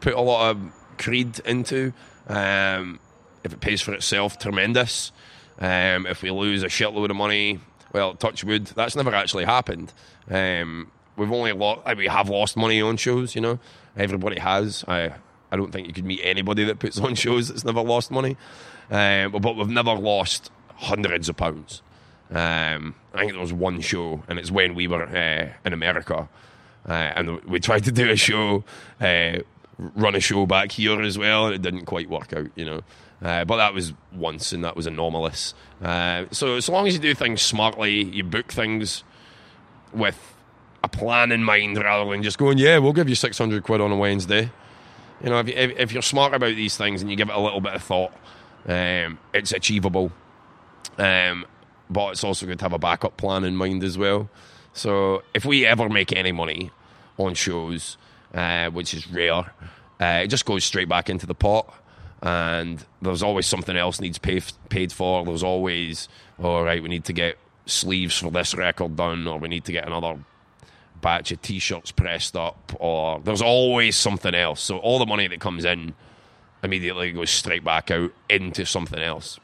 put 0.00 0.14
a 0.14 0.20
lot 0.20 0.50
of 0.50 0.58
creed 0.98 1.40
into. 1.40 1.92
Um, 2.28 3.00
if 3.44 3.52
it 3.52 3.60
pays 3.60 3.80
for 3.80 3.94
itself, 3.94 4.38
tremendous. 4.38 5.12
Um, 5.58 6.06
if 6.06 6.22
we 6.22 6.30
lose 6.30 6.62
a 6.62 6.66
shitload 6.66 7.10
of 7.10 7.16
money, 7.16 7.60
well, 7.92 8.14
touch 8.14 8.44
wood, 8.44 8.66
that's 8.66 8.94
never 8.94 9.14
actually 9.14 9.44
happened. 9.44 9.92
Um, 10.30 10.90
we've 11.16 11.32
only 11.32 11.52
lost, 11.52 11.96
we 11.96 12.06
have 12.06 12.28
lost 12.28 12.56
money 12.56 12.80
on 12.80 12.96
shows. 12.96 13.34
You 13.34 13.40
know, 13.40 13.58
everybody 13.96 14.38
has. 14.38 14.84
I 14.86 15.14
I 15.50 15.56
don't 15.56 15.72
think 15.72 15.86
you 15.86 15.94
could 15.94 16.04
meet 16.04 16.20
anybody 16.22 16.64
that 16.64 16.78
puts 16.78 16.98
on 16.98 17.14
shows 17.16 17.48
that's 17.48 17.64
never 17.64 17.80
lost 17.80 18.10
money. 18.10 18.36
Um, 18.90 19.32
but 19.32 19.56
we've 19.56 19.68
never 19.68 19.94
lost 19.94 20.50
hundreds 20.78 21.28
of 21.28 21.36
pounds. 21.36 21.82
Um, 22.30 22.94
I 23.14 23.20
think 23.20 23.32
there 23.32 23.40
was 23.40 23.52
one 23.52 23.80
show, 23.80 24.22
and 24.28 24.38
it's 24.38 24.50
when 24.50 24.74
we 24.74 24.86
were 24.86 25.04
uh, 25.04 25.48
in 25.64 25.72
America, 25.72 26.28
uh, 26.88 26.92
and 26.92 27.42
we 27.44 27.60
tried 27.60 27.84
to 27.84 27.92
do 27.92 28.10
a 28.10 28.16
show, 28.16 28.64
uh, 29.00 29.38
run 29.78 30.14
a 30.14 30.20
show 30.20 30.46
back 30.46 30.72
here 30.72 31.00
as 31.00 31.18
well, 31.18 31.46
and 31.46 31.54
it 31.54 31.62
didn't 31.62 31.86
quite 31.86 32.08
work 32.08 32.32
out, 32.32 32.48
you 32.54 32.64
know. 32.64 32.80
Uh, 33.20 33.44
but 33.44 33.56
that 33.56 33.74
was 33.74 33.94
once, 34.12 34.52
and 34.52 34.62
that 34.62 34.76
was 34.76 34.86
anomalous. 34.86 35.54
Uh, 35.82 36.26
so 36.30 36.54
as 36.56 36.68
long 36.68 36.86
as 36.86 36.94
you 36.94 37.00
do 37.00 37.14
things 37.14 37.42
smartly, 37.42 38.04
you 38.04 38.22
book 38.22 38.52
things 38.52 39.02
with 39.92 40.34
a 40.84 40.88
plan 40.88 41.32
in 41.32 41.42
mind 41.42 41.76
rather 41.76 42.08
than 42.10 42.22
just 42.22 42.38
going, 42.38 42.58
yeah, 42.58 42.78
we'll 42.78 42.92
give 42.92 43.08
you 43.08 43.14
six 43.14 43.38
hundred 43.38 43.64
quid 43.64 43.80
on 43.80 43.90
a 43.90 43.96
Wednesday. 43.96 44.50
You 45.22 45.30
know, 45.30 45.40
if, 45.40 45.48
if, 45.48 45.92
you're 45.92 46.02
smart 46.02 46.32
about 46.32 46.54
these 46.54 46.76
things 46.76 47.02
and 47.02 47.10
you 47.10 47.16
give 47.16 47.28
it 47.28 47.34
a 47.34 47.40
little 47.40 47.60
bit 47.60 47.74
of 47.74 47.82
thought, 47.82 48.12
um, 48.66 49.18
it's 49.34 49.50
achievable. 49.50 50.12
Um, 50.98 51.46
but 51.88 52.10
it's 52.10 52.24
also 52.24 52.46
good 52.46 52.58
to 52.58 52.64
have 52.64 52.72
a 52.72 52.78
backup 52.78 53.16
plan 53.16 53.44
in 53.44 53.56
mind 53.56 53.82
as 53.82 53.96
well. 53.96 54.28
So 54.72 55.22
if 55.32 55.44
we 55.44 55.64
ever 55.64 55.88
make 55.88 56.12
any 56.12 56.32
money 56.32 56.70
on 57.16 57.34
shows, 57.34 57.96
uh, 58.34 58.70
which 58.70 58.92
is 58.94 59.10
rare, 59.10 59.52
uh, 60.00 60.20
it 60.22 60.28
just 60.28 60.44
goes 60.44 60.64
straight 60.64 60.88
back 60.88 61.08
into 61.08 61.26
the 61.26 61.34
pot. 61.34 61.72
And 62.20 62.84
there's 63.00 63.22
always 63.22 63.46
something 63.46 63.76
else 63.76 64.00
needs 64.00 64.18
pay, 64.18 64.42
paid 64.68 64.92
for. 64.92 65.24
There's 65.24 65.44
always, 65.44 66.08
all 66.42 66.64
right, 66.64 66.82
we 66.82 66.88
need 66.88 67.04
to 67.04 67.12
get 67.12 67.38
sleeves 67.66 68.18
for 68.18 68.30
this 68.30 68.54
record 68.54 68.96
done, 68.96 69.26
or 69.26 69.38
we 69.38 69.48
need 69.48 69.64
to 69.66 69.72
get 69.72 69.86
another 69.86 70.18
batch 71.00 71.30
of 71.30 71.40
t-shirts 71.42 71.92
pressed 71.92 72.36
up, 72.36 72.72
or 72.80 73.20
there's 73.20 73.42
always 73.42 73.94
something 73.94 74.34
else. 74.34 74.60
So 74.60 74.78
all 74.78 74.98
the 74.98 75.06
money 75.06 75.28
that 75.28 75.38
comes 75.38 75.64
in 75.64 75.94
immediately 76.62 77.12
goes 77.12 77.30
straight 77.30 77.62
back 77.62 77.90
out 77.92 78.12
into 78.28 78.66
something 78.66 78.98
else. 78.98 79.38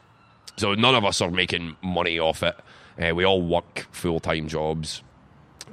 So 0.57 0.73
none 0.73 0.95
of 0.95 1.03
us 1.03 1.21
are 1.21 1.31
making 1.31 1.75
money 1.81 2.19
off 2.19 2.43
it. 2.43 2.55
Uh, 3.01 3.13
we 3.13 3.25
all 3.25 3.41
work 3.41 3.87
full 3.91 4.19
time 4.19 4.47
jobs. 4.47 5.03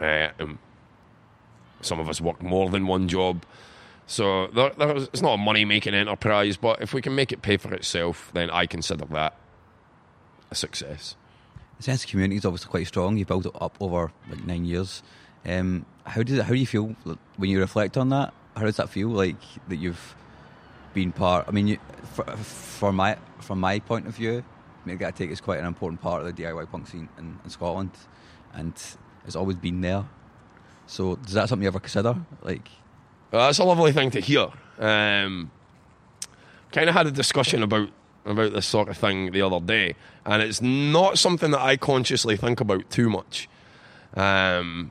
Uh, 0.00 0.28
some 1.80 2.00
of 2.00 2.08
us 2.08 2.20
work 2.20 2.42
more 2.42 2.70
than 2.70 2.86
one 2.86 3.08
job. 3.08 3.44
So 4.06 4.48
there, 4.48 4.72
it's 4.78 5.22
not 5.22 5.34
a 5.34 5.38
money 5.38 5.64
making 5.64 5.94
enterprise, 5.94 6.56
but 6.56 6.82
if 6.82 6.92
we 6.92 7.00
can 7.00 7.14
make 7.14 7.32
it 7.32 7.42
pay 7.42 7.56
for 7.56 7.72
itself, 7.72 8.30
then 8.34 8.50
I 8.50 8.66
consider 8.66 9.04
that 9.06 9.36
a 10.50 10.54
success. 10.54 11.16
The 11.78 11.84
sense 11.84 12.04
of 12.04 12.10
community 12.10 12.36
is 12.36 12.44
obviously 12.44 12.70
quite 12.70 12.86
strong. 12.86 13.16
You 13.16 13.24
built 13.24 13.46
it 13.46 13.52
up 13.60 13.76
over 13.80 14.12
like 14.28 14.44
nine 14.44 14.64
years. 14.64 15.02
Um, 15.44 15.86
how 16.04 16.22
does 16.22 16.38
it, 16.38 16.44
how 16.44 16.50
do 16.50 16.56
you 16.56 16.66
feel 16.66 16.94
when 17.36 17.50
you 17.50 17.60
reflect 17.60 17.96
on 17.96 18.10
that? 18.10 18.34
How 18.56 18.64
does 18.64 18.76
that 18.76 18.90
feel 18.90 19.08
like 19.08 19.36
that 19.68 19.76
you've 19.76 20.14
been 20.94 21.12
part? 21.12 21.46
I 21.48 21.52
mean, 21.52 21.68
you, 21.68 21.78
for, 22.12 22.24
for 22.36 22.92
my 22.92 23.16
from 23.40 23.60
my 23.60 23.78
point 23.80 24.06
of 24.06 24.14
view, 24.14 24.44
Make 24.84 24.98
That 24.98 25.16
Take 25.16 25.30
is 25.30 25.40
quite 25.40 25.58
an 25.60 25.66
important 25.66 26.00
part 26.00 26.24
of 26.24 26.34
the 26.34 26.42
DIY 26.42 26.70
punk 26.70 26.88
scene 26.88 27.08
in, 27.18 27.38
in 27.44 27.50
Scotland, 27.50 27.92
and 28.52 28.74
it's 29.26 29.36
always 29.36 29.56
been 29.56 29.80
there. 29.80 30.04
So, 30.86 31.18
is 31.26 31.32
that 31.32 31.48
something 31.48 31.62
you 31.62 31.68
ever 31.68 31.80
consider? 31.80 32.16
Like, 32.42 32.68
well, 33.30 33.46
that's 33.46 33.58
a 33.58 33.64
lovely 33.64 33.92
thing 33.92 34.10
to 34.10 34.20
hear. 34.20 34.48
Um, 34.78 35.50
kind 36.72 36.88
of 36.88 36.94
had 36.94 37.06
a 37.06 37.10
discussion 37.10 37.62
about 37.62 37.90
about 38.24 38.52
this 38.52 38.66
sort 38.66 38.88
of 38.88 38.96
thing 38.96 39.32
the 39.32 39.42
other 39.42 39.60
day, 39.60 39.94
and 40.24 40.42
it's 40.42 40.60
not 40.60 41.18
something 41.18 41.50
that 41.52 41.60
I 41.60 41.76
consciously 41.76 42.36
think 42.36 42.60
about 42.60 42.88
too 42.90 43.08
much. 43.08 43.48
Um, 44.14 44.90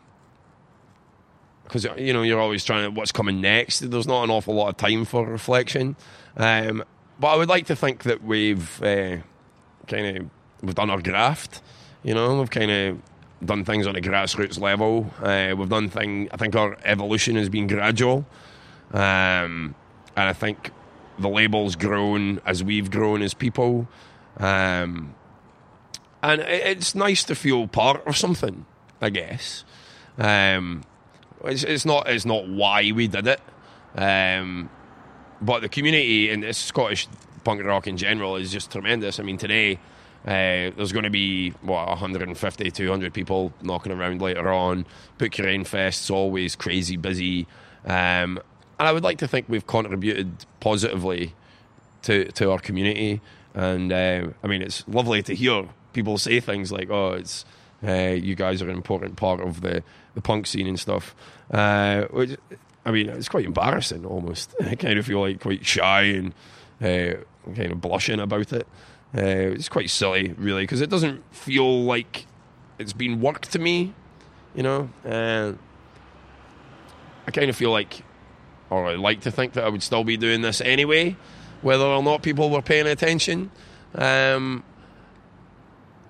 because 1.63 1.85
you 1.97 2.11
know 2.11 2.21
you're 2.21 2.39
always 2.39 2.65
trying 2.65 2.83
to 2.83 2.91
what's 2.91 3.11
coming 3.11 3.39
next. 3.39 3.79
There's 3.79 4.07
not 4.07 4.23
an 4.23 4.29
awful 4.29 4.53
lot 4.53 4.69
of 4.69 4.77
time 4.77 5.05
for 5.05 5.25
reflection, 5.25 5.95
um, 6.35 6.83
but 7.19 7.27
I 7.27 7.35
would 7.37 7.49
like 7.49 7.67
to 7.67 7.75
think 7.75 8.03
that 8.03 8.23
we've 8.23 8.81
uh, 8.83 9.17
kind 9.87 10.17
of 10.17 10.29
we've 10.61 10.75
done 10.75 10.89
our 10.89 11.01
graft. 11.01 11.61
You 12.03 12.13
know, 12.13 12.39
we've 12.39 12.49
kind 12.49 12.71
of 12.71 13.01
done 13.43 13.65
things 13.65 13.87
on 13.87 13.95
a 13.95 14.01
grassroots 14.01 14.59
level. 14.59 15.11
Uh, 15.21 15.55
we've 15.57 15.69
done 15.69 15.89
thing. 15.89 16.29
I 16.31 16.37
think 16.37 16.55
our 16.55 16.77
evolution 16.83 17.35
has 17.35 17.49
been 17.49 17.67
gradual, 17.67 18.25
um, 18.93 19.75
and 20.15 20.29
I 20.29 20.33
think 20.33 20.71
the 21.19 21.29
label's 21.29 21.75
grown 21.75 22.41
as 22.45 22.63
we've 22.63 22.89
grown 22.89 23.21
as 23.21 23.33
people. 23.33 23.87
Um, 24.37 25.15
and 26.23 26.41
it, 26.41 26.77
it's 26.77 26.95
nice 26.95 27.23
to 27.25 27.35
feel 27.35 27.67
part 27.67 28.05
of 28.07 28.17
something. 28.17 28.65
I 29.01 29.09
guess. 29.09 29.63
Um, 30.17 30.83
it's, 31.43 31.63
it's 31.63 31.85
not. 31.85 32.07
It's 32.07 32.25
not 32.25 32.47
why 32.47 32.91
we 32.91 33.07
did 33.07 33.27
it. 33.27 33.41
Um, 33.95 34.69
but 35.41 35.61
the 35.61 35.69
community 35.69 36.29
and 36.29 36.43
it's 36.43 36.57
Scottish 36.57 37.07
punk 37.43 37.63
rock 37.63 37.87
in 37.87 37.97
general 37.97 38.35
is 38.35 38.51
just 38.51 38.71
tremendous. 38.71 39.19
I 39.19 39.23
mean, 39.23 39.37
today 39.37 39.79
uh, 40.25 40.69
there's 40.75 40.91
going 40.91 41.03
to 41.03 41.09
be 41.09 41.49
what 41.61 41.87
150, 41.87 42.71
200 42.71 43.13
people 43.13 43.53
knocking 43.61 43.91
around 43.91 44.21
later 44.21 44.49
on. 44.49 44.85
Book 45.17 45.37
Yer 45.37 45.47
Ane 45.47 45.63
Fest's 45.63 46.09
always 46.09 46.55
crazy 46.55 46.95
busy, 46.95 47.47
um, 47.85 48.39
and 48.79 48.87
I 48.87 48.91
would 48.91 49.03
like 49.03 49.17
to 49.19 49.27
think 49.27 49.47
we've 49.49 49.65
contributed 49.65 50.45
positively 50.59 51.33
to 52.03 52.25
to 52.33 52.51
our 52.51 52.59
community. 52.59 53.21
And 53.53 53.91
uh, 53.91 54.27
I 54.43 54.47
mean, 54.47 54.61
it's 54.61 54.87
lovely 54.87 55.23
to 55.23 55.33
hear 55.35 55.67
people 55.93 56.17
say 56.17 56.39
things 56.39 56.71
like, 56.71 56.89
"Oh, 56.89 57.13
it's." 57.13 57.45
Uh, 57.83 58.11
you 58.13 58.35
guys 58.35 58.61
are 58.61 58.69
an 58.69 58.75
important 58.75 59.15
part 59.15 59.41
of 59.41 59.61
the, 59.61 59.81
the 60.13 60.21
punk 60.21 60.45
scene 60.45 60.67
and 60.67 60.79
stuff. 60.79 61.15
Uh, 61.49 62.03
which, 62.11 62.37
I 62.85 62.91
mean, 62.91 63.09
it's 63.09 63.27
quite 63.27 63.43
embarrassing 63.43 64.05
almost. 64.05 64.53
I 64.61 64.75
kind 64.75 64.99
of 64.99 65.05
feel 65.07 65.19
like 65.19 65.41
quite 65.41 65.65
shy 65.65 66.03
and 66.03 66.31
uh, 66.79 67.21
kind 67.45 67.71
of 67.71 67.81
blushing 67.81 68.19
about 68.19 68.53
it. 68.53 68.67
Uh, 69.15 69.51
it's 69.51 69.69
quite 69.69 69.89
silly, 69.89 70.33
really, 70.37 70.63
because 70.63 70.81
it 70.81 70.89
doesn't 70.89 71.23
feel 71.33 71.83
like 71.83 72.25
it's 72.79 72.93
been 72.93 73.19
work 73.19 73.41
to 73.47 73.59
me, 73.59 73.93
you 74.55 74.63
know. 74.63 74.89
Uh, 75.05 75.53
I 77.27 77.31
kind 77.31 77.49
of 77.49 77.55
feel 77.55 77.71
like, 77.71 78.03
or 78.69 78.87
I 78.87 78.95
like 78.95 79.21
to 79.21 79.31
think 79.31 79.53
that 79.53 79.63
I 79.63 79.69
would 79.69 79.83
still 79.83 80.03
be 80.03 80.17
doing 80.17 80.41
this 80.41 80.61
anyway, 80.61 81.17
whether 81.61 81.83
or 81.83 82.01
not 82.01 82.23
people 82.23 82.49
were 82.49 82.61
paying 82.61 82.87
attention. 82.87 83.51
Um, 83.95 84.63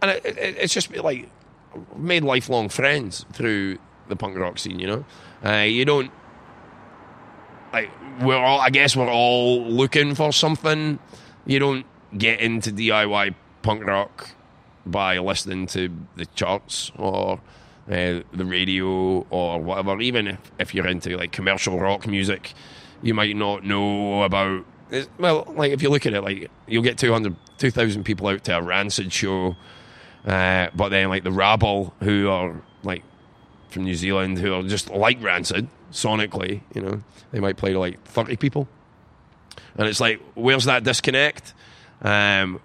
and 0.01 0.11
it, 0.11 0.25
it, 0.25 0.37
it's 0.57 0.73
just 0.73 0.95
like 0.95 1.29
made 1.95 2.23
lifelong 2.23 2.69
friends 2.69 3.25
through 3.33 3.79
the 4.07 4.15
punk 4.15 4.37
rock 4.37 4.59
scene. 4.59 4.79
You 4.79 4.87
know, 4.87 5.05
uh, 5.43 5.63
you 5.63 5.85
don't 5.85 6.11
like 7.73 7.89
we're 8.21 8.37
all. 8.37 8.59
I 8.59 8.69
guess 8.69 8.95
we're 8.95 9.09
all 9.09 9.63
looking 9.63 10.15
for 10.15 10.31
something. 10.31 10.99
You 11.45 11.59
don't 11.59 11.85
get 12.17 12.39
into 12.39 12.71
DIY 12.71 13.35
punk 13.61 13.85
rock 13.85 14.29
by 14.85 15.17
listening 15.19 15.67
to 15.67 15.89
the 16.15 16.25
charts 16.27 16.91
or 16.97 17.39
uh, 17.87 18.21
the 18.33 18.45
radio 18.45 19.25
or 19.29 19.61
whatever. 19.61 19.99
Even 20.01 20.27
if, 20.27 20.51
if 20.59 20.75
you're 20.75 20.87
into 20.87 21.17
like 21.17 21.31
commercial 21.31 21.79
rock 21.79 22.07
music, 22.07 22.53
you 23.01 23.13
might 23.13 23.35
not 23.35 23.63
know 23.63 24.23
about. 24.23 24.65
Well, 25.17 25.51
like 25.55 25.71
if 25.71 25.81
you 25.81 25.89
look 25.89 26.05
at 26.05 26.13
it, 26.13 26.21
like 26.21 26.51
you'll 26.67 26.83
get 26.83 26.97
200, 26.97 27.35
2,000 27.57 28.03
people 28.03 28.27
out 28.27 28.43
to 28.45 28.57
a 28.57 28.61
Rancid 28.61 29.13
show, 29.13 29.55
uh, 30.25 30.67
but 30.75 30.89
then 30.89 31.07
like 31.07 31.23
the 31.23 31.31
rabble 31.31 31.93
who 32.01 32.27
are 32.27 32.61
like 32.83 33.03
from 33.69 33.85
New 33.85 33.95
Zealand 33.95 34.39
who 34.39 34.53
are 34.53 34.63
just 34.63 34.89
like 34.89 35.23
Rancid 35.23 35.69
sonically, 35.91 36.61
you 36.73 36.81
know, 36.81 37.01
they 37.31 37.39
might 37.39 37.57
play 37.57 37.73
to 37.73 37.79
like 37.79 38.03
30 38.05 38.37
people. 38.37 38.67
And 39.77 39.87
it's 39.87 39.99
like, 39.99 40.21
where's 40.33 40.65
that 40.65 40.83
disconnect? 40.83 41.53
Um, 42.01 42.59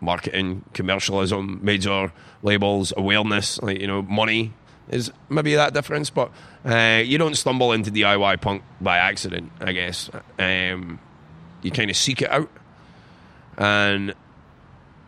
marketing, 0.00 0.64
commercialism, 0.72 1.60
major 1.62 2.12
labels, 2.42 2.92
awareness, 2.96 3.60
like, 3.62 3.80
you 3.80 3.86
know, 3.86 4.02
money 4.02 4.52
is 4.88 5.12
maybe 5.28 5.54
that 5.54 5.74
difference, 5.74 6.10
but 6.10 6.30
uh, 6.64 7.02
you 7.04 7.18
don't 7.18 7.34
stumble 7.36 7.72
into 7.72 7.90
DIY 7.90 8.40
punk 8.40 8.62
by 8.80 8.98
accident, 8.98 9.52
I 9.60 9.72
guess. 9.72 10.10
Um, 10.38 10.98
you 11.62 11.70
kind 11.70 11.90
of 11.90 11.96
seek 11.96 12.22
it 12.22 12.30
out. 12.30 12.48
And 13.56 14.14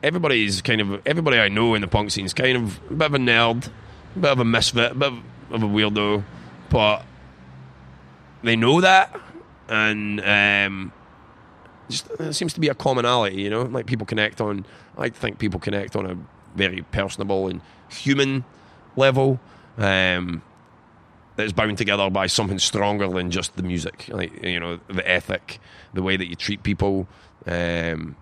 everybody's 0.02 0.60
kind 0.60 0.80
of, 0.80 1.02
everybody 1.06 1.38
I 1.38 1.48
know 1.48 1.74
in 1.74 1.82
the 1.82 1.88
punk 1.88 2.10
scene 2.10 2.26
is 2.26 2.34
kind 2.34 2.56
of 2.56 2.80
a 2.90 2.94
bit 2.94 3.06
of 3.06 3.14
a 3.14 3.18
nerd, 3.18 3.70
a 4.16 4.18
bit 4.18 4.30
of 4.30 4.40
a 4.40 4.44
misfit, 4.44 4.92
a 4.92 4.94
bit 4.94 5.12
of 5.50 5.62
a 5.62 5.66
weirdo, 5.66 6.24
but 6.68 7.04
they 8.42 8.56
know 8.56 8.80
that, 8.80 9.18
and 9.68 10.20
um, 10.20 10.92
just 11.88 12.34
seems 12.34 12.52
to 12.54 12.60
be 12.60 12.68
a 12.68 12.74
commonality. 12.74 13.42
You 13.42 13.50
know, 13.50 13.62
like 13.62 13.86
people 13.86 14.06
connect 14.06 14.40
on. 14.40 14.66
I 14.96 15.08
think 15.10 15.38
people 15.38 15.60
connect 15.60 15.96
on 15.96 16.06
a 16.06 16.16
very 16.56 16.82
personable 16.82 17.48
and 17.48 17.60
human 17.88 18.44
level. 18.96 19.40
Um, 19.78 20.42
that's 21.36 21.52
bound 21.52 21.78
together 21.78 22.10
by 22.10 22.26
something 22.26 22.58
stronger 22.58 23.08
than 23.08 23.30
just 23.30 23.56
the 23.56 23.62
music, 23.62 24.08
like 24.08 24.42
you 24.42 24.60
know, 24.60 24.78
the 24.88 25.08
ethic, 25.08 25.58
the 25.94 26.02
way 26.02 26.16
that 26.16 26.26
you 26.26 26.36
treat 26.36 26.62
people, 26.62 27.08
um, 27.46 28.16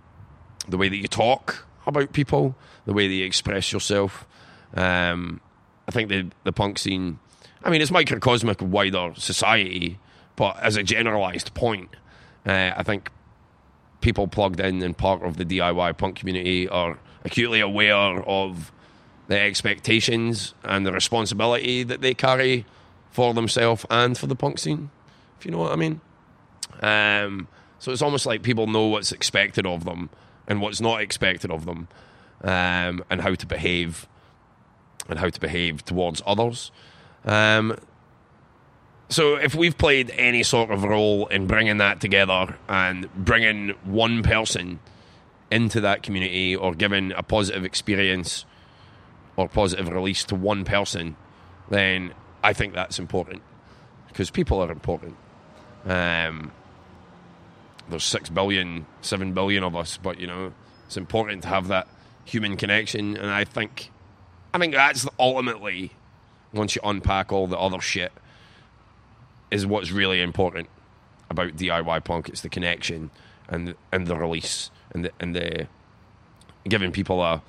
the 0.68 0.76
way 0.76 0.88
that 0.88 0.96
you 0.96 1.08
talk 1.08 1.66
about 1.86 2.12
people, 2.12 2.54
the 2.86 2.92
way 2.92 3.08
that 3.08 3.14
you 3.14 3.24
express 3.24 3.72
yourself. 3.72 4.26
Um, 4.74 5.40
I 5.88 5.90
think 5.90 6.08
the 6.08 6.30
the 6.44 6.52
punk 6.52 6.78
scene. 6.78 7.18
I 7.64 7.70
mean, 7.70 7.82
it's 7.82 7.90
microcosmic 7.90 8.60
of 8.60 8.70
wider 8.70 9.12
society, 9.16 9.98
but 10.38 10.56
as 10.62 10.76
a 10.76 10.84
generalized 10.84 11.52
point, 11.52 11.90
uh, 12.46 12.70
I 12.76 12.84
think 12.84 13.10
people 14.00 14.28
plugged 14.28 14.60
in 14.60 14.80
and 14.84 14.96
part 14.96 15.24
of 15.24 15.36
the 15.36 15.44
DIY 15.44 15.98
punk 15.98 16.14
community 16.14 16.68
are 16.68 16.96
acutely 17.24 17.58
aware 17.58 18.22
of 18.22 18.70
the 19.26 19.38
expectations 19.38 20.54
and 20.62 20.86
the 20.86 20.92
responsibility 20.92 21.82
that 21.82 22.02
they 22.02 22.14
carry 22.14 22.64
for 23.10 23.34
themselves 23.34 23.84
and 23.90 24.16
for 24.16 24.28
the 24.28 24.36
punk 24.36 24.60
scene, 24.60 24.90
if 25.40 25.44
you 25.44 25.50
know 25.50 25.58
what 25.58 25.72
I 25.72 25.76
mean. 25.76 26.00
Um, 26.82 27.48
so 27.80 27.90
it's 27.90 28.00
almost 28.00 28.24
like 28.24 28.42
people 28.42 28.68
know 28.68 28.86
what's 28.86 29.10
expected 29.10 29.66
of 29.66 29.84
them 29.84 30.08
and 30.46 30.62
what's 30.62 30.80
not 30.80 31.00
expected 31.00 31.50
of 31.50 31.66
them, 31.66 31.88
um, 32.44 33.04
and 33.10 33.22
how 33.22 33.34
to 33.34 33.44
behave 33.44 34.06
and 35.08 35.18
how 35.18 35.30
to 35.30 35.40
behave 35.40 35.84
towards 35.84 36.22
others. 36.24 36.70
Um, 37.24 37.76
so 39.08 39.36
if 39.36 39.54
we've 39.54 39.76
played 39.76 40.10
any 40.10 40.42
sort 40.42 40.70
of 40.70 40.84
role 40.84 41.26
in 41.28 41.46
bringing 41.46 41.78
that 41.78 42.00
together 42.00 42.58
and 42.68 43.12
bringing 43.14 43.70
one 43.84 44.22
person 44.22 44.80
into 45.50 45.80
that 45.80 46.02
community 46.02 46.54
or 46.54 46.74
giving 46.74 47.12
a 47.12 47.22
positive 47.22 47.64
experience 47.64 48.44
or 49.36 49.48
positive 49.48 49.88
release 49.88 50.24
to 50.24 50.34
one 50.34 50.64
person, 50.64 51.16
then 51.70 52.12
I 52.42 52.52
think 52.52 52.74
that's 52.74 52.98
important 52.98 53.40
because 54.08 54.30
people 54.30 54.62
are 54.62 54.70
important. 54.70 55.16
Um, 55.86 56.52
there's 57.88 58.04
six 58.04 58.28
billion, 58.28 58.84
seven 59.00 59.32
billion 59.32 59.64
of 59.64 59.74
us, 59.74 59.96
but 59.96 60.20
you 60.20 60.26
know 60.26 60.52
it's 60.84 60.98
important 60.98 61.42
to 61.42 61.48
have 61.48 61.68
that 61.68 61.88
human 62.26 62.58
connection, 62.58 63.16
and 63.16 63.30
I 63.30 63.44
think, 63.44 63.90
I 64.52 64.58
think 64.58 64.74
that's 64.74 65.06
ultimately 65.18 65.92
once 66.52 66.74
you 66.76 66.82
unpack 66.84 67.32
all 67.32 67.46
the 67.46 67.58
other 67.58 67.80
shit 67.80 68.12
is 69.50 69.66
what's 69.66 69.90
really 69.90 70.20
important 70.20 70.68
about 71.30 71.56
DIY 71.56 72.04
punk. 72.04 72.28
It's 72.28 72.40
the 72.40 72.48
connection 72.48 73.10
and 73.48 73.74
and 73.92 74.06
the 74.06 74.16
release 74.16 74.70
and 74.92 75.04
the 75.04 75.12
and 75.20 75.34
the 75.34 75.66
giving 76.68 76.92
people 76.92 77.22
a 77.22 77.42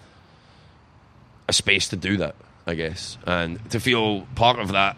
a 1.47 1.53
space 1.53 1.89
to 1.89 1.95
do 1.95 2.17
that, 2.17 2.35
I 2.67 2.75
guess, 2.75 3.17
and 3.25 3.69
to 3.71 3.79
feel 3.79 4.21
part 4.35 4.59
of 4.59 4.71
that. 4.71 4.97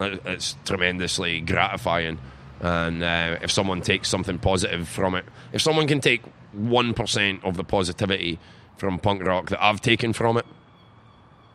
It's 0.00 0.56
tremendously 0.64 1.40
gratifying, 1.40 2.18
and 2.60 3.02
uh, 3.02 3.38
if 3.42 3.50
someone 3.50 3.80
takes 3.80 4.08
something 4.08 4.38
positive 4.38 4.88
from 4.88 5.14
it, 5.14 5.24
if 5.52 5.60
someone 5.60 5.88
can 5.88 6.00
take 6.00 6.22
one 6.52 6.94
percent 6.94 7.44
of 7.44 7.56
the 7.56 7.64
positivity 7.64 8.38
from 8.76 8.98
punk 8.98 9.24
rock 9.24 9.48
that 9.48 9.62
I've 9.62 9.80
taken 9.80 10.12
from 10.12 10.36
it, 10.36 10.46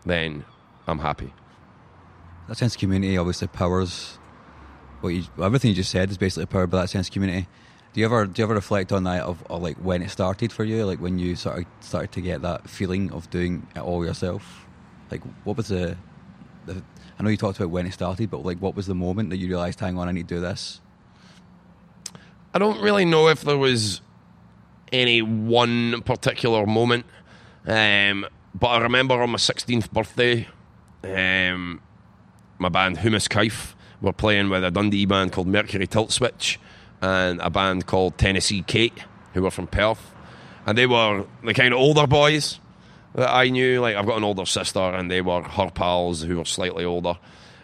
then 0.06 0.44
I'm 0.88 1.00
happy 1.00 1.34
that 2.48 2.58
sense 2.58 2.76
of 2.76 2.80
community 2.80 3.18
obviously 3.18 3.48
powers 3.48 4.18
what 5.04 5.10
you 5.10 5.24
everything 5.42 5.70
you 5.70 5.76
just 5.76 5.92
said 5.92 6.10
is 6.10 6.18
basically 6.18 6.46
powered 6.46 6.70
by 6.70 6.82
that 6.82 6.90
sense 6.90 7.08
of 7.08 7.14
community. 7.14 7.48
Do 7.94 8.00
you 8.00 8.06
ever 8.06 8.26
do 8.26 8.42
you 8.42 8.46
ever 8.46 8.56
reflect 8.56 8.92
on 8.92 9.04
that 9.04 9.24
of, 9.24 9.44
of, 9.50 9.62
like 9.62 9.78
when 9.78 10.02
it 10.02 10.10
started 10.10 10.52
for 10.52 10.64
you, 10.64 10.86
like 10.86 11.00
when 11.00 11.20
you 11.20 11.36
sort 11.36 11.60
of 11.60 11.66
started 11.82 12.12
to 12.14 12.22
get 12.22 12.42
that 12.42 12.70
feeling 12.70 13.12
of 13.12 13.30
doing 13.30 13.68
it 13.76 13.80
all 13.80 14.06
yourself? 14.06 14.66
Like 15.12 15.22
what 15.44 15.58
was 15.58 15.68
the, 15.68 15.98
the 16.66 16.82
I 17.20 17.24
know 17.24 17.30
you 17.30 17.38
talked 17.38 17.60
about 17.60 17.70
when 17.70 17.86
it 17.86 17.94
started, 17.94 18.32
but 18.32 18.44
like 18.44 18.60
what 18.60 18.76
was 18.76 18.88
the 18.88 18.96
moment 18.96 19.30
that 19.30 19.38
you 19.38 19.48
realised, 19.48 19.80
hang 19.80 19.98
on, 19.98 20.08
I 20.08 20.12
need 20.12 20.28
to 20.28 20.36
do 20.36 20.42
this? 20.42 20.82
I 22.54 22.60
don't 22.60 22.82
really 22.82 23.06
know 23.06 23.28
if 23.28 23.42
there 23.42 23.58
was 23.58 24.02
any 24.92 25.22
one 25.22 26.02
particular 26.04 26.66
moment, 26.66 27.06
um, 27.68 28.26
but 28.56 28.68
I 28.68 28.78
remember 28.80 29.22
on 29.22 29.32
my 29.32 29.38
16th 29.38 29.92
birthday, 29.92 30.48
um, 31.04 31.82
my 32.64 32.70
band 32.70 32.98
Humus 33.00 33.28
Kaif 33.28 33.76
were 34.02 34.14
playing 34.14 34.50
with 34.50 34.64
a 34.64 34.72
Dundee 34.72 35.06
band 35.06 35.34
called 35.34 35.48
Mercury 35.48 35.86
Tilt 35.86 36.12
Switch 36.12 36.60
and 37.02 37.40
a 37.42 37.50
band 37.50 37.86
called 37.86 38.18
Tennessee 38.18 38.64
Kate, 38.64 38.98
who 39.34 39.44
were 39.44 39.52
from 39.52 39.68
Perth. 39.68 40.14
and 40.66 40.78
they 40.78 40.88
were 40.88 41.26
the 41.44 41.54
kind 41.54 41.74
of 41.74 41.80
older 41.80 42.08
boys 42.08 42.60
that 43.16 43.30
I 43.30 43.50
knew. 43.50 43.82
Like 43.82 43.98
I've 43.98 44.06
got 44.06 44.18
an 44.18 44.24
older 44.24 44.46
sister, 44.46 44.80
and 44.80 45.12
they 45.12 45.22
were 45.22 45.44
her 45.44 45.70
pals 45.70 46.22
who 46.24 46.38
were 46.38 46.46
slightly 46.46 46.86
older. 46.86 47.18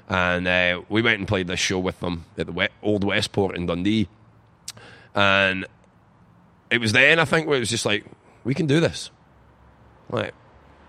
And 0.10 0.48
uh, 0.48 0.82
we 0.90 1.02
went 1.02 1.20
and 1.20 1.28
played 1.28 1.48
this 1.48 1.60
show 1.60 1.80
with 1.80 2.00
them 2.02 2.26
at 2.38 2.48
the 2.48 2.70
old 2.82 3.04
Westport 3.04 3.56
in 3.56 3.66
Dundee, 3.68 4.10
and 5.16 5.66
it 6.70 6.80
was 6.80 6.92
then 6.92 7.20
I 7.20 7.26
think 7.26 7.48
where 7.48 7.58
it 7.58 7.62
was 7.62 7.70
just 7.70 7.86
like 7.86 8.04
we 8.44 8.54
can 8.54 8.68
do 8.68 8.80
this. 8.80 9.12
Like, 10.10 10.34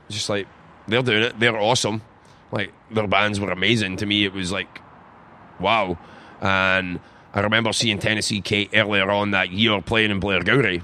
just 0.09 0.29
like 0.29 0.49
they're 0.89 1.03
doing 1.03 1.23
it. 1.23 1.39
They're 1.39 1.57
awesome. 1.57 2.03
Like 2.53 2.73
their 2.91 3.07
bands 3.07 3.39
were 3.39 3.51
amazing. 3.51 3.97
To 3.99 4.07
me, 4.07 4.25
it 4.25 4.33
was 4.33 4.51
like, 4.51 4.81
wow. 5.59 5.99
And 6.41 7.01
I 7.33 7.41
remember 7.41 7.73
seeing 7.73 7.99
Tennessee 7.99 8.41
Kate 8.41 8.71
earlier 8.75 9.11
on 9.11 9.31
that 9.33 9.51
year 9.51 9.81
playing 9.81 10.11
in 10.11 10.21
Blairgowrie. 10.21 10.83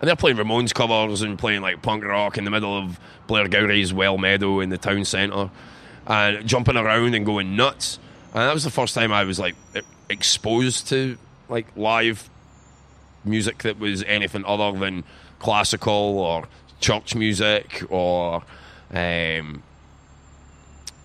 And 0.00 0.08
they're 0.08 0.16
playing 0.16 0.38
Ramones 0.38 0.72
covers 0.72 1.20
and 1.20 1.38
playing 1.38 1.60
like 1.60 1.82
punk 1.82 2.04
rock 2.04 2.38
in 2.38 2.44
the 2.44 2.50
middle 2.50 2.76
of 2.76 2.98
Blairgowrie's 3.28 3.92
Well 3.92 4.16
Meadow 4.16 4.60
in 4.60 4.70
the 4.70 4.78
town 4.78 5.04
centre 5.04 5.50
and 6.06 6.46
jumping 6.46 6.76
around 6.76 7.14
and 7.14 7.26
going 7.26 7.54
nuts. 7.54 7.98
And 8.32 8.42
that 8.42 8.54
was 8.54 8.64
the 8.64 8.70
first 8.70 8.94
time 8.94 9.12
I 9.12 9.24
was 9.24 9.38
like 9.38 9.54
exposed 10.08 10.88
to 10.88 11.18
like 11.48 11.66
live 11.76 12.30
music 13.24 13.58
that 13.58 13.78
was 13.78 14.02
anything 14.04 14.44
other 14.46 14.78
than 14.78 15.04
classical 15.38 16.18
or 16.18 16.48
church 16.80 17.14
music 17.14 17.82
or 17.90 18.42
um, 18.92 19.62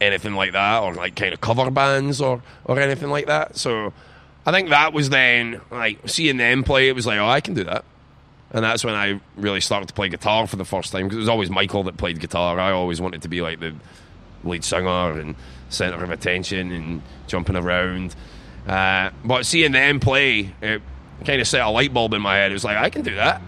anything 0.01 0.33
like 0.33 0.53
that, 0.53 0.83
or 0.83 0.93
like 0.93 1.15
kind 1.15 1.33
of 1.33 1.41
cover 1.41 1.69
bands 1.71 2.21
or 2.21 2.41
or 2.65 2.79
anything 2.79 3.09
like 3.09 3.27
that. 3.27 3.57
So 3.57 3.93
I 4.45 4.51
think 4.51 4.69
that 4.69 4.93
was 4.93 5.09
then 5.09 5.61
like 5.71 6.07
seeing 6.07 6.37
them 6.37 6.63
play. 6.63 6.89
It 6.89 6.95
was 6.95 7.07
like, 7.07 7.19
oh, 7.19 7.27
I 7.27 7.41
can 7.41 7.53
do 7.53 7.63
that. 7.63 7.83
And 8.51 8.63
that's 8.63 8.85
when 8.85 8.93
I 8.93 9.19
really 9.35 9.59
started 9.59 9.87
to 9.87 9.93
play 9.93 10.07
guitar 10.07 10.47
for 10.47 10.55
the 10.55 10.65
first 10.65 10.91
time 10.91 11.03
because 11.03 11.17
it 11.17 11.19
was 11.19 11.29
always 11.29 11.49
Michael 11.49 11.83
that 11.83 11.97
played 11.97 12.19
guitar. 12.19 12.59
I 12.59 12.71
always 12.71 13.01
wanted 13.01 13.23
to 13.23 13.27
be 13.27 13.41
like 13.41 13.59
the 13.59 13.75
lead 14.43 14.63
singer 14.63 15.19
and 15.19 15.35
center 15.69 16.01
of 16.03 16.11
attention 16.11 16.71
and 16.71 17.01
jumping 17.27 17.55
around. 17.55 18.15
Uh, 18.67 19.09
but 19.23 19.45
seeing 19.45 19.71
them 19.71 19.99
play, 19.99 20.53
it 20.61 20.81
kind 21.25 21.41
of 21.41 21.47
set 21.47 21.61
a 21.61 21.69
light 21.69 21.93
bulb 21.93 22.13
in 22.13 22.21
my 22.21 22.35
head. 22.35 22.51
It 22.51 22.53
was 22.53 22.63
like, 22.63 22.77
I 22.77 22.89
can 22.89 23.01
do 23.01 23.15
that. 23.15 23.41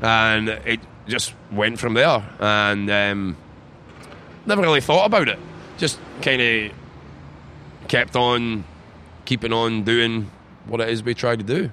And 0.00 0.48
it 0.48 0.80
just 1.06 1.34
went 1.50 1.78
from 1.78 1.94
there. 1.94 2.24
And 2.38 2.90
um, 2.90 3.36
never 4.46 4.62
really 4.62 4.80
thought 4.80 5.06
about 5.06 5.28
it. 5.28 5.38
Just 5.80 5.98
kind 6.20 6.42
of 6.42 6.72
kept 7.88 8.14
on 8.14 8.64
keeping 9.24 9.54
on 9.54 9.82
doing 9.82 10.30
what 10.66 10.82
it 10.82 10.90
is 10.90 11.02
we 11.02 11.14
try 11.14 11.36
to 11.36 11.42
do. 11.42 11.70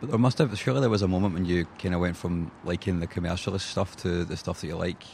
But 0.00 0.10
there 0.10 0.18
must 0.18 0.38
have 0.38 0.58
surely 0.58 0.80
there 0.80 0.90
was 0.90 1.02
a 1.02 1.08
moment 1.08 1.34
when 1.34 1.44
you 1.44 1.66
kind 1.78 1.94
of 1.94 2.00
went 2.00 2.16
from 2.16 2.50
liking 2.64 2.98
the 2.98 3.06
commercialist 3.06 3.60
stuff 3.60 3.96
to 3.98 4.24
the 4.24 4.36
stuff 4.36 4.60
that 4.60 4.66
you 4.66 4.74
like. 4.74 5.04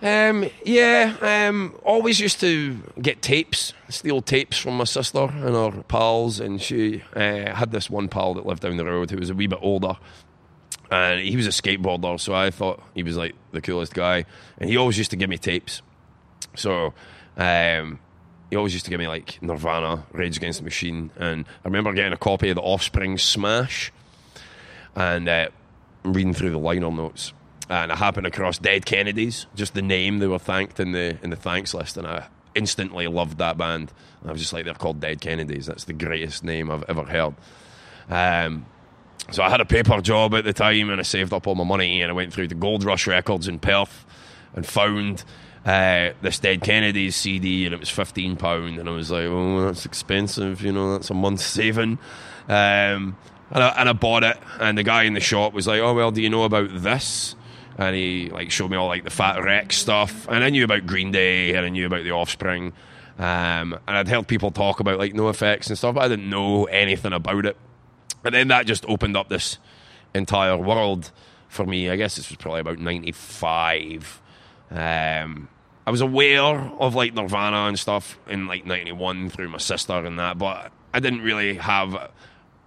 Um, 0.00 0.48
yeah, 0.64 1.16
um, 1.20 1.74
always 1.82 2.20
used 2.20 2.38
to 2.40 2.78
get 3.02 3.20
tapes, 3.20 3.74
steal 3.88 4.22
tapes 4.22 4.58
from 4.58 4.76
my 4.76 4.84
sister 4.84 5.24
and 5.24 5.56
her 5.56 5.82
pals, 5.88 6.38
and 6.38 6.62
she 6.62 7.02
uh, 7.16 7.52
had 7.52 7.72
this 7.72 7.90
one 7.90 8.06
pal 8.06 8.34
that 8.34 8.46
lived 8.46 8.62
down 8.62 8.76
the 8.76 8.84
road 8.84 9.10
who 9.10 9.18
was 9.18 9.28
a 9.28 9.34
wee 9.34 9.48
bit 9.48 9.58
older, 9.60 9.96
and 10.90 11.20
he 11.20 11.36
was 11.36 11.46
a 11.46 11.50
skateboarder, 11.50 12.18
so 12.18 12.34
I 12.34 12.50
thought 12.50 12.82
he 12.94 13.02
was 13.02 13.16
like 13.16 13.34
the 13.52 13.60
coolest 13.60 13.94
guy, 13.94 14.24
and 14.58 14.68
he 14.68 14.76
always 14.76 14.98
used 14.98 15.10
to 15.12 15.16
give 15.16 15.30
me 15.30 15.38
tapes. 15.38 15.82
So, 16.56 16.94
um, 17.36 18.00
he 18.50 18.56
always 18.56 18.72
used 18.72 18.84
to 18.86 18.90
give 18.90 18.98
me 18.98 19.08
like 19.08 19.40
Nirvana, 19.42 20.04
Rage 20.12 20.36
Against 20.36 20.58
the 20.58 20.64
Machine, 20.64 21.10
and 21.16 21.46
I 21.64 21.68
remember 21.68 21.92
getting 21.92 22.12
a 22.12 22.18
copy 22.18 22.48
of 22.50 22.56
the 22.56 22.62
Offspring 22.62 23.18
Smash, 23.18 23.92
and 24.96 25.28
uh, 25.28 25.48
reading 26.02 26.34
through 26.34 26.50
the 26.50 26.58
liner 26.58 26.90
notes, 26.90 27.32
and 27.68 27.92
I 27.92 27.96
happened 27.96 28.26
across 28.26 28.58
Dead 28.58 28.84
Kennedys, 28.84 29.46
just 29.54 29.74
the 29.74 29.82
name 29.82 30.18
they 30.18 30.26
were 30.26 30.38
thanked 30.38 30.80
in 30.80 30.92
the 30.92 31.18
in 31.22 31.30
the 31.30 31.36
thanks 31.36 31.72
list, 31.72 31.96
and 31.96 32.06
I 32.06 32.26
instantly 32.54 33.06
loved 33.06 33.38
that 33.38 33.56
band. 33.56 33.92
And 34.20 34.30
I 34.30 34.32
was 34.32 34.40
just 34.40 34.52
like, 34.52 34.64
they're 34.64 34.74
called 34.74 35.00
Dead 35.00 35.20
Kennedys. 35.20 35.66
That's 35.66 35.84
the 35.84 35.92
greatest 35.92 36.44
name 36.44 36.70
I've 36.70 36.84
ever 36.88 37.04
heard. 37.04 37.34
Um, 38.08 38.66
so 39.30 39.42
I 39.42 39.50
had 39.50 39.60
a 39.60 39.64
paper 39.64 40.00
job 40.00 40.34
at 40.34 40.44
the 40.44 40.52
time, 40.52 40.90
and 40.90 41.00
I 41.00 41.02
saved 41.02 41.32
up 41.32 41.46
all 41.46 41.54
my 41.54 41.64
money, 41.64 42.02
and 42.02 42.10
I 42.10 42.14
went 42.14 42.32
through 42.32 42.48
the 42.48 42.54
Gold 42.54 42.84
Rush 42.84 43.06
Records 43.06 43.48
in 43.48 43.58
Perth, 43.58 44.04
and 44.54 44.66
found 44.66 45.24
uh, 45.64 46.10
this 46.22 46.38
Dead 46.38 46.62
Kennedys 46.62 47.16
CD, 47.16 47.66
and 47.66 47.74
it 47.74 47.80
was 47.80 47.90
fifteen 47.90 48.36
pound, 48.36 48.78
and 48.78 48.88
I 48.88 48.92
was 48.92 49.10
like, 49.10 49.26
oh, 49.26 49.66
that's 49.66 49.86
expensive, 49.86 50.62
you 50.62 50.72
know, 50.72 50.92
that's 50.92 51.10
a 51.10 51.14
month's 51.14 51.44
saving. 51.44 51.98
Um, 52.48 53.16
and, 53.52 53.64
I, 53.64 53.68
and 53.78 53.88
I 53.88 53.92
bought 53.92 54.24
it, 54.24 54.38
and 54.58 54.78
the 54.78 54.82
guy 54.82 55.04
in 55.04 55.14
the 55.14 55.20
shop 55.20 55.52
was 55.52 55.66
like, 55.66 55.80
oh 55.80 55.94
well, 55.94 56.10
do 56.10 56.22
you 56.22 56.30
know 56.30 56.44
about 56.44 56.70
this? 56.72 57.36
And 57.78 57.94
he 57.94 58.30
like 58.30 58.50
showed 58.50 58.70
me 58.70 58.76
all 58.76 58.88
like 58.88 59.04
the 59.04 59.10
Fat 59.10 59.42
Wreck 59.42 59.72
stuff, 59.72 60.26
and 60.28 60.42
I 60.42 60.50
knew 60.50 60.64
about 60.64 60.86
Green 60.86 61.12
Day, 61.12 61.54
and 61.54 61.64
I 61.64 61.68
knew 61.68 61.86
about 61.86 62.04
the 62.04 62.10
Offspring, 62.10 62.72
um, 63.18 63.78
and 63.86 63.96
I'd 63.96 64.08
heard 64.08 64.26
people 64.26 64.50
talk 64.50 64.80
about 64.80 64.98
like 64.98 65.12
NOFX 65.12 65.68
and 65.68 65.78
stuff, 65.78 65.94
but 65.94 66.04
I 66.04 66.08
didn't 66.08 66.30
know 66.30 66.64
anything 66.64 67.12
about 67.12 67.46
it. 67.46 67.56
And 68.24 68.34
then 68.34 68.48
that 68.48 68.66
just 68.66 68.84
opened 68.86 69.16
up 69.16 69.28
this 69.28 69.58
entire 70.14 70.56
world 70.56 71.10
for 71.48 71.64
me. 71.64 71.90
I 71.90 71.96
guess 71.96 72.16
this 72.16 72.28
was 72.28 72.36
probably 72.36 72.60
about 72.60 72.78
95. 72.78 74.22
Um, 74.70 75.48
I 75.86 75.90
was 75.90 76.00
aware 76.00 76.70
of 76.78 76.94
like 76.94 77.14
Nirvana 77.14 77.66
and 77.66 77.78
stuff 77.78 78.18
in 78.28 78.46
like 78.46 78.64
91 78.64 79.30
through 79.30 79.48
my 79.48 79.58
sister 79.58 79.94
and 79.94 80.18
that, 80.18 80.38
but 80.38 80.70
I 80.94 81.00
didn't 81.00 81.22
really 81.22 81.54
have 81.54 82.10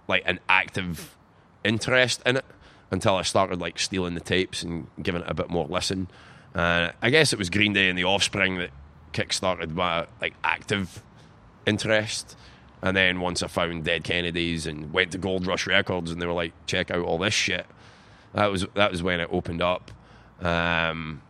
like 0.08 0.22
an 0.26 0.40
active 0.48 1.16
interest 1.64 2.22
in 2.26 2.36
it 2.36 2.44
until 2.90 3.16
I 3.16 3.22
started 3.22 3.60
like 3.60 3.78
stealing 3.78 4.14
the 4.14 4.20
tapes 4.20 4.62
and 4.62 4.86
giving 5.02 5.22
it 5.22 5.30
a 5.30 5.34
bit 5.34 5.48
more 5.48 5.66
listen. 5.66 6.08
Uh, 6.54 6.90
I 7.02 7.10
guess 7.10 7.32
it 7.32 7.38
was 7.38 7.50
Green 7.50 7.72
Day 7.72 7.88
and 7.88 7.98
the 7.98 8.04
Offspring 8.04 8.58
that 8.58 8.70
kick-started 9.12 9.74
my 9.74 10.06
like 10.20 10.34
active 10.44 11.02
interest. 11.66 12.36
And 12.84 12.94
then 12.94 13.20
once 13.20 13.42
I 13.42 13.46
found 13.46 13.84
Dead 13.84 14.04
Kennedys 14.04 14.66
and 14.66 14.92
went 14.92 15.12
to 15.12 15.18
Gold 15.18 15.46
Rush 15.46 15.66
Records 15.66 16.10
and 16.10 16.20
they 16.20 16.26
were 16.26 16.34
like, 16.34 16.52
check 16.66 16.90
out 16.90 17.02
all 17.02 17.16
this 17.16 17.32
shit. 17.32 17.64
That 18.34 18.50
was 18.50 18.66
that 18.74 18.90
was 18.90 19.02
when 19.02 19.20
it 19.20 19.28
opened 19.32 19.62
up. 19.62 19.90
Um, 20.42 21.22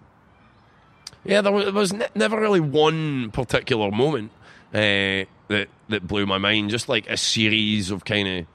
yeah, 1.25 1.43
there 1.43 1.53
was, 1.53 1.65
there 1.67 1.73
was 1.73 1.93
ne- 1.93 2.09
never 2.17 2.41
really 2.41 2.59
one 2.59 3.31
particular 3.31 3.93
moment 3.93 4.33
uh, 4.73 5.31
that 5.47 5.69
that 5.89 6.09
blew 6.09 6.27
my 6.27 6.39
mind. 6.39 6.71
Just 6.71 6.89
like 6.89 7.09
a 7.09 7.17
series 7.17 7.93
of 7.93 8.05
kind 8.05 8.27
of 8.27 8.47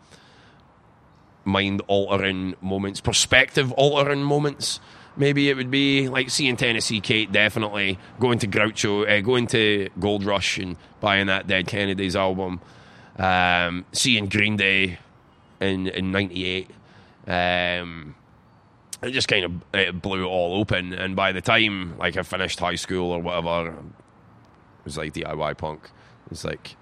mind 1.45 1.81
altering 1.87 2.55
moments, 2.59 2.99
perspective 2.99 3.71
altering 3.73 4.23
moments. 4.23 4.81
Maybe 5.15 5.49
it 5.49 5.55
would 5.55 5.71
be 5.71 6.09
like 6.09 6.29
seeing 6.29 6.57
Tennessee 6.57 6.99
Kate, 6.99 7.31
definitely 7.31 7.97
going 8.19 8.39
to 8.39 8.47
Groucho, 8.47 9.09
uh, 9.09 9.21
going 9.21 9.47
to 9.47 9.87
Gold 9.99 10.25
Rush 10.25 10.57
and 10.57 10.75
buying 10.99 11.27
that 11.27 11.47
Dead 11.47 11.65
Kennedys 11.65 12.15
album, 12.15 12.59
um, 13.19 13.85
seeing 13.91 14.27
Green 14.27 14.57
Day 14.57 14.97
in 15.59 15.87
in 15.87 16.11
'98. 16.11 16.69
Um, 17.27 18.15
it 19.03 19.11
just 19.11 19.27
kind 19.27 19.45
of 19.45 19.51
it 19.73 20.01
blew 20.01 20.23
it 20.23 20.27
all 20.27 20.55
open, 20.59 20.93
and 20.93 21.15
by 21.15 21.31
the 21.31 21.41
time 21.41 21.97
like 21.97 22.17
I 22.17 22.23
finished 22.23 22.59
high 22.59 22.75
school 22.75 23.11
or 23.11 23.21
whatever, 23.21 23.69
it 23.69 24.85
was 24.85 24.97
like 24.97 25.13
DIY 25.13 25.57
punk. 25.57 25.83
It 26.25 26.31
was 26.31 26.43
like 26.43 26.75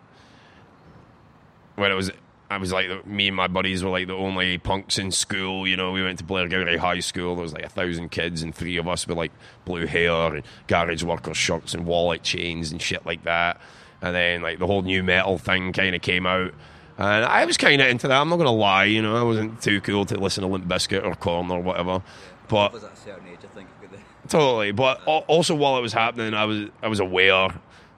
when 1.76 1.92
it 1.92 1.96
was 1.96 2.12
I 2.50 2.58
was 2.58 2.72
like, 2.72 3.06
me 3.06 3.28
and 3.28 3.36
my 3.36 3.48
buddies 3.48 3.84
were 3.84 3.90
like 3.90 4.08
the 4.08 4.16
only 4.16 4.58
punks 4.58 4.98
in 4.98 5.12
school. 5.12 5.68
You 5.68 5.76
know, 5.76 5.92
we 5.92 6.02
went 6.02 6.20
to 6.20 6.24
Blairgowrie 6.24 6.78
High 6.78 7.02
School. 7.02 7.36
There 7.36 7.44
was 7.44 7.54
like 7.54 7.66
a 7.66 7.70
thousand 7.70 8.10
kids, 8.10 8.42
and 8.42 8.56
three 8.56 8.78
of 8.78 8.88
us 8.88 9.06
with 9.06 9.18
like 9.18 9.34
blue 9.66 9.86
hair 9.86 10.36
and 10.36 10.44
garage 10.68 11.04
worker 11.04 11.34
shirts 11.34 11.74
and 11.74 11.86
wallet 11.86 12.24
chains 12.24 12.72
and 12.72 12.82
shit 12.82 13.06
like 13.06 13.24
that. 13.24 13.60
And 14.02 14.16
then 14.16 14.42
like 14.42 14.60
the 14.60 14.68
whole 14.68 14.82
nu 14.82 15.02
metal 15.04 15.38
thing 15.38 15.74
kind 15.74 15.96
of 15.96 16.02
came 16.02 16.26
out, 16.26 16.54
and 16.98 17.26
I 17.26 17.46
was 17.46 17.58
kind 17.58 17.82
of 17.82 17.88
into 17.88 18.08
that. 18.08 18.22
I'm 18.22 18.30
not 18.30 18.38
gonna 18.38 18.52
lie, 18.52 18.86
you 18.86 19.02
know, 19.02 19.16
I 19.16 19.24
wasn't 19.24 19.62
too 19.62 19.82
cool 19.82 20.06
to 20.06 20.20
listen 20.20 20.44
to 20.44 20.48
Limp 20.48 20.66
Bizkit 20.66 21.04
or 21.04 21.16
Korn 21.16 21.50
or 21.50 21.62
whatever. 21.62 22.02
But 22.48 22.76
at 22.76 22.84
a 22.84 22.96
certain 22.96 23.28
age, 23.28 23.40
I 23.44 23.48
think. 23.48 23.68
Totally, 24.28 24.72
but 24.72 25.02
al- 25.08 25.26
also 25.28 25.56
while 25.56 25.78
it 25.78 25.82
was 25.82 25.94
happening, 25.94 26.34
I 26.34 26.46
was 26.46 26.70
I 26.82 26.88
was 26.88 27.00
aware 27.00 27.50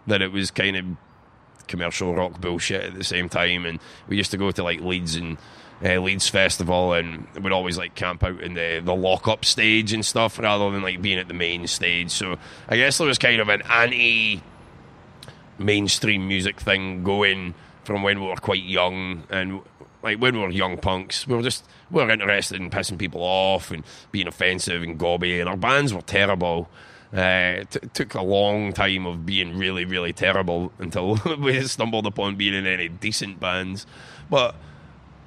that 0.07 0.21
it 0.21 0.31
was 0.31 0.51
kind 0.51 0.77
of 0.77 0.85
commercial 1.67 2.15
rock 2.15 2.39
bullshit 2.41 2.83
at 2.83 2.95
the 2.95 3.03
same 3.03 3.29
time, 3.29 3.65
and 3.65 3.79
we 4.07 4.17
used 4.17 4.31
to 4.31 4.37
go 4.37 4.51
to 4.51 4.63
like 4.63 4.81
Leeds 4.81 5.15
and 5.15 5.37
uh, 5.83 5.99
Leeds 5.99 6.27
Festival, 6.27 6.93
and 6.93 7.27
we'd 7.41 7.53
always 7.53 7.77
like 7.77 7.95
camp 7.95 8.23
out 8.23 8.41
in 8.41 8.53
the 8.53 8.81
the 8.83 8.95
lock 8.95 9.27
up 9.27 9.45
stage 9.45 9.93
and 9.93 10.05
stuff 10.05 10.37
rather 10.39 10.69
than 10.71 10.81
like 10.81 11.01
being 11.01 11.17
at 11.19 11.27
the 11.27 11.33
main 11.33 11.67
stage. 11.67 12.11
So 12.11 12.37
I 12.67 12.77
guess 12.77 12.97
there 12.97 13.07
was 13.07 13.17
kind 13.17 13.39
of 13.39 13.49
an 13.49 13.61
anti 13.63 14.41
mainstream 15.59 16.27
music 16.27 16.59
thing 16.59 17.03
going 17.03 17.53
from 17.83 18.03
when 18.03 18.19
we 18.21 18.27
were 18.27 18.35
quite 18.35 18.63
young 18.63 19.23
and 19.29 19.61
like 20.01 20.19
when 20.19 20.35
we 20.35 20.41
were 20.41 20.49
young 20.49 20.77
punks 20.77 21.27
we 21.27 21.35
were 21.35 21.41
just 21.41 21.65
we 21.91 22.03
were 22.03 22.09
interested 22.09 22.59
in 22.61 22.69
pissing 22.69 22.97
people 22.97 23.21
off 23.21 23.71
and 23.71 23.83
being 24.11 24.27
offensive 24.27 24.81
and 24.83 24.97
gobby 24.97 25.39
and 25.39 25.49
our 25.49 25.57
bands 25.57 25.93
were 25.93 26.01
terrible. 26.01 26.69
Uh, 27.11 27.61
it 27.61 27.71
t- 27.71 27.79
took 27.95 28.13
a 28.13 28.21
long 28.21 28.71
time 28.71 29.07
of 29.07 29.25
being 29.25 29.57
really 29.57 29.83
really 29.83 30.13
terrible 30.13 30.71
until 30.77 31.17
we 31.39 31.59
stumbled 31.63 32.05
upon 32.05 32.35
being 32.35 32.53
in 32.53 32.67
any 32.67 32.87
decent 32.87 33.39
bands. 33.39 33.87
But 34.29 34.55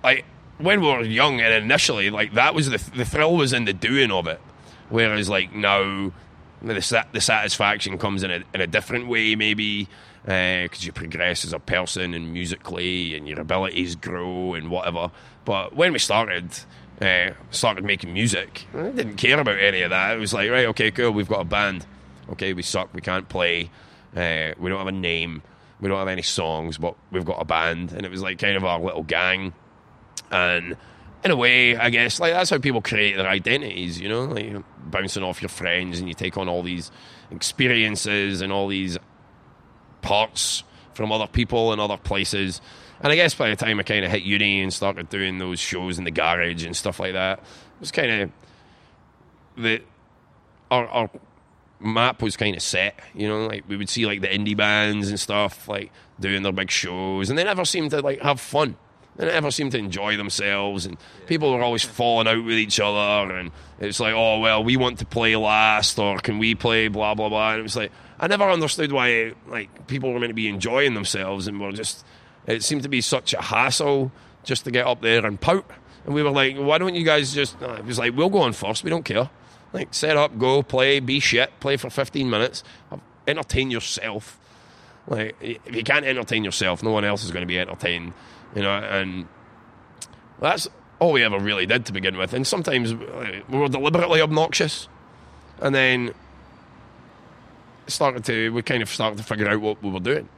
like 0.05 0.25
when 0.59 0.81
we 0.81 0.87
were 0.87 1.03
young 1.03 1.41
and 1.41 1.53
initially, 1.53 2.11
like 2.11 2.35
that 2.35 2.55
was 2.55 2.71
the 2.71 2.79
the 2.97 3.05
thrill 3.05 3.37
was 3.37 3.53
in 3.53 3.65
the 3.65 3.73
doing 3.73 4.13
of 4.13 4.29
it. 4.29 4.41
Whereas 4.91 5.29
like 5.29 5.53
now, 5.53 6.13
the 6.63 6.81
sa- 6.81 7.05
the 7.13 7.21
satisfaction 7.21 7.99
comes 7.99 8.23
in 8.23 8.31
a 8.31 8.45
in 8.55 8.61
a 8.61 8.67
different 8.67 9.09
way, 9.09 9.35
maybe 9.35 9.89
because 10.25 10.85
you 10.85 10.93
progress 10.93 11.45
as 11.45 11.53
a 11.53 11.59
person 11.59 12.15
and 12.15 12.33
musically, 12.33 13.17
and 13.17 13.29
your 13.29 13.41
abilities 13.41 13.97
grow 13.97 14.55
and 14.55 14.71
whatever. 14.71 15.11
But 15.45 15.75
when 15.75 15.93
we 15.93 15.99
started. 15.99 16.51
Uh, 17.01 17.33
started 17.51 17.85
making 17.85 18.13
music. 18.13 18.65
I 18.73 18.91
didn't 18.91 19.17
care 19.17 19.41
about 19.41 19.59
any 19.59 19.83
of 19.83 19.91
that. 19.91 20.15
It 20.15 20.21
was 20.21 20.33
like, 20.33 20.49
right, 20.49 20.67
okay, 20.67 20.93
cool. 20.93 21.11
We've 21.11 21.27
got 21.27 21.41
a 21.41 21.45
band. 21.45 21.85
Okay, 22.31 22.53
we 22.53 22.63
suck. 22.63 22.95
We 22.95 23.01
can't 23.01 23.29
play. 23.29 23.71
Uh, 24.15 24.53
we 24.57 24.71
don't 24.71 24.79
have 24.79 24.87
a 24.87 24.93
name. 24.93 25.43
We 25.81 25.89
don't 25.89 25.99
have 25.99 26.07
any 26.07 26.23
songs, 26.23 26.79
but 26.79 26.95
we've 27.11 27.25
got 27.25 27.43
a 27.43 27.45
band, 27.45 27.91
and 27.91 28.07
it 28.07 28.11
was 28.11 28.23
like 28.23 28.39
kind 28.39 28.57
of 28.57 28.65
our 28.65 28.79
little 28.79 29.03
gang. 29.03 29.53
And 30.31 30.77
in 31.25 31.31
a 31.33 31.37
way, 31.37 31.77
I 31.77 31.91
guess 31.91 32.21
like 32.21 32.35
that's 32.35 32.51
how 32.51 32.59
people 32.59 32.83
create 32.83 33.17
their 33.17 33.27
identities. 33.27 34.01
You 34.01 34.09
know, 34.09 34.25
like 34.27 34.55
bouncing 34.85 35.25
off 35.25 35.43
your 35.43 35.49
friends, 35.49 35.99
and 35.99 36.07
you 36.07 36.15
take 36.15 36.37
on 36.37 36.49
all 36.49 36.63
these 36.63 36.93
experiences 37.33 38.43
and 38.43 38.53
all 38.53 38.69
these 38.69 38.97
parts 40.03 40.65
from 40.95 41.11
other 41.11 41.27
people 41.27 41.73
and 41.73 41.81
other 41.81 41.97
places. 41.97 42.61
And 43.01 43.13
I 43.13 43.17
guess 43.17 43.35
by 43.35 43.51
the 43.51 43.57
time 43.57 43.81
I 43.81 43.83
kind 43.83 44.05
of 44.05 44.11
hit 44.11 44.23
uni 44.23 44.63
and 44.63 44.73
started 44.73 45.09
doing 45.09 45.39
those 45.39 45.59
shows 45.59 45.99
in 45.99 46.05
the 46.05 46.11
garage 46.11 46.65
and 46.65 46.77
stuff 46.77 47.01
like 47.01 47.15
that, 47.15 47.39
it 47.39 47.81
was 47.81 47.91
kind 47.91 48.11
of 48.23 48.31
the 49.57 49.83
our, 50.71 50.87
our 50.87 51.11
map 51.81 52.23
was 52.23 52.37
kind 52.37 52.57
of 52.57 52.63
set. 52.63 52.99
You 53.15 53.29
know, 53.29 53.47
like 53.47 53.65
we 53.69 53.77
would 53.77 53.89
see 53.89 54.07
like 54.07 54.21
the 54.21 54.29
indie 54.29 54.57
bands 54.57 55.09
and 55.09 55.19
stuff 55.19 55.69
like 55.69 55.91
doing 56.21 56.43
their 56.43 56.53
big 56.53 56.71
shows, 56.71 57.31
and 57.31 57.39
they 57.39 57.45
never 57.45 57.65
seemed 57.65 57.91
to 57.91 58.01
like 58.01 58.21
have 58.21 58.41
fun. 58.41 58.77
They 59.17 59.27
never 59.27 59.51
seemed 59.51 59.73
to 59.73 59.79
enjoy 59.79 60.17
themselves, 60.17 60.87
and 60.87 60.97
people 61.27 61.53
were 61.53 61.63
always 61.63 61.83
falling 61.83 62.29
out 62.29 62.45
with 62.45 62.57
each 62.57 62.81
other. 62.81 63.37
And 63.37 63.51
it's 63.79 64.01
like, 64.01 64.15
oh 64.15 64.39
well, 64.39 64.65
we 64.65 64.77
want 64.77 65.01
to 65.01 65.07
play 65.07 65.37
last, 65.37 65.99
or 65.99 66.19
can 66.19 66.39
we 66.39 66.55
play 66.55 66.89
blah 66.89 67.15
blah 67.15 67.29
blah. 67.29 67.51
And 67.51 67.61
it 67.61 67.63
was 67.63 67.77
like 67.77 67.93
I 68.23 68.29
never 68.29 68.49
understood 68.49 68.93
why 68.93 69.33
like 69.47 69.89
people 69.89 70.13
were 70.13 70.21
meant 70.21 70.31
to 70.31 70.35
be 70.35 70.49
enjoying 70.49 70.95
themselves 70.95 71.47
and 71.47 71.61
were 71.61 71.73
just. 71.73 72.07
It 72.47 72.63
seemed 72.63 72.85
to 72.85 72.89
be 72.89 73.01
such 73.01 73.35
a 73.35 73.43
hassle 73.43 74.11
just 74.45 74.65
to 74.65 74.71
get 74.71 74.87
up 74.87 75.03
there 75.03 75.27
and 75.27 75.41
pout. 75.41 75.69
And 76.05 76.15
we 76.15 76.23
were 76.23 76.31
like, 76.31 76.57
why 76.57 76.79
don't 76.79 76.95
you 76.95 77.05
guys 77.05 77.35
just? 77.35 77.61
It 77.61 77.85
was 77.85 77.99
like, 77.99 78.17
we'll 78.17 78.31
go 78.31 78.41
on 78.41 78.53
first. 78.53 78.83
We 78.83 78.91
don't 78.91 79.05
care. 79.05 79.29
Like, 79.73 79.95
set 79.95 80.17
up, 80.17 80.39
go, 80.39 80.63
play, 80.63 81.01
be 81.01 81.19
shit, 81.19 81.59
play 81.61 81.77
for 81.77 81.89
15 81.89 82.29
minutes, 82.29 82.63
entertain 83.27 83.71
yourself. 83.71 84.39
Like, 85.07 85.35
if 85.41 85.75
you 85.75 85.83
can't 85.83 86.05
entertain 86.05 86.45
yourself, 86.45 86.83
no 86.83 86.91
one 86.91 87.05
else 87.05 87.25
is 87.25 87.31
going 87.31 87.43
to 87.43 87.47
be 87.47 87.59
entertained, 87.59 88.13
you 88.55 88.63
know. 88.63 88.71
And 88.71 89.27
that's 90.41 90.69
all 90.99 91.13
we 91.13 91.23
ever 91.23 91.39
really 91.39 91.65
did 91.65 91.87
to 91.87 91.93
begin 91.93 92.19
with. 92.19 92.35
And 92.35 92.47
sometimes 92.47 92.93
we 92.95 93.59
were 93.59 93.69
deliberately 93.69 94.21
obnoxious, 94.21 94.89
and 95.61 95.75
then 95.75 96.13
started 97.95 98.25
to 98.25 98.51
we 98.51 98.63
kind 98.63 98.83
of 98.83 98.89
started 98.89 99.19
to 99.19 99.25
figure 99.25 99.49
out 99.49 99.61
what 99.61 99.83
we 99.83 99.91
were 99.91 100.01
doing, 100.01 100.29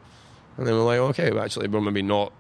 and 0.57 0.66
then 0.66 0.74
we're 0.74 0.84
like, 0.84 0.98
okay, 0.98 1.30
well, 1.30 1.44
actually, 1.44 1.68
we're 1.68 1.80
maybe 1.80 2.02
not. 2.02 2.32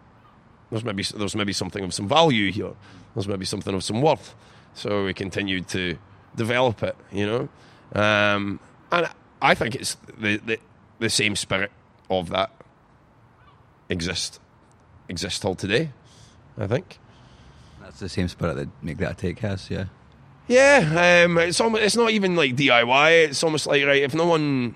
There's 0.70 0.84
maybe 0.84 1.02
there's 1.02 1.36
maybe 1.36 1.52
something 1.52 1.84
of 1.84 1.94
some 1.94 2.08
value 2.08 2.50
here. 2.50 2.72
There's 3.14 3.28
maybe 3.28 3.44
something 3.44 3.74
of 3.74 3.84
some 3.84 4.02
worth. 4.02 4.34
So 4.74 5.04
we 5.04 5.14
continued 5.14 5.68
to 5.68 5.96
develop 6.34 6.82
it, 6.82 6.96
you 7.12 7.26
know. 7.26 7.48
Um, 7.92 8.58
and 8.90 9.08
I 9.40 9.54
think 9.54 9.74
it's 9.76 9.96
the, 10.18 10.38
the 10.38 10.58
the 10.98 11.10
same 11.10 11.36
spirit 11.36 11.70
of 12.10 12.30
that 12.30 12.50
exists 13.88 14.40
exists 15.08 15.38
till 15.40 15.54
today. 15.54 15.90
I 16.58 16.66
think. 16.66 16.98
That's 17.82 18.00
the 18.00 18.08
same 18.08 18.28
spirit 18.28 18.54
that 18.54 18.68
Make 18.82 18.98
That 18.98 19.18
Take 19.18 19.40
has, 19.40 19.70
yeah. 19.70 19.86
Yeah, 20.46 21.24
um, 21.26 21.38
it's 21.38 21.60
almost, 21.60 21.82
it's 21.82 21.96
not 21.96 22.10
even 22.10 22.34
like 22.36 22.56
DIY. 22.56 23.24
It's 23.28 23.42
almost 23.42 23.66
like 23.66 23.84
right 23.84 24.02
if 24.02 24.14
no 24.14 24.26
one, 24.26 24.74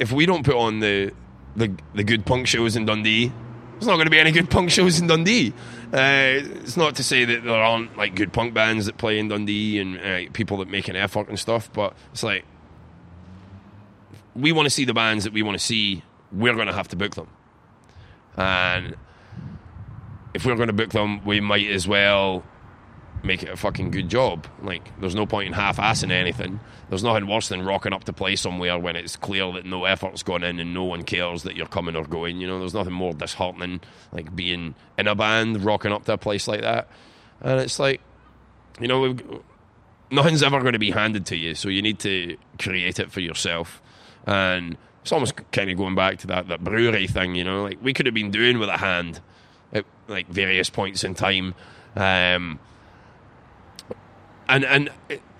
if 0.00 0.10
we 0.10 0.26
don't 0.26 0.44
put 0.44 0.56
on 0.56 0.80
the 0.80 1.12
the 1.54 1.72
the 1.94 2.02
good 2.02 2.26
punk 2.26 2.48
shows 2.48 2.74
in 2.74 2.86
Dundee, 2.86 3.30
there's 3.74 3.86
not 3.86 3.94
going 3.94 4.06
to 4.06 4.10
be 4.10 4.18
any 4.18 4.32
good 4.32 4.50
punk 4.50 4.70
shows 4.70 4.98
in 4.98 5.06
Dundee. 5.06 5.52
Uh, 5.92 6.40
it's 6.62 6.76
not 6.76 6.96
to 6.96 7.04
say 7.04 7.24
that 7.24 7.44
there 7.44 7.54
aren't 7.54 7.96
like 7.96 8.16
good 8.16 8.32
punk 8.32 8.54
bands 8.54 8.86
that 8.86 8.96
play 8.96 9.18
in 9.18 9.28
Dundee 9.28 9.78
and 9.78 9.98
uh, 9.98 10.30
people 10.32 10.56
that 10.58 10.68
make 10.68 10.88
an 10.88 10.96
effort 10.96 11.28
and 11.28 11.38
stuff, 11.38 11.70
but 11.72 11.94
it's 12.12 12.22
like 12.22 12.44
we 14.34 14.50
want 14.52 14.66
to 14.66 14.70
see 14.70 14.84
the 14.84 14.94
bands 14.94 15.24
that 15.24 15.32
we 15.32 15.42
want 15.42 15.58
to 15.58 15.64
see. 15.64 16.02
We're 16.32 16.54
going 16.54 16.68
to 16.68 16.72
have 16.72 16.88
to 16.88 16.96
book 16.96 17.14
them, 17.14 17.28
and 18.36 18.96
if 20.32 20.46
we're 20.46 20.56
going 20.56 20.68
to 20.68 20.72
book 20.72 20.90
them, 20.90 21.24
we 21.24 21.40
might 21.40 21.66
as 21.66 21.86
well 21.86 22.44
make 23.24 23.42
it 23.42 23.48
a 23.48 23.56
fucking 23.56 23.90
good 23.90 24.08
job. 24.08 24.46
Like, 24.62 24.98
there's 25.00 25.14
no 25.14 25.26
point 25.26 25.48
in 25.48 25.52
half-assing 25.52 26.10
anything. 26.10 26.60
There's 26.88 27.04
nothing 27.04 27.26
worse 27.26 27.48
than 27.48 27.64
rocking 27.64 27.92
up 27.92 28.04
to 28.04 28.12
play 28.12 28.36
somewhere 28.36 28.78
when 28.78 28.96
it's 28.96 29.16
clear 29.16 29.52
that 29.52 29.64
no 29.64 29.84
effort's 29.84 30.22
gone 30.22 30.42
in 30.42 30.58
and 30.58 30.74
no 30.74 30.84
one 30.84 31.02
cares 31.02 31.42
that 31.44 31.56
you're 31.56 31.66
coming 31.66 31.96
or 31.96 32.04
going. 32.04 32.40
You 32.40 32.48
know, 32.48 32.58
there's 32.58 32.74
nothing 32.74 32.92
more 32.92 33.12
disheartening 33.12 33.80
like 34.12 34.34
being 34.34 34.74
in 34.98 35.06
a 35.06 35.14
band, 35.14 35.64
rocking 35.64 35.92
up 35.92 36.04
to 36.06 36.14
a 36.14 36.18
place 36.18 36.48
like 36.48 36.62
that. 36.62 36.88
And 37.40 37.60
it's 37.60 37.78
like, 37.78 38.00
you 38.80 38.88
know, 38.88 39.16
nothing's 40.10 40.42
ever 40.42 40.60
going 40.60 40.72
to 40.72 40.78
be 40.78 40.90
handed 40.90 41.26
to 41.26 41.36
you, 41.36 41.54
so 41.54 41.68
you 41.68 41.82
need 41.82 41.98
to 42.00 42.36
create 42.58 42.98
it 42.98 43.12
for 43.12 43.20
yourself. 43.20 43.80
And 44.26 44.76
it's 45.02 45.12
almost 45.12 45.34
kind 45.52 45.70
of 45.70 45.76
going 45.76 45.94
back 45.94 46.18
to 46.18 46.26
that, 46.28 46.48
that 46.48 46.62
brewery 46.62 47.06
thing, 47.06 47.34
you 47.34 47.44
know, 47.44 47.62
like 47.62 47.82
we 47.82 47.92
could 47.92 48.06
have 48.06 48.14
been 48.14 48.30
doing 48.30 48.58
with 48.58 48.68
a 48.68 48.78
hand 48.78 49.20
at 49.72 49.84
like 50.08 50.26
various 50.28 50.68
points 50.68 51.04
in 51.04 51.14
time. 51.14 51.54
Um, 51.96 52.58
and 54.50 54.64
and 54.64 54.90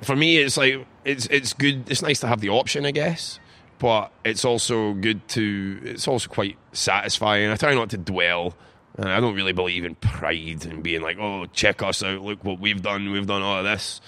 for 0.02 0.16
me, 0.16 0.38
it's 0.38 0.56
like 0.56 0.86
it's 1.04 1.26
it's 1.26 1.52
good. 1.52 1.90
It's 1.90 2.02
nice 2.02 2.20
to 2.20 2.26
have 2.26 2.40
the 2.40 2.48
option, 2.48 2.86
I 2.86 2.92
guess, 2.92 3.38
but 3.78 4.12
it's 4.24 4.44
also 4.44 4.94
good 4.94 5.26
to. 5.30 5.80
It's 5.84 6.08
also 6.08 6.28
quite 6.28 6.56
satisfying. 6.72 7.50
I 7.50 7.56
try 7.56 7.74
not 7.74 7.90
to 7.90 7.98
dwell. 7.98 8.54
And 8.96 9.08
I 9.08 9.20
don't 9.20 9.36
really 9.36 9.52
believe 9.52 9.84
in 9.84 9.94
pride 9.94 10.66
and 10.66 10.82
being 10.82 11.00
like, 11.00 11.16
"Oh, 11.18 11.46
check 11.46 11.82
us 11.82 12.02
out! 12.02 12.22
Look 12.22 12.44
what 12.44 12.58
we've 12.58 12.82
done. 12.82 13.10
We've 13.12 13.26
done 13.26 13.40
all 13.40 13.58
of 13.58 13.64
this. 13.64 14.00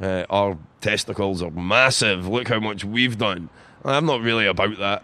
Uh, 0.00 0.24
our 0.30 0.56
testicles 0.80 1.42
are 1.42 1.50
massive. 1.50 2.28
Look 2.28 2.48
how 2.48 2.60
much 2.60 2.84
we've 2.84 3.18
done." 3.18 3.50
I'm 3.84 4.06
not 4.06 4.20
really 4.22 4.46
about 4.46 4.78
that. 4.78 5.02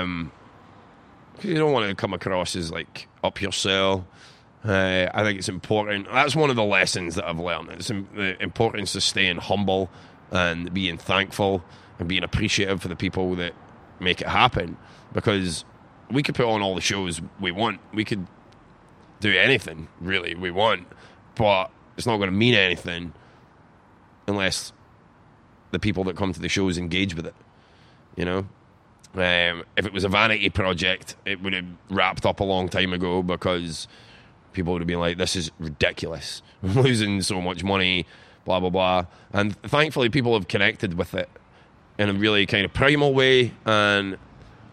Um, 0.00 0.30
you 1.42 1.54
don't 1.54 1.72
want 1.72 1.88
to 1.88 1.94
come 1.94 2.12
across 2.12 2.54
as 2.54 2.70
like 2.70 3.08
up 3.24 3.40
yourself. 3.40 4.04
Uh, 4.64 5.08
I 5.14 5.22
think 5.22 5.38
it's 5.38 5.48
important. 5.48 6.08
That's 6.12 6.34
one 6.34 6.50
of 6.50 6.56
the 6.56 6.64
lessons 6.64 7.14
that 7.14 7.26
I've 7.26 7.38
learned. 7.38 7.70
It's 7.70 7.88
the 7.88 8.36
importance 8.42 8.94
of 8.94 9.02
staying 9.02 9.36
humble 9.36 9.88
and 10.30 10.72
being 10.74 10.98
thankful 10.98 11.62
and 11.98 12.08
being 12.08 12.22
appreciative 12.22 12.82
for 12.82 12.88
the 12.88 12.96
people 12.96 13.34
that 13.36 13.54
make 14.00 14.20
it 14.20 14.28
happen. 14.28 14.76
Because 15.12 15.64
we 16.10 16.22
could 16.22 16.34
put 16.34 16.46
on 16.46 16.60
all 16.60 16.74
the 16.74 16.80
shows 16.80 17.20
we 17.40 17.52
want. 17.52 17.80
We 17.92 18.04
could 18.04 18.26
do 19.20 19.36
anything 19.36 19.88
really 20.00 20.34
we 20.34 20.50
want, 20.50 20.86
but 21.34 21.70
it's 21.96 22.06
not 22.06 22.16
going 22.18 22.30
to 22.30 22.36
mean 22.36 22.54
anything 22.54 23.12
unless 24.26 24.72
the 25.70 25.78
people 25.78 26.04
that 26.04 26.16
come 26.16 26.32
to 26.32 26.40
the 26.40 26.48
shows 26.48 26.78
engage 26.78 27.14
with 27.14 27.26
it. 27.26 27.34
You 28.16 28.24
know, 28.24 28.38
um, 29.14 29.64
if 29.76 29.86
it 29.86 29.92
was 29.92 30.04
a 30.04 30.08
vanity 30.08 30.50
project, 30.50 31.16
it 31.24 31.42
would 31.42 31.52
have 31.52 31.66
wrapped 31.90 32.26
up 32.26 32.40
a 32.40 32.44
long 32.44 32.68
time 32.68 32.92
ago 32.92 33.22
because 33.22 33.88
people 34.58 34.72
would 34.72 34.82
have 34.82 34.88
been 34.88 34.98
like, 34.98 35.16
"This 35.18 35.36
is 35.36 35.50
ridiculous. 35.58 36.42
Losing 36.62 37.22
so 37.22 37.40
much 37.40 37.62
money." 37.62 38.06
Blah 38.44 38.60
blah 38.60 38.70
blah. 38.70 39.06
And 39.32 39.54
thankfully, 39.62 40.08
people 40.08 40.32
have 40.34 40.48
connected 40.48 40.94
with 40.94 41.14
it 41.14 41.28
in 41.98 42.08
a 42.08 42.12
really 42.14 42.46
kind 42.46 42.64
of 42.64 42.72
primal 42.72 43.12
way, 43.12 43.52
and 43.66 44.16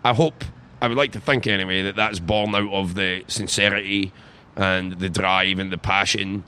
I 0.04 0.14
hope, 0.14 0.46
I 0.82 0.88
would 0.88 0.98
like 0.98 1.12
to 1.12 1.20
think 1.20 1.46
anyway, 1.46 1.82
that 1.84 1.96
that's 1.96 2.20
born 2.20 2.56
out 2.56 2.72
of 2.72 2.96
the 2.96 3.24
sincerity 3.28 4.14
and 4.56 4.94
the 4.94 5.10
drive 5.10 5.60
and 5.60 5.72
the 5.72 5.78
passion 5.78 6.46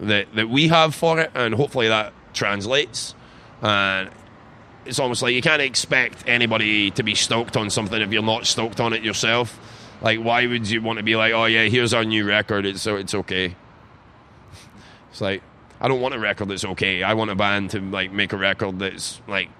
that 0.00 0.34
that 0.34 0.48
we 0.48 0.68
have 0.68 0.94
for 0.94 1.20
it, 1.20 1.30
and 1.34 1.54
hopefully 1.54 1.88
that 1.88 2.12
translates. 2.34 3.14
And 3.62 4.10
it's 4.84 4.98
almost 4.98 5.22
like 5.22 5.34
you 5.34 5.42
can't 5.42 5.62
expect 5.62 6.24
anybody 6.26 6.90
to 6.92 7.02
be 7.02 7.14
stoked 7.14 7.56
on 7.56 7.70
something 7.70 8.00
if 8.00 8.12
you're 8.12 8.22
not 8.22 8.46
stoked 8.46 8.80
on 8.80 8.92
it 8.92 9.02
yourself. 9.02 9.58
Like, 10.00 10.20
why 10.20 10.46
would 10.46 10.70
you 10.70 10.80
want 10.80 10.98
to 10.98 11.02
be 11.02 11.16
like, 11.16 11.32
oh 11.32 11.46
yeah, 11.46 11.64
here's 11.64 11.92
our 11.92 12.04
new 12.04 12.24
record, 12.24 12.66
it's 12.66 12.82
so 12.82 12.96
it's 12.96 13.14
okay. 13.14 13.56
It's 15.10 15.20
like 15.20 15.42
I 15.80 15.88
don't 15.88 16.00
want 16.00 16.14
a 16.14 16.18
record 16.18 16.48
that's 16.48 16.64
okay. 16.64 17.02
I 17.02 17.14
want 17.14 17.30
a 17.30 17.34
band 17.34 17.70
to 17.70 17.80
like 17.80 18.12
make 18.12 18.32
a 18.32 18.36
record 18.36 18.78
that's 18.78 19.20
like 19.28 19.50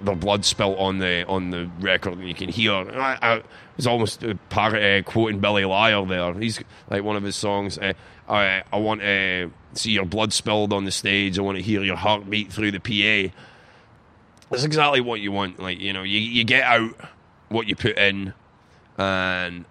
the 0.00 0.14
blood 0.14 0.44
spilt 0.44 0.78
on 0.78 0.98
the 0.98 1.24
on 1.26 1.50
the 1.50 1.70
record 1.80 2.18
and 2.18 2.28
you 2.28 2.34
can 2.34 2.48
hear. 2.48 2.72
I, 2.72 3.18
I 3.22 3.42
was 3.76 3.86
almost 3.86 4.24
uh, 4.24 5.02
quoting 5.02 5.40
Billy 5.40 5.64
Liar 5.64 6.04
there. 6.06 6.34
He's 6.34 6.60
like 6.90 7.02
one 7.02 7.16
of 7.16 7.22
his 7.22 7.36
songs. 7.36 7.78
Uh, 7.78 7.94
I 8.28 8.62
I 8.72 8.78
want 8.78 9.00
to 9.02 9.50
see 9.74 9.92
your 9.92 10.06
blood 10.06 10.32
spilled 10.32 10.72
on 10.72 10.84
the 10.84 10.90
stage. 10.90 11.38
I 11.38 11.42
want 11.42 11.58
to 11.58 11.62
hear 11.62 11.82
your 11.82 11.96
heartbeat 11.96 12.52
through 12.52 12.72
the 12.72 12.80
PA. 12.80 13.34
That's 14.50 14.64
exactly 14.64 15.00
what 15.00 15.20
you 15.20 15.32
want. 15.32 15.60
Like 15.60 15.80
you 15.80 15.92
know, 15.92 16.02
you 16.02 16.18
you 16.18 16.44
get 16.44 16.64
out 16.64 16.94
what 17.48 17.68
you 17.68 17.76
put 17.76 17.96
in, 17.96 18.34
and 18.98 19.64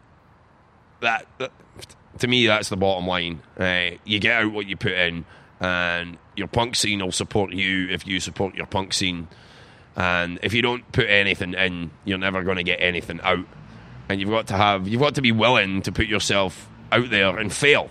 that, 1.01 1.25
that 1.37 1.51
to 2.19 2.27
me, 2.27 2.47
that's 2.47 2.69
the 2.69 2.77
bottom 2.77 3.07
line. 3.07 3.41
Uh, 3.57 3.97
you 4.05 4.19
get 4.19 4.43
out 4.43 4.51
what 4.51 4.67
you 4.67 4.77
put 4.77 4.93
in, 4.93 5.25
and 5.59 6.17
your 6.35 6.47
punk 6.47 6.75
scene 6.75 6.99
will 6.99 7.11
support 7.11 7.53
you 7.53 7.89
if 7.89 8.05
you 8.07 8.19
support 8.19 8.55
your 8.55 8.65
punk 8.65 8.93
scene. 8.93 9.27
And 9.95 10.39
if 10.41 10.53
you 10.53 10.61
don't 10.61 10.89
put 10.91 11.07
anything 11.07 11.53
in, 11.53 11.91
you're 12.03 12.17
never 12.17 12.43
going 12.43 12.57
to 12.57 12.63
get 12.63 12.81
anything 12.81 13.21
out. 13.21 13.45
And 14.09 14.19
you've 14.19 14.29
got 14.29 14.47
to 14.47 14.55
have, 14.55 14.87
you've 14.87 15.01
got 15.01 15.15
to 15.15 15.21
be 15.21 15.31
willing 15.31 15.81
to 15.83 15.91
put 15.91 16.07
yourself 16.07 16.67
out 16.91 17.09
there 17.09 17.37
and 17.37 17.53
fail. 17.53 17.89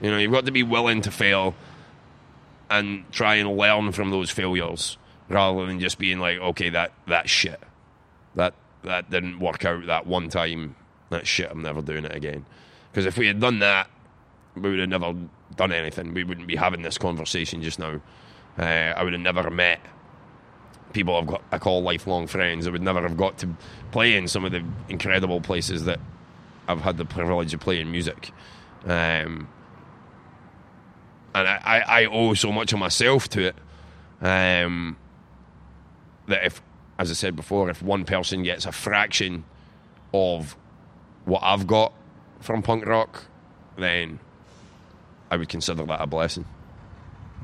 You 0.00 0.10
know, 0.10 0.18
you've 0.18 0.32
got 0.32 0.46
to 0.46 0.52
be 0.52 0.62
willing 0.62 1.00
to 1.02 1.10
fail 1.10 1.54
and 2.70 3.10
try 3.10 3.36
and 3.36 3.56
learn 3.56 3.92
from 3.92 4.10
those 4.10 4.30
failures 4.30 4.96
rather 5.28 5.66
than 5.66 5.80
just 5.80 5.98
being 5.98 6.18
like, 6.18 6.38
okay, 6.38 6.70
that 6.70 6.92
that 7.06 7.28
shit, 7.28 7.60
that 8.34 8.54
that 8.84 9.10
didn't 9.10 9.38
work 9.40 9.64
out 9.64 9.86
that 9.86 10.06
one 10.06 10.28
time. 10.28 10.76
That 11.10 11.26
shit, 11.26 11.50
I'm 11.50 11.62
never 11.62 11.82
doing 11.82 12.04
it 12.04 12.14
again. 12.14 12.44
Because 12.90 13.06
if 13.06 13.16
we 13.16 13.26
had 13.26 13.40
done 13.40 13.60
that, 13.60 13.88
we 14.54 14.70
would 14.70 14.78
have 14.78 14.88
never 14.88 15.14
done 15.56 15.72
anything. 15.72 16.14
We 16.14 16.24
wouldn't 16.24 16.46
be 16.46 16.56
having 16.56 16.82
this 16.82 16.98
conversation 16.98 17.62
just 17.62 17.78
now. 17.78 18.00
Uh, 18.58 18.62
I 18.62 19.02
would 19.02 19.12
have 19.12 19.22
never 19.22 19.50
met 19.50 19.80
people 20.92 21.16
I've 21.16 21.26
got 21.26 21.42
I 21.52 21.58
call 21.58 21.82
lifelong 21.82 22.26
friends. 22.26 22.66
I 22.66 22.70
would 22.70 22.82
never 22.82 23.02
have 23.02 23.16
got 23.16 23.38
to 23.38 23.48
play 23.90 24.16
in 24.16 24.28
some 24.28 24.44
of 24.44 24.52
the 24.52 24.64
incredible 24.88 25.40
places 25.40 25.84
that 25.84 26.00
I've 26.66 26.80
had 26.80 26.96
the 26.96 27.04
privilege 27.04 27.54
of 27.54 27.60
playing 27.60 27.90
music. 27.90 28.32
Um, 28.84 29.48
and 31.34 31.48
I, 31.48 31.60
I, 31.64 31.80
I 32.02 32.04
owe 32.06 32.34
so 32.34 32.52
much 32.52 32.72
of 32.72 32.78
myself 32.78 33.28
to 33.30 33.48
it 33.48 33.56
um, 34.20 34.96
that 36.26 36.44
if, 36.44 36.62
as 36.98 37.10
I 37.10 37.14
said 37.14 37.36
before, 37.36 37.70
if 37.70 37.82
one 37.82 38.04
person 38.04 38.42
gets 38.42 38.66
a 38.66 38.72
fraction 38.72 39.44
of 40.12 40.56
what 41.24 41.42
I've 41.42 41.66
got 41.66 41.92
from 42.40 42.62
punk 42.62 42.86
rock, 42.86 43.24
then 43.76 44.18
I 45.30 45.36
would 45.36 45.48
consider 45.48 45.84
that 45.84 46.00
a 46.00 46.06
blessing. 46.06 46.44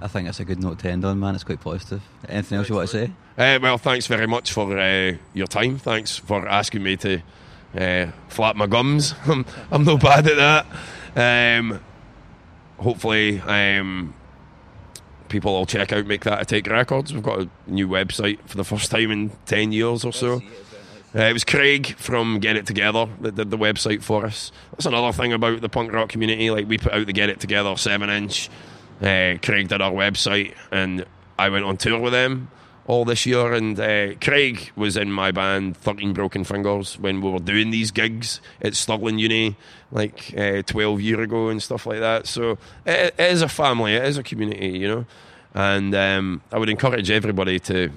I 0.00 0.08
think 0.08 0.26
that's 0.26 0.40
a 0.40 0.44
good 0.44 0.60
note 0.60 0.80
to 0.80 0.90
end 0.90 1.04
on, 1.04 1.20
man. 1.20 1.34
It's 1.34 1.44
quite 1.44 1.60
positive. 1.60 2.02
Anything 2.28 2.58
else 2.58 2.68
you 2.68 2.74
want 2.74 2.90
to 2.90 3.06
say? 3.06 3.12
Uh, 3.38 3.58
well, 3.62 3.78
thanks 3.78 4.06
very 4.06 4.26
much 4.26 4.52
for 4.52 4.76
uh, 4.76 5.12
your 5.32 5.46
time. 5.46 5.78
Thanks 5.78 6.16
for 6.16 6.46
asking 6.48 6.82
me 6.82 6.96
to 6.96 7.22
uh, 7.76 8.06
flap 8.28 8.56
my 8.56 8.66
gums. 8.66 9.14
I'm, 9.26 9.46
I'm 9.70 9.84
no 9.84 9.96
bad 9.96 10.26
at 10.26 10.66
that. 11.14 11.58
Um, 11.60 11.80
hopefully, 12.78 13.40
um, 13.40 14.14
people 15.34 15.52
will 15.52 15.66
check 15.66 15.92
out 15.92 16.06
Make 16.06 16.22
That 16.22 16.40
a 16.40 16.44
Take 16.44 16.68
Records. 16.68 17.12
We've 17.12 17.20
got 17.20 17.40
a 17.40 17.48
new 17.66 17.88
website 17.88 18.38
for 18.46 18.56
the 18.56 18.62
first 18.62 18.88
time 18.88 19.10
in 19.10 19.32
10 19.46 19.72
years 19.72 20.04
or 20.04 20.12
so. 20.12 20.36
Uh, 21.12 21.22
it 21.22 21.32
was 21.32 21.42
Craig 21.42 21.96
from 21.96 22.38
Get 22.38 22.54
It 22.54 22.66
Together 22.66 23.08
that 23.20 23.34
did 23.34 23.50
the 23.50 23.58
website 23.58 24.00
for 24.00 24.26
us. 24.26 24.52
That's 24.70 24.86
another 24.86 25.10
thing 25.10 25.32
about 25.32 25.60
the 25.60 25.68
punk 25.68 25.92
rock 25.92 26.08
community. 26.08 26.52
Like, 26.52 26.68
we 26.68 26.78
put 26.78 26.92
out 26.92 27.06
the 27.06 27.12
Get 27.12 27.30
It 27.30 27.40
Together 27.40 27.76
7 27.76 28.08
inch. 28.10 28.48
Uh, 29.00 29.34
Craig 29.42 29.66
did 29.66 29.82
our 29.82 29.90
website, 29.90 30.54
and 30.70 31.04
I 31.36 31.48
went 31.48 31.64
on 31.64 31.78
tour 31.78 31.98
with 31.98 32.12
them 32.12 32.48
all 32.86 33.04
this 33.04 33.26
year. 33.26 33.52
And 33.52 33.78
uh, 33.78 34.14
Craig 34.20 34.70
was 34.76 34.96
in 34.96 35.10
my 35.10 35.30
band, 35.30 35.76
13 35.76 36.12
Broken 36.12 36.44
Fingers, 36.44 36.98
when 36.98 37.20
we 37.20 37.30
were 37.30 37.38
doing 37.38 37.70
these 37.70 37.90
gigs 37.90 38.40
at 38.62 38.74
Stirling 38.74 39.18
Uni 39.18 39.56
like 39.90 40.34
uh, 40.36 40.62
12 40.62 41.00
year 41.00 41.20
ago 41.20 41.48
and 41.48 41.62
stuff 41.62 41.86
like 41.86 42.00
that. 42.00 42.26
So 42.26 42.58
it, 42.84 43.14
it 43.18 43.32
is 43.32 43.42
a 43.42 43.48
family, 43.48 43.94
it 43.94 44.04
is 44.04 44.18
a 44.18 44.22
community, 44.22 44.78
you 44.78 44.88
know. 44.88 45.06
And 45.54 45.94
um, 45.94 46.42
I 46.52 46.58
would 46.58 46.68
encourage 46.68 47.10
everybody 47.10 47.60
to 47.60 47.90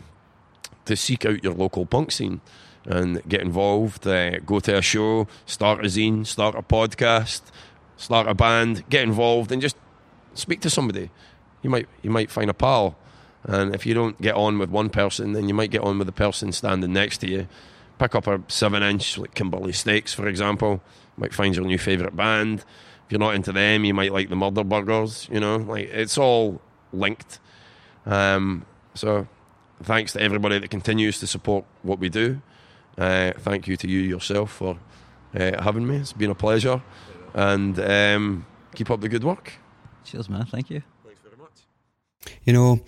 to 0.86 0.96
seek 0.96 1.26
out 1.26 1.44
your 1.44 1.54
local 1.54 1.86
punk 1.86 2.12
scene 2.12 2.40
and 2.86 3.22
get 3.28 3.42
involved. 3.42 4.08
Uh, 4.08 4.40
go 4.40 4.60
to 4.62 4.78
a 4.78 4.82
show, 4.82 5.28
start 5.46 5.80
a 5.80 5.88
zine, 5.88 6.26
start 6.26 6.56
a 6.56 6.62
podcast, 6.62 7.42
start 7.98 8.28
a 8.28 8.34
band, 8.34 8.88
get 8.90 9.04
involved, 9.04 9.52
and 9.52 9.62
just 9.62 9.76
speak 10.34 10.62
to 10.62 10.70
somebody. 10.70 11.10
You 11.62 11.70
might 11.70 11.88
you 12.02 12.10
might 12.10 12.32
find 12.32 12.50
a 12.50 12.54
pal, 12.54 12.96
and 13.44 13.74
if 13.74 13.86
you 13.86 13.94
don't 13.94 14.20
get 14.22 14.36
on 14.36 14.60
with 14.60 14.70
one 14.70 14.90
person, 14.90 15.34
then 15.34 15.48
you 15.48 15.54
might 15.54 15.72
get 15.72 15.82
on 15.82 15.98
with 15.98 16.08
the 16.08 16.14
person 16.14 16.52
standing 16.52 16.94
next 16.94 17.20
to 17.20 17.30
you. 17.30 17.48
Pick 18.00 18.14
up 18.16 18.28
a 18.28 18.42
seven 18.48 18.84
inch 18.84 19.18
like 19.18 19.34
Kimberly 19.34 19.74
Steaks, 19.74 20.14
for 20.14 20.28
example. 20.28 20.82
You 21.16 21.22
might 21.22 21.34
find 21.34 21.56
your 21.56 21.66
new 21.66 21.78
favourite 21.78 22.16
band. 22.16 22.60
If 23.06 23.12
you're 23.12 23.20
not 23.20 23.36
into 23.36 23.52
them, 23.52 23.86
you 23.86 23.94
might 23.94 24.12
like 24.12 24.30
the 24.30 24.36
Murder 24.36 24.64
Burgers. 24.64 25.28
You 25.32 25.40
know, 25.40 25.58
like 25.58 25.90
it's 25.90 26.18
all 26.18 26.62
linked. 26.92 27.40
Um, 28.06 28.66
so, 28.94 29.28
thanks 29.82 30.14
to 30.14 30.22
everybody 30.22 30.60
that 30.60 30.70
continues 30.70 31.20
to 31.20 31.28
support 31.28 31.66
what 31.84 32.00
we 32.00 32.10
do. 32.10 32.42
Uh, 32.98 33.32
thank 33.38 33.68
you 33.68 33.78
to 33.78 33.88
you 33.88 34.00
yourself 34.00 34.52
for 34.52 34.78
uh, 35.36 35.62
having 35.62 35.88
me. 35.88 35.98
It's 35.98 36.14
been 36.14 36.32
a 36.32 36.36
pleasure, 36.36 36.82
and 37.34 37.80
um, 37.80 38.46
keep 38.76 38.92
up 38.92 39.02
the 39.02 39.10
good 39.10 39.24
work. 39.24 39.54
Cheers, 40.04 40.30
man. 40.30 40.46
Thank 40.46 40.70
you. 40.70 40.82
You 42.44 42.54
know, 42.54 42.80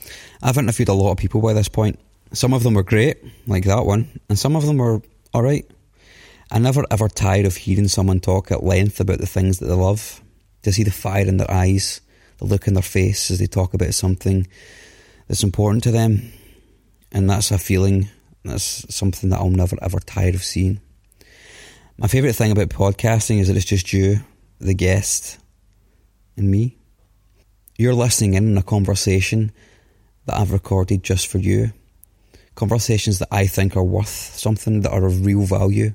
I've 0.41 0.57
interviewed 0.57 0.89
a 0.89 0.93
lot 0.93 1.11
of 1.11 1.17
people 1.17 1.41
by 1.41 1.53
this 1.53 1.69
point. 1.69 1.99
Some 2.33 2.53
of 2.53 2.63
them 2.63 2.75
were 2.75 2.83
great, 2.83 3.17
like 3.47 3.65
that 3.65 3.85
one, 3.85 4.19
and 4.29 4.37
some 4.37 4.55
of 4.55 4.65
them 4.65 4.77
were 4.77 5.01
alright. 5.33 5.65
I 6.51 6.59
never 6.59 6.83
ever 6.89 7.07
tired 7.07 7.45
of 7.45 7.55
hearing 7.55 7.87
someone 7.87 8.19
talk 8.19 8.51
at 8.51 8.63
length 8.63 8.99
about 8.99 9.19
the 9.19 9.27
things 9.27 9.59
that 9.59 9.67
they 9.67 9.73
love, 9.73 10.21
to 10.63 10.71
see 10.71 10.83
the 10.83 10.91
fire 10.91 11.27
in 11.27 11.37
their 11.37 11.51
eyes, 11.51 12.01
the 12.37 12.45
look 12.45 12.67
in 12.67 12.73
their 12.73 12.83
face 12.83 13.29
as 13.31 13.39
they 13.39 13.47
talk 13.47 13.73
about 13.73 13.93
something 13.93 14.47
that's 15.27 15.43
important 15.43 15.83
to 15.83 15.91
them. 15.91 16.31
And 17.11 17.29
that's 17.29 17.51
a 17.51 17.57
feeling, 17.57 18.09
that's 18.43 18.93
something 18.93 19.29
that 19.29 19.39
I'll 19.39 19.49
never 19.49 19.77
ever 19.81 19.99
tire 19.99 20.29
of 20.29 20.43
seeing. 20.43 20.79
My 21.97 22.07
favourite 22.07 22.35
thing 22.35 22.51
about 22.51 22.69
podcasting 22.69 23.39
is 23.39 23.47
that 23.47 23.57
it's 23.57 23.65
just 23.65 23.91
you, 23.93 24.21
the 24.59 24.73
guest, 24.73 25.37
and 26.37 26.49
me. 26.49 26.78
You're 27.80 27.95
listening 27.95 28.34
in 28.34 28.51
on 28.51 28.57
a 28.57 28.61
conversation 28.61 29.53
that 30.25 30.36
I've 30.38 30.51
recorded 30.51 31.01
just 31.01 31.27
for 31.27 31.38
you. 31.38 31.71
Conversations 32.53 33.19
that 33.19 33.30
I 33.32 33.47
think 33.47 33.77
are 33.77 33.84
worth 33.86 34.36
something, 34.36 34.82
that 34.82 34.91
are 34.91 35.05
of 35.05 35.25
real 35.25 35.43
value, 35.43 35.93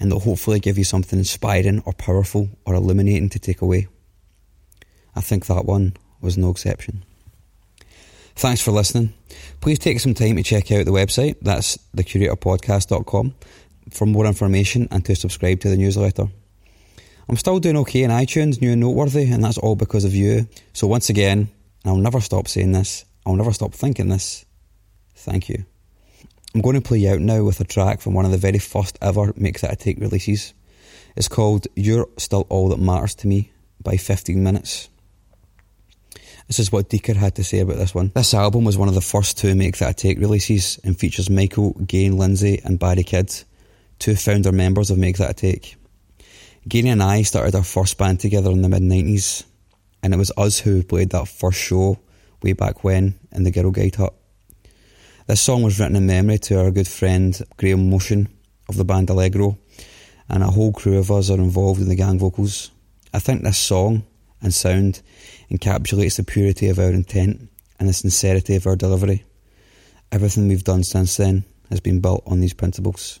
and 0.00 0.10
that 0.10 0.18
hopefully 0.18 0.58
give 0.58 0.78
you 0.78 0.82
something 0.82 1.16
inspiring 1.16 1.80
or 1.86 1.92
powerful 1.92 2.48
or 2.64 2.74
illuminating 2.74 3.28
to 3.28 3.38
take 3.38 3.62
away. 3.62 3.86
I 5.14 5.20
think 5.20 5.46
that 5.46 5.64
one 5.64 5.96
was 6.20 6.36
no 6.36 6.50
exception. 6.50 7.04
Thanks 8.34 8.60
for 8.60 8.72
listening. 8.72 9.14
Please 9.60 9.78
take 9.78 10.00
some 10.00 10.12
time 10.12 10.34
to 10.34 10.42
check 10.42 10.72
out 10.72 10.86
the 10.86 10.90
website, 10.90 11.36
that's 11.40 11.78
thecuratorpodcast.com, 11.96 13.32
for 13.92 14.06
more 14.06 14.26
information 14.26 14.88
and 14.90 15.04
to 15.04 15.14
subscribe 15.14 15.60
to 15.60 15.68
the 15.68 15.76
newsletter. 15.76 16.26
I'm 17.28 17.36
still 17.36 17.58
doing 17.58 17.76
okay 17.78 18.04
in 18.04 18.10
iTunes, 18.10 18.60
new 18.60 18.72
and 18.72 18.80
noteworthy, 18.80 19.30
and 19.30 19.42
that's 19.42 19.58
all 19.58 19.74
because 19.74 20.04
of 20.04 20.14
you. 20.14 20.48
So 20.72 20.86
once 20.86 21.08
again, 21.08 21.38
and 21.38 21.48
I'll 21.84 21.96
never 21.96 22.20
stop 22.20 22.46
saying 22.46 22.72
this, 22.72 23.04
I'll 23.24 23.34
never 23.34 23.52
stop 23.52 23.74
thinking 23.74 24.08
this, 24.08 24.44
thank 25.14 25.48
you. 25.48 25.64
I'm 26.54 26.60
going 26.60 26.76
to 26.76 26.80
play 26.80 26.98
you 26.98 27.10
out 27.10 27.20
now 27.20 27.42
with 27.42 27.60
a 27.60 27.64
track 27.64 28.00
from 28.00 28.14
one 28.14 28.24
of 28.24 28.30
the 28.30 28.38
very 28.38 28.58
first 28.58 28.96
ever 29.02 29.32
Make 29.36 29.60
That 29.60 29.72
a 29.72 29.76
Take 29.76 29.98
releases. 29.98 30.54
It's 31.16 31.28
called 31.28 31.66
You're 31.74 32.08
Still 32.16 32.46
All 32.48 32.68
That 32.68 32.78
Matters 32.78 33.14
to 33.16 33.26
Me 33.26 33.50
by 33.82 33.96
15 33.96 34.42
Minutes. 34.42 34.88
This 36.46 36.60
is 36.60 36.70
what 36.70 36.88
Deeker 36.88 37.14
had 37.14 37.34
to 37.34 37.44
say 37.44 37.58
about 37.58 37.76
this 37.76 37.94
one. 37.94 38.12
This 38.14 38.32
album 38.32 38.64
was 38.64 38.78
one 38.78 38.88
of 38.88 38.94
the 38.94 39.00
first 39.00 39.36
two 39.36 39.54
Make 39.56 39.78
That 39.78 39.90
a 39.90 39.94
Take 39.94 40.18
releases 40.18 40.78
and 40.84 40.96
features 40.96 41.28
Michael, 41.28 41.72
Gain 41.72 42.16
Lindsay, 42.16 42.60
and 42.64 42.78
Barry 42.78 43.02
Kidd, 43.02 43.34
two 43.98 44.14
founder 44.14 44.52
members 44.52 44.90
of 44.90 44.96
Make 44.96 45.18
That 45.18 45.30
a 45.30 45.34
Take. 45.34 45.76
Gainey 46.68 46.88
and 46.88 47.00
I 47.00 47.22
started 47.22 47.54
our 47.54 47.62
first 47.62 47.96
band 47.96 48.18
together 48.18 48.50
in 48.50 48.60
the 48.60 48.68
mid 48.68 48.82
90s, 48.82 49.44
and 50.02 50.12
it 50.12 50.16
was 50.16 50.32
us 50.36 50.58
who 50.58 50.82
played 50.82 51.10
that 51.10 51.28
first 51.28 51.60
show 51.60 51.96
way 52.42 52.54
back 52.54 52.82
when 52.82 53.14
in 53.30 53.44
the 53.44 53.52
Girl 53.52 53.70
Guide 53.70 53.94
Hut. 53.94 54.12
This 55.28 55.40
song 55.40 55.62
was 55.62 55.78
written 55.78 55.94
in 55.94 56.06
memory 56.06 56.38
to 56.38 56.58
our 56.58 56.72
good 56.72 56.88
friend 56.88 57.40
Graham 57.56 57.88
Motion 57.88 58.26
of 58.68 58.76
the 58.76 58.84
band 58.84 59.10
Allegro, 59.10 59.56
and 60.28 60.42
a 60.42 60.48
whole 60.48 60.72
crew 60.72 60.98
of 60.98 61.12
us 61.12 61.30
are 61.30 61.34
involved 61.34 61.80
in 61.80 61.86
the 61.86 61.94
gang 61.94 62.18
vocals. 62.18 62.72
I 63.14 63.20
think 63.20 63.44
this 63.44 63.58
song 63.58 64.02
and 64.42 64.52
sound 64.52 65.02
encapsulates 65.48 66.16
the 66.16 66.24
purity 66.24 66.68
of 66.68 66.80
our 66.80 66.90
intent 66.90 67.48
and 67.78 67.88
the 67.88 67.92
sincerity 67.92 68.56
of 68.56 68.66
our 68.66 68.74
delivery. 68.74 69.24
Everything 70.10 70.48
we've 70.48 70.64
done 70.64 70.82
since 70.82 71.16
then 71.16 71.44
has 71.70 71.78
been 71.78 72.00
built 72.00 72.24
on 72.26 72.40
these 72.40 72.54
principles. 72.54 73.20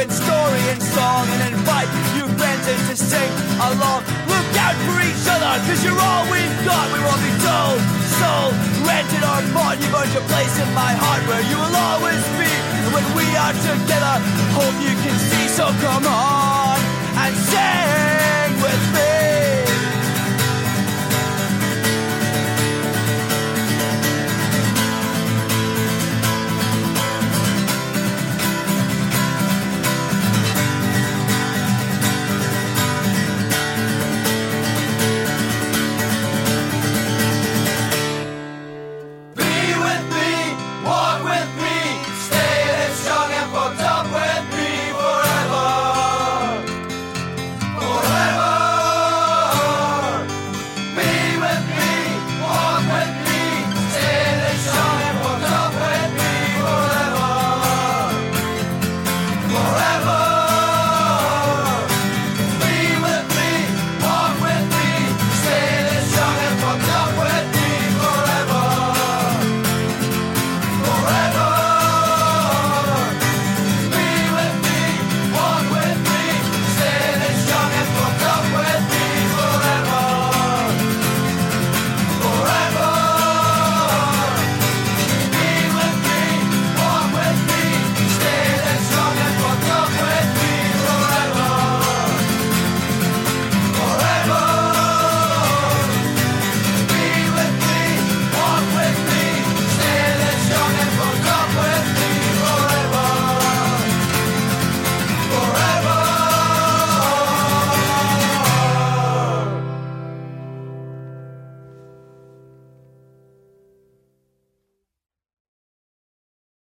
In 0.00 0.10
story 0.10 0.62
and 0.72 0.82
song 0.82 1.26
and 1.28 1.54
invite 1.54 1.88
you 2.16 2.26
friends 2.34 2.66
in 2.66 2.78
to 2.90 2.96
sing 2.96 3.30
along. 3.62 4.02
Look 4.26 4.48
out 4.58 4.76
for 4.86 4.98
each 5.02 5.24
other, 5.30 5.52
cause 5.66 5.84
you're 5.84 5.98
all 5.98 6.24
we've 6.30 6.58
got. 6.66 6.86
We 6.90 7.00
won't 7.04 7.22
be 7.22 7.34
told, 7.42 7.78
sold, 8.18 8.54
rented 8.82 9.22
or 9.22 9.40
bought. 9.54 9.78
You've 9.78 9.94
earned 9.94 10.12
your 10.12 10.26
place 10.26 10.54
in 10.58 10.70
my 10.74 10.92
heart 10.98 11.22
where 11.30 11.44
you 11.46 11.56
will 11.56 11.76
always 11.76 12.24
be. 12.40 12.50
And 12.50 12.90
when 12.90 13.06
we 13.14 13.26
are 13.38 13.54
together, 13.54 14.14
hope 14.58 14.76
you 14.82 14.94
can 15.04 15.16
see. 15.30 15.46
So 15.48 15.70
come 15.84 16.06
on 16.06 16.78
and 17.22 17.34
sing 17.34 18.50
with 18.62 18.82
me. 18.94 19.13